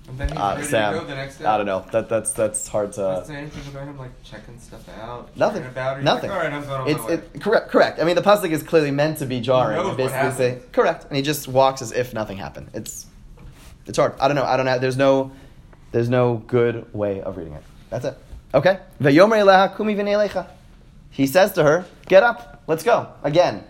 And 0.07 0.19
then 0.19 0.29
he's 0.29 0.37
uh, 0.37 0.53
ready 0.57 0.67
Sam. 0.67 0.93
to 0.93 0.99
go 1.01 1.07
the 1.07 1.15
next 1.15 1.39
day. 1.39 1.45
I 1.47 1.57
don't 1.57 1.67
know. 1.67 1.85
That 1.93 2.09
that's 2.11 2.33
that's 2.33 2.69
hard 2.69 2.93
to. 2.93 3.01
Does 3.01 3.27
say 3.27 3.37
anything 3.37 3.73
about 3.73 3.89
him, 3.89 3.99
like 3.99 4.11
checking 4.23 4.59
stuff 4.61 4.87
out? 5.01 5.35
Nothing. 5.37 5.65
About 5.65 6.03
Nothing. 6.03 6.29
Like, 6.31 6.39
All 6.39 6.45
right, 6.45 6.53
I'm 6.53 6.63
going 6.63 6.81
on 6.83 6.89
It's 6.89 7.01
my 7.01 7.07
way. 7.07 7.15
it, 7.15 7.41
correct. 7.41 7.71
Correct. 7.71 8.01
I 8.01 8.05
mean, 8.05 8.15
the 8.15 8.23
pasuk 8.23 8.51
is 8.51 8.63
clearly 8.63 8.91
meant 8.91 9.19
to 9.19 9.27
be 9.27 9.41
jarring. 9.41 9.79
knows 9.79 9.99
and 9.99 10.29
what 10.29 10.37
say 10.37 10.61
correct, 10.73 11.07
and 11.09 11.17
he 11.17 11.23
just 11.23 11.49
walks 11.49 11.81
as 11.81 11.91
if 11.93 12.13
nothing 12.13 12.37
happened. 12.37 12.69
It's 12.75 13.07
it's 13.87 13.97
hard. 13.97 14.13
I 14.21 14.29
don't 14.29 14.35
know. 14.37 14.45
I 14.45 14.57
don't 14.59 14.67
know. 14.67 14.79
There's 14.79 14.99
no 14.99 15.33
there's 15.93 16.11
no 16.11 16.43
good 16.49 16.93
way 16.95 17.23
of 17.23 17.37
reading 17.39 17.55
it. 17.55 17.63
That's 17.89 18.05
it. 18.05 18.19
Okay. 18.53 18.81
Ve'yomer 19.01 19.39
eleha 19.43 19.75
kumi 19.75 19.95
v'nei. 19.95 20.47
He 21.11 21.27
says 21.27 21.53
to 21.53 21.63
her, 21.63 21.87
"Get 22.07 22.23
up. 22.23 22.63
Let's 22.67 22.83
go." 22.83 23.09
Again, 23.23 23.65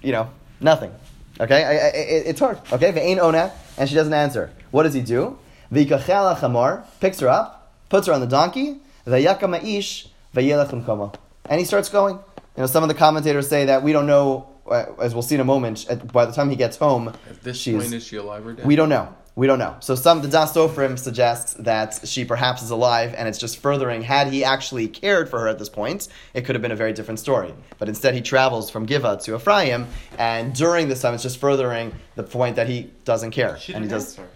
you 0.00 0.12
know, 0.12 0.30
nothing. 0.60 0.92
Okay. 1.40 1.64
I, 1.64 1.70
I, 1.70 1.74
it, 1.88 2.26
it's 2.28 2.40
hard. 2.40 2.60
Okay. 2.72 2.92
Ve'ein 2.92 3.18
ona, 3.18 3.52
and 3.76 3.88
she 3.88 3.94
doesn't 3.96 4.14
answer. 4.14 4.52
What 4.70 4.84
does 4.84 4.94
he 4.94 5.00
do? 5.00 5.38
V'yikachel 5.72 6.36
chamor 6.38 6.84
picks 7.00 7.20
her 7.20 7.28
up, 7.28 7.72
puts 7.88 8.06
her 8.06 8.12
on 8.12 8.20
the 8.20 8.26
donkey. 8.26 8.80
Ve'yakam 9.06 9.50
ma'ish 9.50 10.08
ve'yelech 10.34 10.72
l'mkomo. 10.72 11.14
And 11.48 11.60
he 11.60 11.64
starts 11.64 11.88
going. 11.88 12.16
You 12.16 12.62
know, 12.62 12.66
some 12.66 12.82
of 12.82 12.88
the 12.88 12.94
commentators 12.94 13.48
say 13.48 13.66
that 13.66 13.82
we 13.82 13.92
don't 13.92 14.06
know, 14.06 14.48
uh, 14.70 14.86
as 15.00 15.14
we'll 15.14 15.22
see 15.22 15.34
in 15.34 15.40
a 15.40 15.44
moment. 15.44 15.86
At, 15.88 16.12
by 16.12 16.24
the 16.26 16.32
time 16.32 16.50
he 16.50 16.56
gets 16.56 16.76
home, 16.76 17.08
At 17.08 17.42
this 17.42 17.58
she's 17.58 17.76
point, 17.76 17.92
is 17.92 18.06
she 18.06 18.16
alive 18.16 18.46
or 18.46 18.52
dead? 18.54 18.66
we 18.66 18.76
don't 18.76 18.88
know. 18.88 19.14
We 19.36 19.46
don't 19.46 19.58
know. 19.58 19.76
So 19.80 19.94
some 19.94 20.22
the 20.22 20.28
Das 20.28 20.54
Sofrim 20.54 20.98
suggests 20.98 21.52
that 21.58 22.00
she 22.08 22.24
perhaps 22.24 22.62
is 22.62 22.70
alive, 22.70 23.14
and 23.14 23.28
it's 23.28 23.36
just 23.36 23.58
furthering. 23.58 24.00
Had 24.00 24.28
he 24.28 24.42
actually 24.42 24.88
cared 24.88 25.28
for 25.28 25.40
her 25.40 25.48
at 25.48 25.58
this 25.58 25.68
point, 25.68 26.08
it 26.32 26.46
could 26.46 26.54
have 26.54 26.62
been 26.62 26.72
a 26.72 26.76
very 26.76 26.94
different 26.94 27.20
story. 27.20 27.52
But 27.78 27.90
instead, 27.90 28.14
he 28.14 28.22
travels 28.22 28.70
from 28.70 28.86
Giva 28.86 29.18
to 29.24 29.36
Ephraim, 29.36 29.88
and 30.16 30.54
during 30.54 30.88
this 30.88 31.02
time, 31.02 31.12
it's 31.12 31.22
just 31.22 31.36
furthering 31.36 31.92
the 32.14 32.22
point 32.22 32.56
that 32.56 32.66
he 32.66 32.90
doesn't 33.04 33.32
care, 33.32 33.58
She 33.58 33.74
and 33.74 33.84
he 33.84 33.90
does 33.90 34.18
answer. 34.18 34.26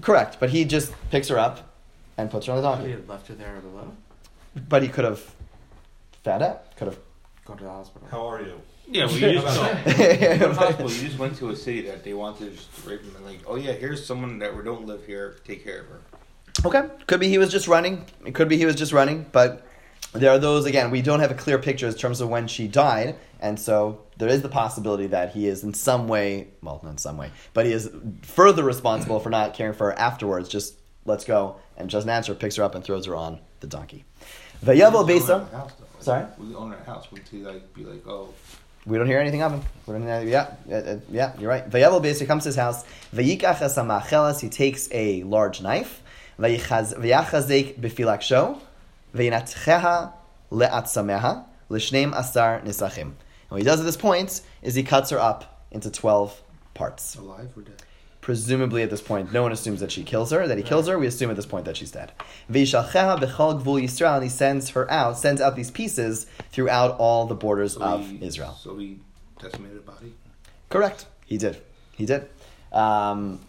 Correct. 0.00 0.38
But 0.40 0.50
he 0.50 0.64
just 0.64 0.92
picks 1.10 1.28
her 1.28 1.38
up 1.38 1.74
and 2.16 2.30
puts 2.30 2.46
her 2.46 2.52
on 2.52 2.62
the 2.62 2.70
He 2.70 2.76
donkey. 2.76 2.90
had 2.92 3.08
left 3.08 3.28
her 3.28 3.34
there 3.34 3.56
alone. 3.56 3.96
But 4.68 4.82
he 4.82 4.88
could 4.88 5.04
have 5.04 5.20
found 6.24 6.42
out. 6.42 6.74
Could 6.76 6.88
have. 6.88 6.98
Go 7.44 7.54
to 7.54 7.62
the 7.64 7.70
hospital. 7.70 8.08
How 8.10 8.26
are 8.26 8.40
you? 8.42 8.60
Yeah, 8.88 9.06
well, 9.06 9.14
you 9.18 9.32
just 9.40 9.58
How 9.58 10.46
about 10.46 10.56
possible? 10.56 10.90
You 10.90 11.06
just 11.08 11.18
went 11.18 11.36
to 11.38 11.50
a 11.50 11.56
city 11.56 11.82
that 11.82 12.02
they 12.04 12.14
wanted 12.14 12.50
to 12.50 12.56
just 12.56 12.68
rape 12.86 13.02
him 13.02 13.14
and 13.16 13.24
like, 13.24 13.40
oh 13.46 13.56
yeah, 13.56 13.72
here's 13.72 14.04
someone 14.04 14.38
that 14.40 14.56
we 14.56 14.62
don't 14.64 14.86
live 14.86 15.04
here. 15.06 15.36
Take 15.44 15.62
care 15.64 15.80
of 15.80 15.86
her. 15.88 16.00
Okay. 16.64 16.88
Could 17.06 17.20
be 17.20 17.28
he 17.28 17.38
was 17.38 17.50
just 17.50 17.68
running. 17.68 18.06
It 18.24 18.34
could 18.34 18.48
be 18.48 18.56
he 18.56 18.64
was 18.64 18.76
just 18.76 18.92
running, 18.92 19.26
but 19.32 19.65
there 20.12 20.30
are 20.30 20.38
those 20.38 20.64
again, 20.66 20.90
we 20.90 21.02
don't 21.02 21.20
have 21.20 21.30
a 21.30 21.34
clear 21.34 21.58
picture 21.58 21.86
in 21.88 21.94
terms 21.94 22.20
of 22.20 22.28
when 22.28 22.46
she 22.48 22.68
died, 22.68 23.16
and 23.40 23.58
so 23.60 24.00
there 24.16 24.28
is 24.28 24.42
the 24.42 24.48
possibility 24.48 25.08
that 25.08 25.32
he 25.32 25.46
is 25.46 25.62
in 25.62 25.74
some 25.74 26.08
way 26.08 26.48
well, 26.62 26.80
not 26.82 26.90
in 26.90 26.98
some 26.98 27.16
way, 27.18 27.30
but 27.52 27.66
he 27.66 27.72
is 27.72 27.90
further 28.22 28.62
responsible 28.64 29.20
for 29.20 29.30
not 29.30 29.54
caring 29.54 29.74
for 29.74 29.90
her 29.90 29.98
afterwards, 29.98 30.48
just 30.48 30.74
let's 31.04 31.24
go 31.24 31.56
and 31.76 31.90
doesn't 31.90 32.08
answer, 32.10 32.34
picks 32.34 32.56
her 32.56 32.62
up 32.64 32.74
and 32.74 32.82
throws 32.84 33.06
her 33.06 33.14
on 33.14 33.38
the 33.60 33.66
donkey. 33.66 34.04
Vayavel 34.64 35.06
Besa. 35.06 35.44
house. 35.52 35.72
Like, 35.78 36.02
Sorry? 36.02 36.24
We 36.38 36.54
own 36.54 36.72
our 36.72 36.82
house. 36.84 37.10
Would 37.10 37.22
he 37.30 37.38
like 37.38 37.74
be 37.74 37.84
like, 37.84 38.06
oh, 38.06 38.32
We 38.86 38.96
don't 38.96 39.06
hear 39.06 39.18
anything 39.18 39.42
of 39.42 39.52
him. 39.52 39.62
We 39.86 39.92
don't 39.94 40.02
hear, 40.02 40.22
yeah, 40.22 40.98
yeah, 41.10 41.32
you're 41.38 41.48
right. 41.50 41.68
Vayavel 41.68 42.00
basically 42.00 42.26
comes 42.28 42.44
to 42.44 42.48
his 42.50 42.56
house. 42.56 42.84
Vayikach 43.14 43.56
esamachelas, 43.58 44.40
he 44.40 44.48
takes 44.48 44.88
a 44.92 45.22
large 45.24 45.60
knife. 45.60 46.02
Vayichaz- 46.38 46.94
Vayachazek 46.98 47.80
Vayinatcheha 49.16 50.12
le'atzameha. 50.50 51.44
L'shneim 51.68 52.16
asar 52.16 52.60
nisachim. 52.60 53.00
And 53.00 53.14
what 53.48 53.58
he 53.58 53.64
does 53.64 53.80
at 53.80 53.86
this 53.86 53.96
point 53.96 54.40
is 54.62 54.74
he 54.74 54.82
cuts 54.82 55.10
her 55.10 55.18
up 55.18 55.64
into 55.70 55.90
12 55.90 56.42
parts. 56.74 57.16
alive 57.16 57.50
or 57.56 57.62
dead? 57.62 57.82
Presumably 58.20 58.82
at 58.82 58.90
this 58.90 59.00
point, 59.00 59.32
no 59.32 59.42
one 59.42 59.52
assumes 59.52 59.78
that 59.80 59.92
she 59.92 60.02
kills 60.02 60.32
her, 60.32 60.48
that 60.48 60.58
he 60.58 60.64
kills 60.64 60.88
her. 60.88 60.98
We 60.98 61.06
assume 61.06 61.30
at 61.30 61.36
this 61.36 61.46
point 61.46 61.64
that 61.64 61.76
she's 61.76 61.92
dead. 61.92 62.12
V'yishalcheha 62.50 63.20
b'chol 63.20 63.62
gvul 63.62 63.82
Yisrael, 63.82 64.14
and 64.14 64.24
he 64.24 64.28
sends 64.28 64.70
her 64.70 64.90
out, 64.90 65.16
sends 65.16 65.40
out 65.40 65.54
these 65.54 65.70
pieces 65.70 66.26
throughout 66.50 66.96
all 66.98 67.26
the 67.26 67.36
borders 67.36 67.74
So 67.74 67.82
of 67.82 68.08
he, 68.08 68.24
Israel. 68.24 68.56
So 68.60 68.76
he 68.78 68.98
decimated 69.40 69.78
a 69.78 69.80
body. 69.80 70.12
Correct. 70.70 71.06
He 71.24 71.38
did. 71.38 71.58
He 71.92 72.04
did. 72.04 72.28
Um, 72.72 73.40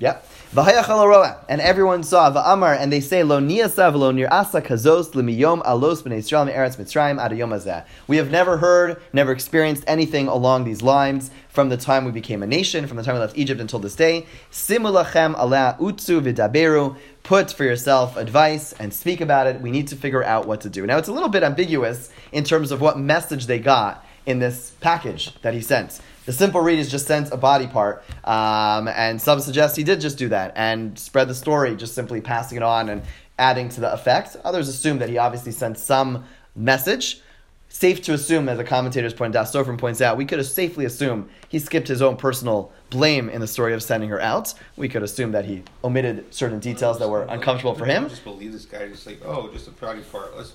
Yep. 0.00 0.24
And 0.56 1.60
everyone 1.60 2.02
saw 2.04 2.30
va'amar, 2.32 2.78
and 2.78 2.92
they 2.92 3.00
say 3.00 3.22
lo 3.22 3.40
niyasav 3.40 3.94
lo 3.94 4.10
asa 4.30 4.62
kazos 4.62 5.10
alos 5.10 6.02
b'nei 6.02 6.18
Yisrael 6.18 6.48
Mitzrayim. 6.76 7.84
We 8.06 8.16
have 8.16 8.30
never 8.30 8.58
heard, 8.58 9.02
never 9.12 9.32
experienced 9.32 9.84
anything 9.86 10.28
along 10.28 10.64
these 10.64 10.82
lines 10.82 11.30
from 11.48 11.68
the 11.68 11.76
time 11.76 12.04
we 12.04 12.12
became 12.12 12.42
a 12.42 12.46
nation, 12.46 12.86
from 12.86 12.96
the 12.96 13.02
time 13.02 13.14
we 13.14 13.20
left 13.20 13.36
Egypt 13.36 13.60
until 13.60 13.80
this 13.80 13.96
day. 13.96 14.26
Simulachem 14.52 15.36
ala 15.36 15.76
utzu 15.80 16.22
v'daberu. 16.22 16.96
Put 17.24 17.52
for 17.52 17.64
yourself 17.64 18.16
advice 18.16 18.72
and 18.74 18.94
speak 18.94 19.20
about 19.20 19.48
it. 19.48 19.60
We 19.60 19.70
need 19.70 19.88
to 19.88 19.96
figure 19.96 20.24
out 20.24 20.46
what 20.46 20.62
to 20.62 20.70
do. 20.70 20.86
Now 20.86 20.96
it's 20.96 21.08
a 21.08 21.12
little 21.12 21.28
bit 21.28 21.42
ambiguous 21.42 22.10
in 22.32 22.44
terms 22.44 22.70
of 22.70 22.80
what 22.80 22.98
message 22.98 23.46
they 23.46 23.58
got 23.58 24.02
in 24.28 24.38
this 24.38 24.72
package 24.82 25.34
that 25.40 25.54
he 25.54 25.62
sent. 25.62 26.00
The 26.26 26.34
simple 26.34 26.60
read 26.60 26.78
is 26.78 26.90
just 26.90 27.06
sent 27.06 27.32
a 27.32 27.38
body 27.38 27.66
part, 27.66 28.04
um, 28.24 28.86
and 28.86 29.20
some 29.20 29.40
suggest 29.40 29.74
he 29.74 29.82
did 29.82 30.02
just 30.02 30.18
do 30.18 30.28
that 30.28 30.52
and 30.54 30.98
spread 30.98 31.28
the 31.28 31.34
story, 31.34 31.74
just 31.74 31.94
simply 31.94 32.20
passing 32.20 32.58
it 32.58 32.62
on 32.62 32.90
and 32.90 33.02
adding 33.38 33.70
to 33.70 33.80
the 33.80 33.90
effect. 33.90 34.36
Others 34.44 34.68
assume 34.68 34.98
that 34.98 35.08
he 35.08 35.16
obviously 35.16 35.50
sent 35.50 35.78
some 35.78 36.26
message. 36.54 37.22
Safe 37.70 38.02
to 38.02 38.12
assume, 38.12 38.50
as 38.50 38.58
the 38.58 38.64
commentators 38.64 39.14
point 39.14 39.34
out, 39.34 39.46
Sofrim 39.46 39.78
points 39.78 40.02
out, 40.02 40.18
we 40.18 40.26
could 40.26 40.38
have 40.38 40.46
safely 40.46 40.84
assume 40.84 41.30
he 41.48 41.58
skipped 41.58 41.88
his 41.88 42.02
own 42.02 42.16
personal 42.16 42.70
blame 42.90 43.30
in 43.30 43.40
the 43.40 43.46
story 43.46 43.72
of 43.72 43.82
sending 43.82 44.10
her 44.10 44.20
out. 44.20 44.52
We 44.76 44.90
could 44.90 45.02
assume 45.02 45.32
that 45.32 45.46
he 45.46 45.62
omitted 45.82 46.34
certain 46.34 46.58
details 46.58 46.98
that 46.98 47.08
were 47.08 47.22
uncomfortable 47.22 47.74
for 47.74 47.86
him. 47.86 48.08
Just 48.10 48.24
believe 48.24 48.52
this 48.52 48.66
guy. 48.66 48.88
Just 48.88 49.06
like, 49.06 49.20
oh, 49.24 49.50
just 49.52 49.68
a 49.68 49.70
proud 49.70 50.02
part. 50.12 50.36
Let's 50.36 50.52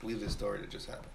believe 0.00 0.20
this 0.20 0.32
story 0.32 0.60
that 0.60 0.70
just 0.70 0.86
happened. 0.86 1.11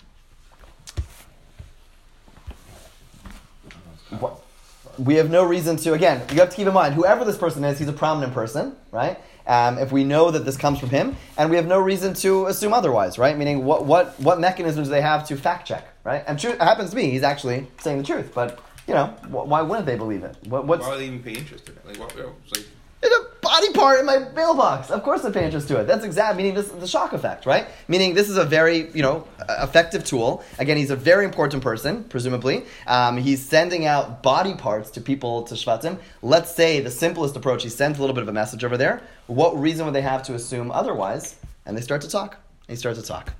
We 4.97 5.15
have 5.15 5.29
no 5.29 5.43
reason 5.45 5.77
to 5.77 5.93
again 5.93 6.23
you 6.31 6.39
have 6.39 6.49
to 6.49 6.55
keep 6.55 6.67
in 6.67 6.73
mind 6.73 6.95
whoever 6.95 7.23
this 7.23 7.37
person 7.37 7.63
is 7.63 7.77
he's 7.77 7.87
a 7.87 7.93
prominent 7.93 8.33
person 8.33 8.75
right 8.91 9.19
um, 9.45 9.77
if 9.77 9.91
we 9.91 10.03
know 10.03 10.31
that 10.31 10.43
this 10.43 10.57
comes 10.57 10.79
from 10.79 10.89
him 10.89 11.15
and 11.37 11.49
we 11.49 11.55
have 11.55 11.67
no 11.67 11.79
reason 11.79 12.13
to 12.15 12.47
assume 12.47 12.73
otherwise 12.73 13.17
right 13.19 13.37
meaning 13.37 13.63
what 13.63 13.85
what 13.85 14.19
what 14.19 14.39
mechanisms 14.39 14.87
do 14.87 14.91
they 14.91 15.01
have 15.01 15.27
to 15.27 15.35
fact 15.37 15.67
check 15.67 15.85
right 16.03 16.23
and 16.27 16.39
true, 16.39 16.51
it 16.51 16.61
happens 16.61 16.89
to 16.91 16.95
me 16.95 17.11
he's 17.11 17.23
actually 17.23 17.67
saying 17.81 17.99
the 17.99 18.03
truth 18.03 18.31
but 18.33 18.59
you 18.87 18.93
know 18.93 19.05
wh- 19.29 19.47
why 19.47 19.61
wouldn't 19.61 19.85
they 19.85 19.95
believe 19.97 20.23
it 20.23 20.35
what, 20.45 20.65
what's 20.65 20.83
Why 20.83 20.91
would 20.91 20.99
they 20.99 21.05
even 21.05 21.21
pay 21.21 21.33
interest 21.33 21.69
in 21.69 21.75
it? 21.75 21.85
Like, 21.85 21.99
what? 21.99 22.15
Like, 22.51 22.65
it's 23.01 23.15
a 23.15 23.41
body 23.41 23.71
part 23.73 23.99
in 23.99 24.05
my 24.05 24.19
mailbox. 24.35 24.89
Of 24.89 25.03
course, 25.03 25.23
I 25.23 25.31
pay 25.31 25.45
interest 25.45 25.67
to 25.67 25.79
it. 25.79 25.85
That's 25.85 26.03
exact 26.03 26.35
meaning 26.35 26.55
this 26.55 26.69
the 26.69 26.87
shock 26.87 27.13
effect, 27.13 27.45
right? 27.45 27.67
Meaning 27.87 28.15
this 28.15 28.29
is 28.29 28.37
a 28.37 28.45
very 28.45 28.89
you 28.91 29.01
know 29.01 29.27
effective 29.49 30.03
tool. 30.03 30.43
Again, 30.57 30.77
he's 30.77 30.89
a 30.89 30.95
very 30.95 31.25
important 31.25 31.63
person, 31.63 32.03
presumably. 32.05 32.65
Um, 32.87 33.17
he's 33.17 33.45
sending 33.45 33.85
out 33.85 34.23
body 34.23 34.55
parts 34.55 34.89
to 34.91 35.01
people 35.01 35.43
to 35.43 35.55
Shvatim. 35.55 35.99
Let's 36.21 36.53
say 36.53 36.79
the 36.79 36.91
simplest 36.91 37.35
approach. 37.35 37.63
He 37.63 37.69
sends 37.69 37.99
a 37.99 38.01
little 38.01 38.15
bit 38.15 38.23
of 38.23 38.29
a 38.29 38.33
message 38.33 38.63
over 38.63 38.77
there. 38.77 39.01
What 39.27 39.59
reason 39.59 39.85
would 39.85 39.95
they 39.95 40.01
have 40.01 40.23
to 40.23 40.33
assume 40.33 40.71
otherwise? 40.71 41.35
And 41.65 41.77
they 41.77 41.81
start 41.81 42.01
to 42.01 42.09
talk. 42.09 42.37
They 42.67 42.75
start 42.75 42.95
to 42.95 43.03
talk. 43.03 43.33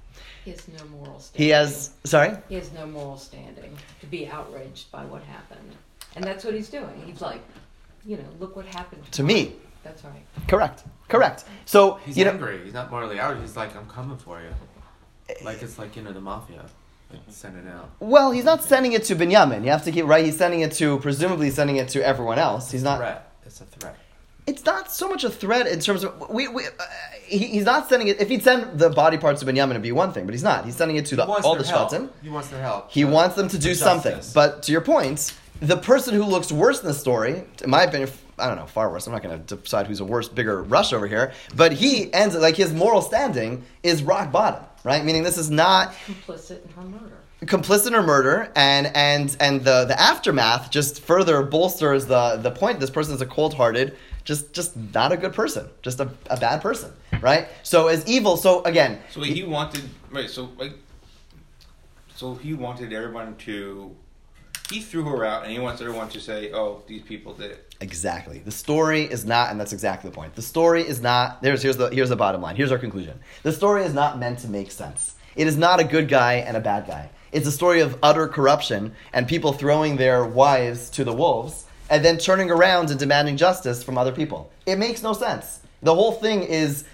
He 0.45 0.51
has 0.51 0.67
no 0.67 0.85
moral 0.85 1.19
standing. 1.19 1.45
He 1.45 1.49
has 1.49 1.91
sorry. 2.03 2.37
He 2.47 2.55
has 2.55 2.71
no 2.73 2.85
moral 2.85 3.17
standing 3.17 3.75
to 4.01 4.05
be 4.05 4.27
outraged 4.27 4.91
by 4.91 5.03
what 5.05 5.23
happened. 5.23 5.75
And 6.15 6.23
that's 6.23 6.45
what 6.45 6.53
he's 6.53 6.69
doing. 6.69 7.03
He's 7.05 7.21
like, 7.21 7.41
you 8.07 8.17
know, 8.17 8.23
look 8.39 8.55
what 8.55 8.65
happened 8.65 9.03
To 9.11 9.23
me. 9.23 9.53
That's 9.83 10.03
right. 10.03 10.23
Correct. 10.47 10.83
Correct. 11.07 11.43
So 11.65 11.99
He's 12.05 12.17
you 12.17 12.25
know. 12.25 12.31
angry. 12.31 12.63
He's 12.63 12.73
not 12.73 12.89
morally 12.89 13.19
out. 13.19 13.39
He's 13.39 13.55
like, 13.55 13.75
I'm 13.75 13.87
coming 13.87 14.17
for 14.17 14.41
you. 14.41 14.49
Like 15.43 15.61
it's 15.61 15.77
like 15.77 15.95
you 15.97 16.01
know 16.03 16.13
the 16.13 16.21
mafia, 16.21 16.63
like 17.11 17.19
sending 17.27 17.67
out. 17.67 17.89
Well, 17.99 18.31
he's 18.31 18.45
not 18.45 18.63
sending 18.63 18.93
it 18.93 19.03
to 19.05 19.15
Binyamin. 19.15 19.63
You 19.65 19.71
have 19.71 19.83
to 19.83 19.91
keep 19.91 20.05
right. 20.05 20.23
He's 20.23 20.37
sending 20.37 20.61
it 20.61 20.71
to 20.73 20.99
presumably 20.99 21.49
sending 21.49 21.75
it 21.75 21.89
to 21.89 22.05
everyone 22.05 22.39
else. 22.39 22.71
He's 22.71 22.83
not. 22.83 22.97
threat. 22.99 23.31
It's 23.45 23.59
a 23.61 23.65
threat. 23.65 23.95
It's 24.45 24.63
not 24.63 24.89
so 24.89 25.09
much 25.09 25.25
a 25.25 25.29
threat 25.29 25.67
in 25.67 25.81
terms 25.81 26.05
of 26.05 26.29
we. 26.29 26.47
we 26.47 26.65
uh, 26.65 26.69
he, 27.25 27.39
he's 27.39 27.65
not 27.65 27.89
sending 27.89 28.07
it. 28.07 28.21
If 28.21 28.29
he'd 28.29 28.41
send 28.41 28.79
the 28.79 28.89
body 28.89 29.17
parts 29.17 29.41
to 29.41 29.45
Binyamin, 29.45 29.71
it'd 29.71 29.81
be 29.81 29.91
one 29.91 30.13
thing. 30.13 30.25
But 30.25 30.33
he's 30.33 30.43
not. 30.43 30.63
He's 30.63 30.77
sending 30.77 30.95
it 30.95 31.05
to 31.07 31.17
the, 31.17 31.25
he 31.25 31.29
wants 31.29 31.45
all 31.45 31.57
the 31.57 31.65
help. 31.67 31.91
Shvatim. 31.91 32.09
He 32.23 32.29
wants 32.29 32.47
their 32.47 32.61
help. 32.61 32.89
He 32.89 33.03
wants 33.03 33.35
them 33.35 33.49
to 33.49 33.57
for 33.57 33.61
do 33.61 33.75
something. 33.75 34.17
But 34.33 34.63
to 34.63 34.71
your 34.71 34.79
point, 34.81 35.33
the 35.59 35.77
person 35.77 36.13
who 36.13 36.23
looks 36.23 36.51
worse 36.51 36.81
in 36.81 36.87
the 36.87 36.93
story, 36.93 37.43
in 37.63 37.69
my 37.69 37.83
opinion, 37.83 38.09
I 38.39 38.47
don't 38.47 38.57
know, 38.57 38.65
far 38.67 38.89
worse. 38.91 39.07
I'm 39.07 39.13
not 39.13 39.23
going 39.23 39.43
to 39.43 39.55
decide 39.55 39.87
who's 39.87 39.99
a 39.99 40.05
worse, 40.05 40.29
bigger 40.29 40.61
rush 40.63 40.93
over 40.93 41.07
here. 41.07 41.33
But 41.55 41.71
he 41.73 42.13
ends 42.13 42.35
like 42.35 42.55
his 42.55 42.71
moral 42.73 43.01
standing 43.01 43.63
is 43.83 44.03
rock 44.03 44.31
bottom, 44.31 44.63
right? 44.83 45.03
Meaning 45.03 45.23
this 45.23 45.37
is 45.37 45.49
not 45.49 45.93
Complicit 46.05 46.63
in 46.63 46.71
her 46.73 46.81
murder. 46.83 47.17
complicit 47.41 47.87
in 47.87 47.93
her 47.93 48.03
murder 48.03 48.51
and 48.55 48.87
and 48.95 49.35
and 49.39 49.63
the 49.63 49.85
the 49.85 49.99
aftermath 49.99 50.71
just 50.71 51.01
further 51.01 51.43
bolsters 51.43 52.07
the 52.07 52.37
the 52.41 52.49
point 52.51 52.79
this 52.79 52.89
person 52.89 53.13
is 53.13 53.21
a 53.21 53.27
cold-hearted 53.27 53.95
just 54.23 54.53
just 54.53 54.75
not 54.93 55.11
a 55.11 55.17
good 55.17 55.33
person 55.33 55.69
just 55.83 55.99
a, 55.99 56.09
a 56.31 56.37
bad 56.37 56.61
person 56.63 56.91
right 57.21 57.47
so 57.61 57.87
as 57.89 58.03
evil 58.07 58.37
so 58.37 58.63
again 58.63 58.99
so 59.11 59.21
he 59.21 59.43
wanted 59.43 59.83
right. 60.11 60.29
So 60.29 60.49
like, 60.57 60.73
so 62.15 62.33
he 62.35 62.53
wanted 62.55 62.91
everyone 62.93 63.35
to. 63.45 63.95
He 64.69 64.81
threw 64.81 65.03
her 65.05 65.23
out, 65.23 65.43
and 65.43 65.51
he 65.51 65.59
wants 65.59 65.81
everyone 65.81 66.09
to 66.09 66.19
say, 66.19 66.51
"Oh, 66.51 66.81
these 66.87 67.01
people 67.01 67.33
did 67.33 67.51
it." 67.51 67.67
exactly. 67.79 68.39
The 68.39 68.51
story 68.51 69.03
is 69.03 69.25
not 69.25 69.51
and 69.51 69.59
that's 69.59 69.73
exactly 69.73 70.09
the 70.09 70.15
point. 70.15 70.35
The 70.35 70.41
story 70.41 70.87
is 70.87 71.01
not 71.01 71.41
there's 71.41 71.61
here's 71.61 71.77
the 71.77 71.89
here's 71.89 72.09
the 72.09 72.15
bottom 72.15 72.41
line. 72.41 72.55
Here's 72.55 72.71
our 72.71 72.77
conclusion. 72.77 73.19
The 73.43 73.51
story 73.51 73.83
is 73.83 73.93
not 73.93 74.19
meant 74.19 74.39
to 74.39 74.47
make 74.47 74.71
sense. 74.71 75.13
It 75.35 75.47
is 75.47 75.57
not 75.57 75.79
a 75.79 75.83
good 75.83 76.07
guy 76.07 76.35
and 76.35 76.57
a 76.57 76.59
bad 76.59 76.87
guy. 76.87 77.09
It's 77.31 77.47
a 77.47 77.51
story 77.51 77.81
of 77.81 77.97
utter 78.01 78.27
corruption 78.27 78.93
and 79.13 79.27
people 79.27 79.53
throwing 79.53 79.97
their 79.97 80.25
wives 80.25 80.89
to 80.91 81.03
the 81.03 81.13
wolves 81.13 81.65
and 81.89 82.03
then 82.03 82.17
turning 82.17 82.49
around 82.49 82.89
and 82.89 82.99
demanding 82.99 83.37
justice 83.37 83.83
from 83.83 83.97
other 83.97 84.11
people. 84.11 84.51
It 84.65 84.77
makes 84.77 85.03
no 85.03 85.13
sense. 85.13 85.59
The 85.83 85.93
whole 85.93 86.13
thing 86.13 86.43
is 86.43 86.85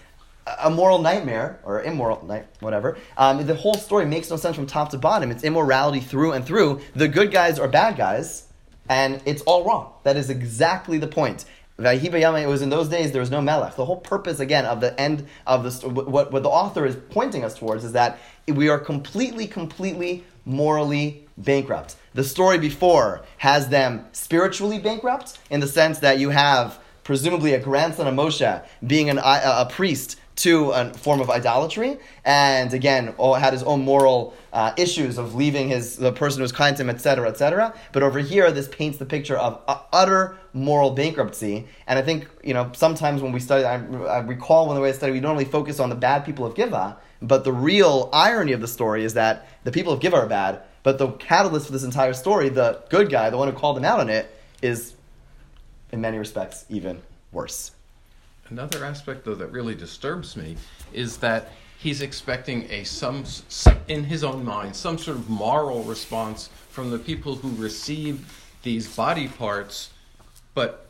a 0.60 0.70
moral 0.70 1.00
nightmare 1.00 1.60
or 1.64 1.82
immoral 1.84 2.26
night 2.26 2.46
whatever 2.60 2.98
um, 3.18 3.46
the 3.46 3.56
whole 3.56 3.76
story 3.76 4.06
makes 4.06 4.30
no 4.30 4.36
sense 4.36 4.56
from 4.56 4.68
top 4.68 4.90
to 4.90 4.98
bottom 4.98 5.32
it's 5.32 5.44
immorality 5.44 6.00
through 6.00 6.34
and 6.34 6.46
through 6.46 6.82
the 6.96 7.08
good 7.08 7.32
guys 7.32 7.58
are 7.60 7.68
bad 7.68 7.96
guys 7.96 8.48
and 8.90 9.22
it's 9.26 9.42
all 9.44 9.64
wrong. 9.64 9.94
That 10.04 10.18
is 10.18 10.30
exactly 10.30 10.98
the 10.98 11.08
point. 11.08 11.46
Vayhi 11.80 12.12
Bayama, 12.12 12.44
It 12.44 12.48
was 12.48 12.62
in 12.62 12.70
those 12.70 12.88
days 12.88 13.12
there 13.12 13.22
was 13.22 13.32
no 13.32 13.42
melech. 13.42 13.76
The 13.76 13.86
whole 13.86 13.98
purpose 13.98 14.40
again 14.40 14.66
of 14.66 14.80
the 14.80 15.00
end 15.00 15.28
of 15.48 15.64
the 15.64 15.72
sto- 15.72 15.90
what 15.90 16.32
what 16.32 16.44
the 16.44 16.50
author 16.50 16.86
is 16.86 16.96
pointing 17.10 17.44
us 17.44 17.58
towards 17.58 17.84
is 17.84 17.94
that 17.94 18.20
we 18.48 18.70
are 18.70 18.78
completely, 18.78 19.48
completely 19.48 20.24
morally 20.46 21.26
bankrupt. 21.38 21.96
The 22.14 22.24
story 22.24 22.60
before 22.60 23.24
has 23.38 23.70
them 23.70 24.06
spiritually 24.12 24.78
bankrupt 24.78 25.40
in 25.50 25.62
the 25.62 25.68
sense 25.68 26.00
that 26.00 26.20
you 26.20 26.30
have 26.30 26.80
presumably 27.04 27.54
a 27.54 27.60
grandson 27.60 28.08
of 28.08 28.14
Moshe 28.14 28.64
being 28.86 29.10
an, 29.10 29.18
a, 29.18 29.22
a 29.22 29.68
priest 29.70 30.20
to 30.36 30.72
a 30.72 30.94
form 30.94 31.22
of 31.22 31.30
idolatry, 31.30 31.98
and 32.26 32.74
again, 32.74 33.14
all, 33.18 33.36
had 33.36 33.54
his 33.54 33.64
own 33.64 33.84
moral 33.84 34.34
uh, 34.52 34.74
issues 34.78 35.18
of 35.18 35.36
leaving 35.36 35.70
his 35.70 35.98
the 35.98 36.12
person 36.12 36.40
who 36.40 36.44
was 36.44 36.52
kind 36.52 36.76
to 36.78 36.84
him, 36.84 36.90
etc., 36.90 37.30
etc. 37.30 37.74
But 37.92 38.04
over 38.04 38.20
here, 38.20 38.52
this 38.52 38.68
paints 38.68 38.98
the 38.98 39.06
picture 39.06 39.38
of 39.38 39.62
utter 39.92 40.38
moral 40.54 40.92
bankruptcy. 40.92 41.68
And 41.88 42.00
I 42.00 42.02
think 42.02 42.28
you 42.44 42.54
know 42.54 42.72
sometimes 42.74 43.22
when 43.22 43.32
we 43.32 43.40
study, 43.40 43.64
I, 43.64 43.76
I 44.06 44.20
recall 44.20 44.68
when 44.68 44.76
the 44.76 44.82
way 44.82 44.90
I 44.90 44.94
study, 44.94 45.12
we 45.12 45.24
only 45.24 45.46
focus 45.46 45.80
on 45.80 45.90
the 45.90 45.96
bad 45.96 46.26
people 46.26 46.46
of 46.46 46.56
Giva, 46.56 46.98
but 47.22 47.44
the 47.44 47.54
real 47.54 48.10
irony 48.12 48.54
of 48.54 48.62
the 48.62 48.68
story 48.68 49.04
is 49.04 49.14
that 49.14 49.48
the 49.64 49.72
people 49.72 49.94
of 49.94 50.00
Giva 50.00 50.18
are 50.18 50.28
bad, 50.28 50.62
but 50.82 50.98
the 50.98 51.12
catalyst 51.12 51.68
for 51.68 51.72
this 51.72 51.84
entire 51.84 52.14
story, 52.14 52.50
the 52.50 52.82
good 52.90 53.10
guy, 53.10 53.30
the 53.30 53.38
one 53.38 53.48
who 53.48 53.54
called 53.54 53.78
them 53.78 53.86
out 53.86 54.00
on 54.00 54.10
it, 54.10 54.30
is 54.62 54.94
in 55.92 56.02
many 56.02 56.18
respects 56.18 56.66
even 56.70 57.02
worse. 57.32 57.72
Another 58.54 58.86
aspect, 58.86 59.26
though, 59.26 59.34
that 59.34 59.48
really 59.48 59.74
disturbs 59.74 60.38
me 60.38 60.56
is 60.94 61.18
that 61.18 61.54
he's 61.80 62.04
expecting 62.04 62.70
a 62.70 62.84
some, 62.84 63.24
in 63.88 64.04
his 64.04 64.24
own 64.24 64.46
mind 64.46 64.76
some 64.76 64.96
sort 64.96 65.18
of 65.18 65.28
moral 65.28 65.82
response 65.86 66.52
from 66.70 66.92
the 66.92 67.00
people 67.00 67.34
who 67.34 67.50
receive 67.60 68.32
these 68.62 68.96
body 68.96 69.28
parts, 69.28 69.90
but 70.54 70.86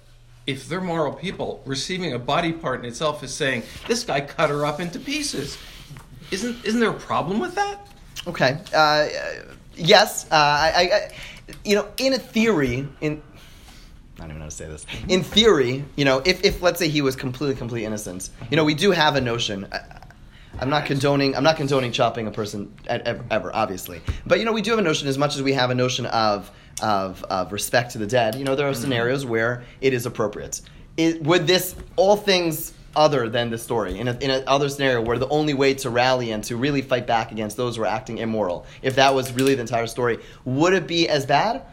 if 0.46 0.68
they're 0.68 0.82
moral 0.82 1.14
people, 1.14 1.64
receiving 1.66 2.12
a 2.12 2.20
body 2.20 2.52
part 2.52 2.82
in 2.82 2.86
itself 2.86 3.24
is 3.24 3.34
saying 3.34 3.64
this 3.88 4.04
guy 4.04 4.20
cut 4.20 4.50
her 4.50 4.66
up 4.66 4.82
into 4.82 5.00
pieces. 5.00 5.58
Isn't 6.32 6.66
isn't 6.66 6.82
there 6.82 6.90
a 6.90 7.00
problem 7.12 7.40
with 7.40 7.56
that? 7.56 7.88
Okay. 8.28 8.60
Uh, 8.76 9.08
yes. 9.74 10.26
Uh, 10.26 10.36
I, 10.36 10.90
I, 10.92 11.12
you 11.64 11.78
know, 11.78 11.88
in 11.96 12.12
a 12.12 12.20
theory, 12.20 12.90
in 13.00 13.22
I 14.18 14.22
don't 14.22 14.30
even 14.30 14.40
know 14.40 14.46
how 14.46 14.50
to 14.50 14.56
say 14.56 14.68
this. 14.68 14.86
In 15.08 15.24
theory, 15.24 15.84
you 15.96 16.06
know, 16.06 16.22
if, 16.26 16.44
if 16.44 16.62
let's 16.62 16.80
say 16.80 16.88
he 16.88 17.02
was 17.02 17.16
completely, 17.16 17.56
completely 17.56 17.86
innocent, 17.86 18.30
you 18.50 18.58
know, 18.58 18.64
we 18.64 18.76
do 18.76 18.92
have 18.92 19.16
a 19.16 19.22
notion. 19.22 19.68
I, 19.72 19.80
I'm 20.60 20.70
not 20.70 20.86
condoning. 20.86 21.36
I'm 21.36 21.44
not 21.44 21.58
condoning 21.58 21.92
chopping 21.92 22.28
a 22.28 22.32
person 22.32 22.74
at, 22.88 23.02
ever, 23.08 23.26
ever, 23.32 23.56
obviously. 23.56 24.02
But 24.26 24.40
you 24.40 24.46
know, 24.46 24.54
we 24.54 24.62
do 24.62 24.70
have 24.72 24.80
a 24.80 24.84
notion 24.84 25.08
as 25.08 25.18
much 25.18 25.36
as 25.36 25.42
we 25.42 25.54
have 25.54 25.72
a 25.72 25.76
notion 25.76 26.06
of 26.06 26.52
of, 26.82 27.24
of 27.24 27.52
respect 27.52 27.92
to 27.92 27.98
the 27.98 28.08
dead. 28.08 28.36
You 28.36 28.44
know, 28.44 28.56
there 28.56 28.68
are 28.68 28.74
scenarios 28.74 29.26
where 29.26 29.64
it 29.82 29.94
is 29.94 30.06
appropriate. 30.06 30.62
It, 30.96 31.24
would 31.24 31.48
this 31.48 31.76
all 31.96 32.16
things 32.16 32.74
other 32.96 33.28
than 33.30 33.50
the 33.50 33.58
story 33.58 33.98
in 33.98 34.08
a, 34.08 34.14
in 34.20 34.30
a 34.30 34.44
other 34.46 34.70
scenario 34.70 35.02
where 35.02 35.18
the 35.18 35.28
only 35.30 35.56
way 35.56 35.74
to 35.74 35.90
rally 35.90 36.32
and 36.32 36.44
to 36.44 36.56
really 36.56 36.84
fight 36.84 37.08
back 37.08 37.32
against 37.32 37.58
those 37.58 37.78
who 37.78 37.82
are 37.82 37.88
acting 37.88 38.20
immoral, 38.20 38.68
if 38.84 38.96
that 38.96 39.16
was 39.16 39.34
really 39.34 39.56
the 39.56 39.62
entire 39.62 39.88
story, 39.88 40.20
would 40.46 40.74
it 40.74 40.86
be 40.86 41.10
as 41.10 41.26
bad? 41.26 41.64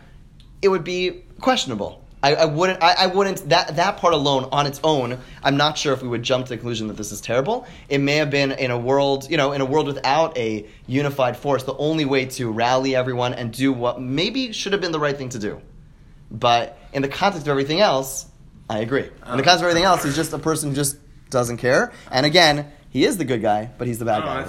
it 0.62 0.68
would 0.68 0.84
be 0.84 1.22
questionable. 1.40 2.04
I, 2.22 2.34
I 2.34 2.44
wouldn't. 2.44 2.82
I, 2.82 2.94
I 2.98 3.06
wouldn't. 3.06 3.48
That 3.48 3.76
that 3.76 3.96
part 3.96 4.12
alone, 4.12 4.48
on 4.52 4.66
its 4.66 4.80
own, 4.84 5.18
I'm 5.42 5.56
not 5.56 5.78
sure 5.78 5.94
if 5.94 6.02
we 6.02 6.08
would 6.08 6.22
jump 6.22 6.46
to 6.46 6.50
the 6.50 6.56
conclusion 6.56 6.88
that 6.88 6.96
this 6.96 7.12
is 7.12 7.20
terrible. 7.20 7.66
It 7.88 7.98
may 7.98 8.16
have 8.16 8.30
been 8.30 8.52
in 8.52 8.70
a 8.70 8.78
world, 8.78 9.30
you 9.30 9.36
know, 9.36 9.52
in 9.52 9.60
a 9.60 9.64
world 9.64 9.86
without 9.86 10.36
a 10.36 10.66
unified 10.86 11.36
force, 11.36 11.64
the 11.64 11.76
only 11.76 12.04
way 12.04 12.26
to 12.26 12.50
rally 12.50 12.94
everyone 12.94 13.32
and 13.34 13.52
do 13.52 13.72
what 13.72 14.00
maybe 14.00 14.52
should 14.52 14.72
have 14.72 14.82
been 14.82 14.92
the 14.92 15.00
right 15.00 15.16
thing 15.16 15.30
to 15.30 15.38
do. 15.38 15.62
But 16.30 16.78
in 16.92 17.02
the 17.02 17.08
context 17.08 17.46
of 17.46 17.50
everything 17.50 17.80
else, 17.80 18.26
I 18.68 18.78
agree. 18.80 19.02
In 19.04 19.36
the 19.38 19.42
context 19.42 19.60
of 19.60 19.62
everything 19.62 19.84
else, 19.84 20.04
he's 20.04 20.14
just 20.14 20.32
a 20.32 20.38
person 20.38 20.70
who 20.70 20.76
just 20.76 20.98
doesn't 21.30 21.56
care. 21.56 21.92
And 22.10 22.26
again, 22.26 22.70
he 22.90 23.04
is 23.04 23.16
the 23.16 23.24
good 23.24 23.40
guy, 23.40 23.70
but 23.78 23.86
he's 23.88 23.98
the 23.98 24.04
bad 24.04 24.22
guy. 24.22 24.42